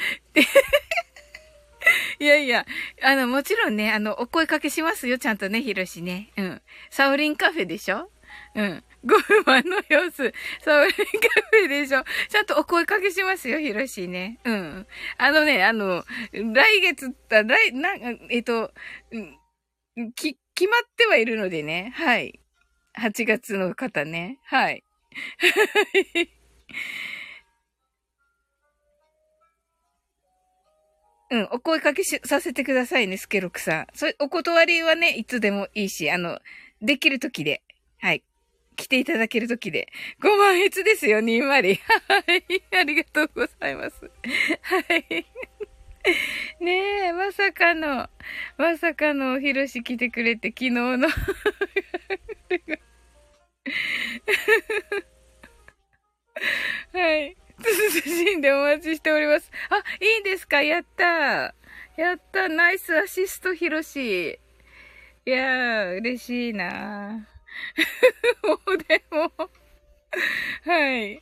[2.19, 2.65] いやいや、
[3.01, 6.33] あの、もちろんね、あの、お声かけしますよ、ちゃんとね、ひろしね。
[6.35, 6.61] うん。
[6.89, 8.11] サオリンカフェでしょ？
[8.57, 8.83] うん。
[9.05, 10.33] ご不満の様子。
[10.61, 12.03] サオリンカフェでしょ。
[12.27, 14.39] ちゃんとお声かけしますよ、ヒロシね。
[14.43, 14.87] うん。
[15.17, 16.03] あのね、あの、
[16.33, 17.89] 来月、来、な、
[18.31, 18.73] えっと、
[20.15, 21.93] き、決まってはいるのでね。
[21.95, 22.39] はい。
[22.99, 24.39] 8月の方ね。
[24.43, 24.83] はい。
[31.29, 33.87] うん、お声かけし、させてくださいね、スケロクさん。
[33.93, 36.39] それ、お断りはね、いつでもいいし、あの、
[36.81, 37.61] できるときで。
[37.99, 38.23] はい。
[38.77, 39.89] 来ていただけるときで。
[40.21, 41.75] 5万円ですよ、にんまり。
[42.07, 42.45] はい。
[42.77, 44.09] ありがとうございます。
[44.61, 45.25] はい。
[46.61, 48.07] ねえ、まさかの、
[48.57, 51.09] まさかのおひろし来てくれて、昨日の
[56.93, 57.35] はい。
[57.59, 59.51] つつしんでお待ちしております。
[59.69, 60.61] あ、いいんですか？
[60.61, 64.39] やったーやったナイスアシストひろし。
[65.25, 67.36] いやー、嬉しいなー
[68.43, 69.31] も うでも
[70.63, 71.21] はい。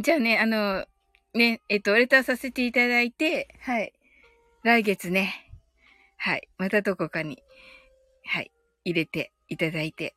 [0.00, 0.86] じゃあね、あの、
[1.34, 3.92] ね、えっと、レターさせていただいて、はい。
[4.62, 5.50] 来月ね、
[6.16, 6.48] はい。
[6.58, 7.42] またどこかに、
[8.24, 8.50] はい。
[8.84, 10.14] 入れていただいて。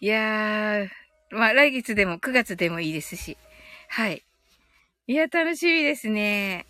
[0.00, 0.88] いやー、
[1.30, 3.36] まあ、来月でも9月でもいいですし。
[3.88, 4.24] はい。
[5.06, 6.66] いや、楽しみですね。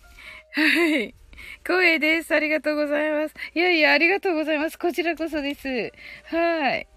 [0.53, 1.13] はい。
[1.63, 2.33] 光栄です。
[2.33, 3.35] ありがとうございます。
[3.53, 4.77] いやいや、ありがとうございます。
[4.77, 5.91] こちらこそです。
[6.25, 6.87] はい。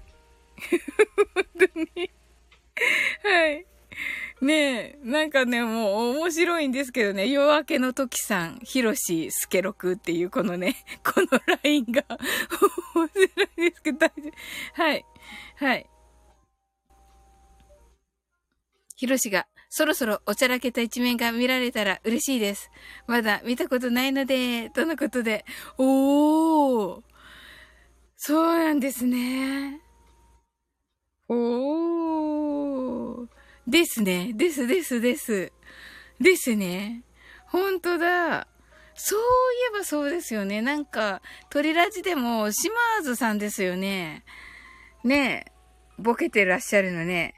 [1.35, 1.45] 本
[1.75, 2.11] 当に。
[3.23, 3.67] はい。
[4.41, 10.75] ねえ、なんかね、もう面白いんですけどね、夜明けの時さん、ひろし、すけろくっていうこのね、
[11.05, 12.05] このラインが
[12.95, 14.83] 面白いですけど、大丈夫。
[14.83, 15.05] はい。
[15.57, 15.87] はい。
[18.97, 22.71] ひろしが、そろそろおちゃらけた一面が見られたら嬉しいです。
[23.07, 25.47] まだ見たことないので、とのことで？
[25.79, 27.03] おー。
[28.19, 29.81] そうなんですね。
[31.27, 33.29] おー。
[33.67, 34.35] ですね。
[34.35, 35.51] です、です、です。
[36.21, 37.03] ですね。
[37.47, 38.47] ほんとだ。
[38.95, 39.23] そうい
[39.75, 40.61] えばそうですよね。
[40.61, 44.23] なんか、鳥ラジでも、島津さんですよね。
[45.03, 45.53] ねえ。
[45.99, 47.35] ボケてらっしゃるのね。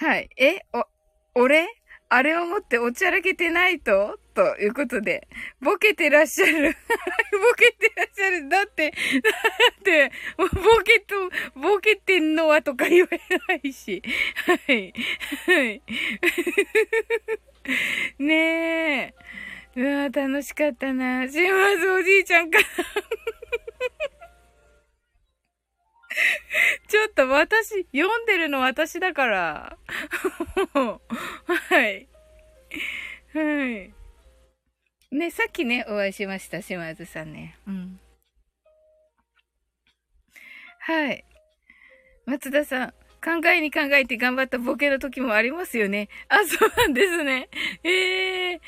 [0.00, 0.30] はい。
[0.38, 0.86] え、お、
[1.34, 1.68] 俺？
[2.08, 4.18] あれを持っておちゃらけてないと？
[4.32, 5.28] ということで、
[5.60, 6.74] ボケてらっしゃる。
[7.30, 8.48] ボケてらっしゃる。
[8.48, 8.96] だって、だ
[9.78, 10.48] って、ボ
[10.82, 11.14] ケと、
[11.54, 14.02] ボケてんのはとか言えないし。
[14.46, 14.94] はい。
[15.46, 15.82] はい。
[18.24, 19.14] ねえ。
[19.76, 21.28] うわ楽しかったな。
[21.28, 21.42] 島
[21.78, 22.58] 津おじいちゃんか
[26.88, 29.78] ちょっと私、読んでるの私だから。
[31.46, 32.08] はい。
[33.32, 33.94] はい。
[35.12, 37.56] ね、さっきね、お会いしました、島津さんね。
[37.66, 38.00] うん。
[40.80, 41.24] はい。
[42.26, 42.90] 松田さん、
[43.22, 46.08] 考えに考えて頑張ったボケの時もありますよね。
[46.28, 47.48] あ、そうなんですね。
[47.84, 48.60] ええー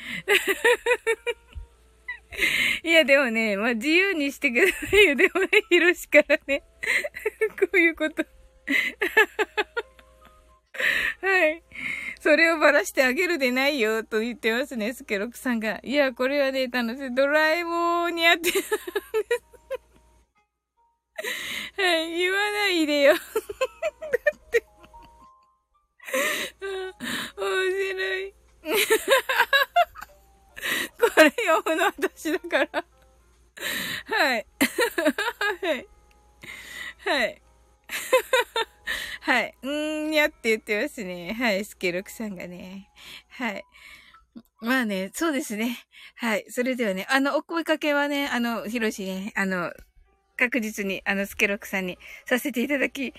[2.83, 5.15] いや、でもね、まあ、自由にしてくださいよ。
[5.15, 6.63] でもね、ヒロシからね。
[7.59, 8.25] こういうこと。
[11.21, 11.63] はい。
[12.19, 15.79] それをばらしてあげるでないよ、と言ってますね、スケロクさんが。
[15.83, 17.13] いや、これはね、楽しい。
[17.13, 18.51] ドラえもんにあって
[21.77, 23.13] はい、言わないでよ。
[23.13, 23.21] だっ
[24.49, 24.65] て。
[27.37, 28.33] 面白い。
[31.15, 32.85] これ読むの私だから。
[34.05, 34.45] はい。
[35.61, 35.87] はい。
[37.05, 37.41] はい。
[39.21, 39.57] はい。
[39.61, 41.33] うーん、にゃって言ってますね。
[41.33, 41.63] はい。
[41.65, 42.89] スケロクさんがね。
[43.29, 43.63] はい。
[44.61, 45.77] まあね、そうですね。
[46.15, 46.45] はい。
[46.49, 49.71] それではね、あの、お声かけはね、あの、ひろしね、あの、
[50.37, 53.13] 確実に、あの、スケロクさんにさせていただき、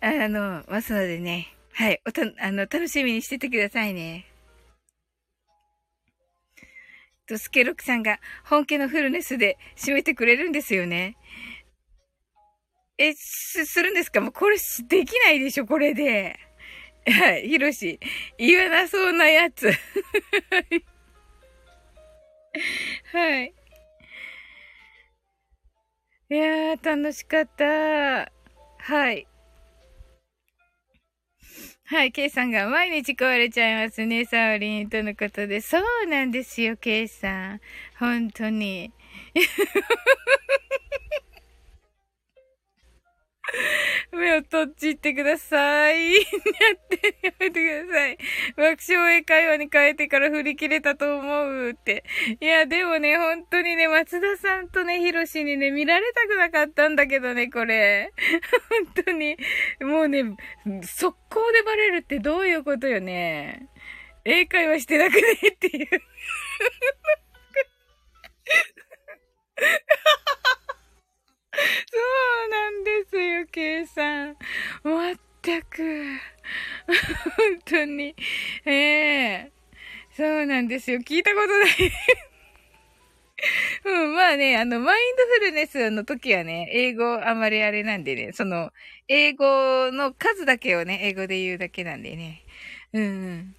[0.00, 1.54] あの、ますのでね。
[1.72, 2.00] はい。
[2.06, 4.26] おた、あの、楽しみにしててくださいね。
[7.26, 11.16] と、スケロクさんが本家のフルネスで締めてくれるんですよね。
[12.98, 14.20] え、す、するんですか？
[14.20, 14.56] もうこれ
[14.88, 16.38] できないでしょこれで。
[17.06, 17.98] はい、ヒロシ。
[18.38, 19.70] 言わなそうなやつ。
[23.12, 23.54] はい。
[26.30, 27.64] いやー、楽しかった。
[28.78, 29.26] はい。
[31.86, 35.60] はい、ケイさんが毎日壊れちゃいますね、サオリンとのことで。
[35.60, 37.60] そうなんですよ、ケイさん。
[37.98, 38.90] 本当に。
[44.12, 46.14] 目を閉じてください。
[46.16, 48.18] やってやめてください。
[48.56, 52.04] 爆笑英会話に変えてから振り切れたと思うって。
[52.40, 58.12] いや、でもね、本当にね、松田さんとね、ヒロシにね、見られたくなかったんだけどね、これ。
[58.94, 59.36] 本当に。
[59.80, 60.24] もうね、
[60.82, 63.68] 速攻でバレるってどういうことよね。
[64.24, 65.20] 英会話してなくね
[65.52, 65.88] っていう。
[71.64, 71.98] そ
[72.46, 74.36] うなんですよ、ケイさん。
[74.82, 75.82] まったく。
[77.36, 78.14] 本当に。
[78.64, 80.98] ええー、そうなんですよ。
[80.98, 81.68] 聞いたことない
[83.84, 88.70] うん、まあね、あの、マインドフルネスの時はね、英語あまりあれなんでね、その、
[89.08, 92.42] 英語の数だけをね、英語で言うだけなんでね。
[92.92, 93.56] うん、うん。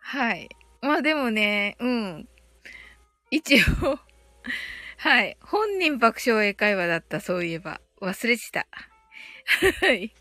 [0.00, 0.48] はい。
[0.80, 2.28] まあでもね、うん。
[3.30, 3.98] 一応
[5.02, 5.38] はい。
[5.40, 7.80] 本人爆笑英会話だった、そういえば。
[8.02, 8.66] 忘れてた。
[9.80, 10.12] はい。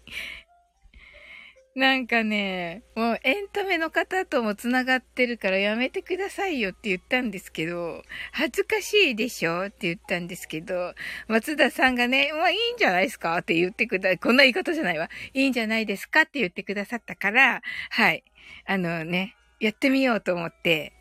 [1.75, 10.93] なんかね、もうエンタメの方とも繋がってるからやめてくださいよって言ったんですけど、恥ずかしいでしょって言ったんですけど、
[11.27, 15.09] 松田さんがね、まあいいんじゃないですかって言ってくだ、こんな言い方じゃないわ。
[15.33, 18.23] いいんじゃないですかって言ってくださったから、はい。
[18.65, 20.93] あのね、やってみようと思って、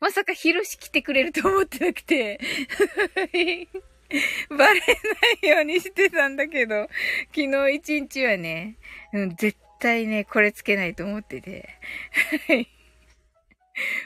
[0.00, 2.38] まさかヒロシ来てくれると思ってなくて
[4.50, 4.86] バレな
[5.42, 6.88] いようにしてたんだけど、
[7.34, 8.76] 昨日一日はね、
[9.12, 11.68] うん、絶対ね、これつけないと思ってて。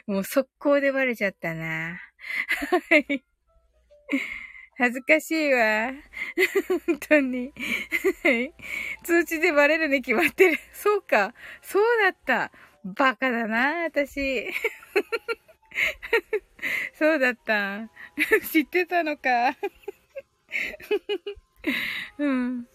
[0.06, 1.98] もう速攻でバレちゃったな。
[2.90, 3.24] はい。
[4.77, 5.93] 恥ずかしいわ。
[6.86, 7.52] 本当に。
[9.05, 10.59] 通知でバレるに決まってる。
[10.73, 11.35] そうか。
[11.62, 12.51] そうだった。
[12.85, 14.52] バカだな、私。
[16.99, 17.89] そうだった。
[18.51, 19.57] 知ってたのか。
[22.19, 22.69] うん。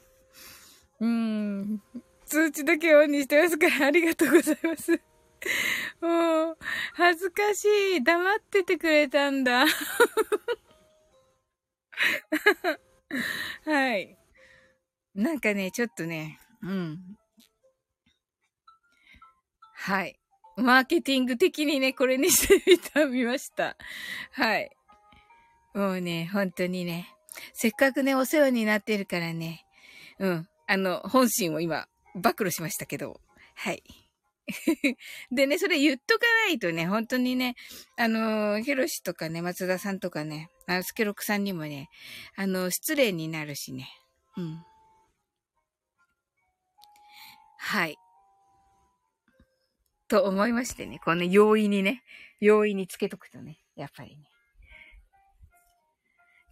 [1.00, 1.82] うん。
[2.26, 5.00] 通知だけオンにしてますから、ありがとうございます。
[6.02, 6.58] もう、
[6.94, 7.66] 恥ずかし
[7.98, 8.04] い。
[8.04, 9.66] 黙っててくれたんだ。
[13.66, 14.18] はい。
[15.16, 17.18] なんかね、ちょっとね、うん。
[19.74, 20.20] はい。
[20.58, 23.78] マーケティング的にね、これにしてみた、見ました。
[24.32, 24.72] はい。
[25.76, 27.14] もうね、本当にね、
[27.54, 29.66] せっかくね、お世話になってるからね、
[30.18, 30.48] うん。
[30.66, 33.22] あの、本心を今、暴露しましたけど、
[33.54, 33.84] はい。
[35.32, 37.56] でね、それ言っとかないとね、本当にね、
[37.96, 41.90] あの、ヒロシとかね、松田さんとかね、あスケロクさんにもね、
[42.36, 43.90] あの、失礼になるしね。
[44.38, 44.64] うん。
[47.60, 47.98] はい。
[50.08, 52.04] と思いましてね、この容易にね、
[52.40, 54.24] 容易につけとくとね、やっぱりね。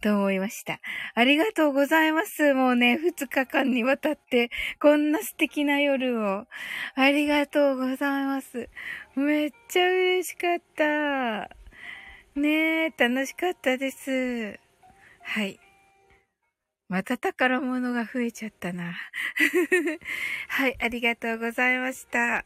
[0.02, 0.78] と思いました。
[1.14, 2.52] ありがとうございます。
[2.54, 4.50] もうね、二日間にわたって、
[4.80, 6.46] こんな素敵な夜を。
[6.94, 8.68] ありがとうございます。
[9.14, 11.50] めっちゃ嬉しかった。
[12.38, 14.60] ねえ、楽しかったです。
[15.22, 15.58] はい。
[16.88, 18.94] また宝物が増えちゃったな。
[20.48, 22.44] はい、ありがとうございました。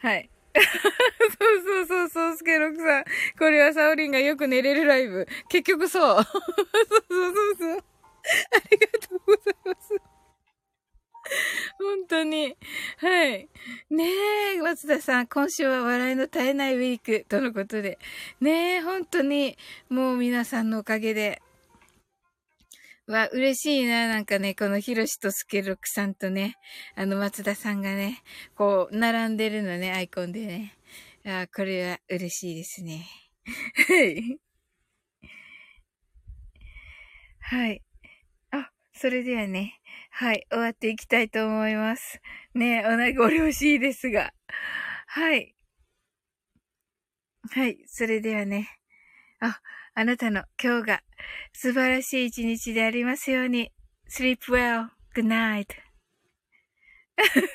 [0.00, 0.28] はい。
[0.58, 3.04] そうそうそうそう、スケロクさん。
[3.38, 5.26] これはサオリンがよく寝れるライブ。
[5.48, 6.22] 結局そう。
[6.22, 7.76] そうそうそうそう。
[7.76, 7.82] あ
[8.70, 10.18] りがとうございます。
[11.78, 12.56] 本当に。
[12.98, 13.48] はい。
[13.90, 14.04] ね
[14.56, 17.98] え、松田さん、今週は笑いの絶えないウィークとのことで。
[18.40, 19.56] ねえ、本当に、
[19.88, 21.42] もう皆さんのおかげで、
[23.08, 24.06] わ、嬉しいな。
[24.06, 26.56] なんかね、このヒロシとスケロクさんとね、
[26.94, 28.22] あの松田さんがね、
[28.54, 30.74] こう、並んでるのね、アイコンでね。
[31.24, 33.06] あこれは嬉しいですね。
[33.88, 34.38] はい。
[37.40, 37.82] はい。
[38.50, 39.80] あ、それではね、
[40.10, 42.20] はい、終わっていきたいと思います。
[42.54, 44.32] ねおなご了しいですが。
[45.06, 45.54] はい。
[47.50, 48.68] はい、それではね。
[49.40, 49.60] あ、
[50.00, 51.02] あなたの今日が
[51.52, 53.72] 素晴らしい一日でありますように。
[54.08, 54.90] sleep well.
[55.12, 55.66] good night.
[57.16, 57.48] それは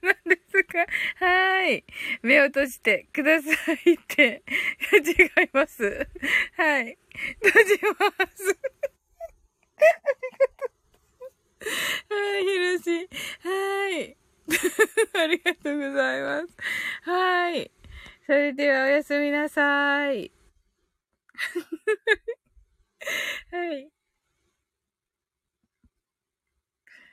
[0.00, 0.86] 何ですか？
[1.26, 1.84] はい。
[2.22, 3.50] 目を閉じてくださ
[3.84, 4.42] いって。
[4.96, 6.08] 違います。
[6.56, 6.96] はい。
[7.42, 8.58] 閉じます。
[9.76, 10.72] ありがと
[11.60, 12.14] う。
[12.14, 13.08] はい、ひろし。
[13.42, 14.16] はい。
[15.22, 16.56] ありがとうございます。
[17.02, 17.70] はい。
[18.24, 20.32] それではおやすみなさい。
[23.50, 23.90] はい。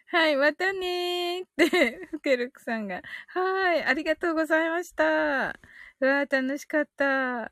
[0.08, 3.02] はい、またねーって、ふけるくさんが。
[3.28, 5.50] はい、ありがとうございました。
[6.00, 7.52] うわー、楽しかった。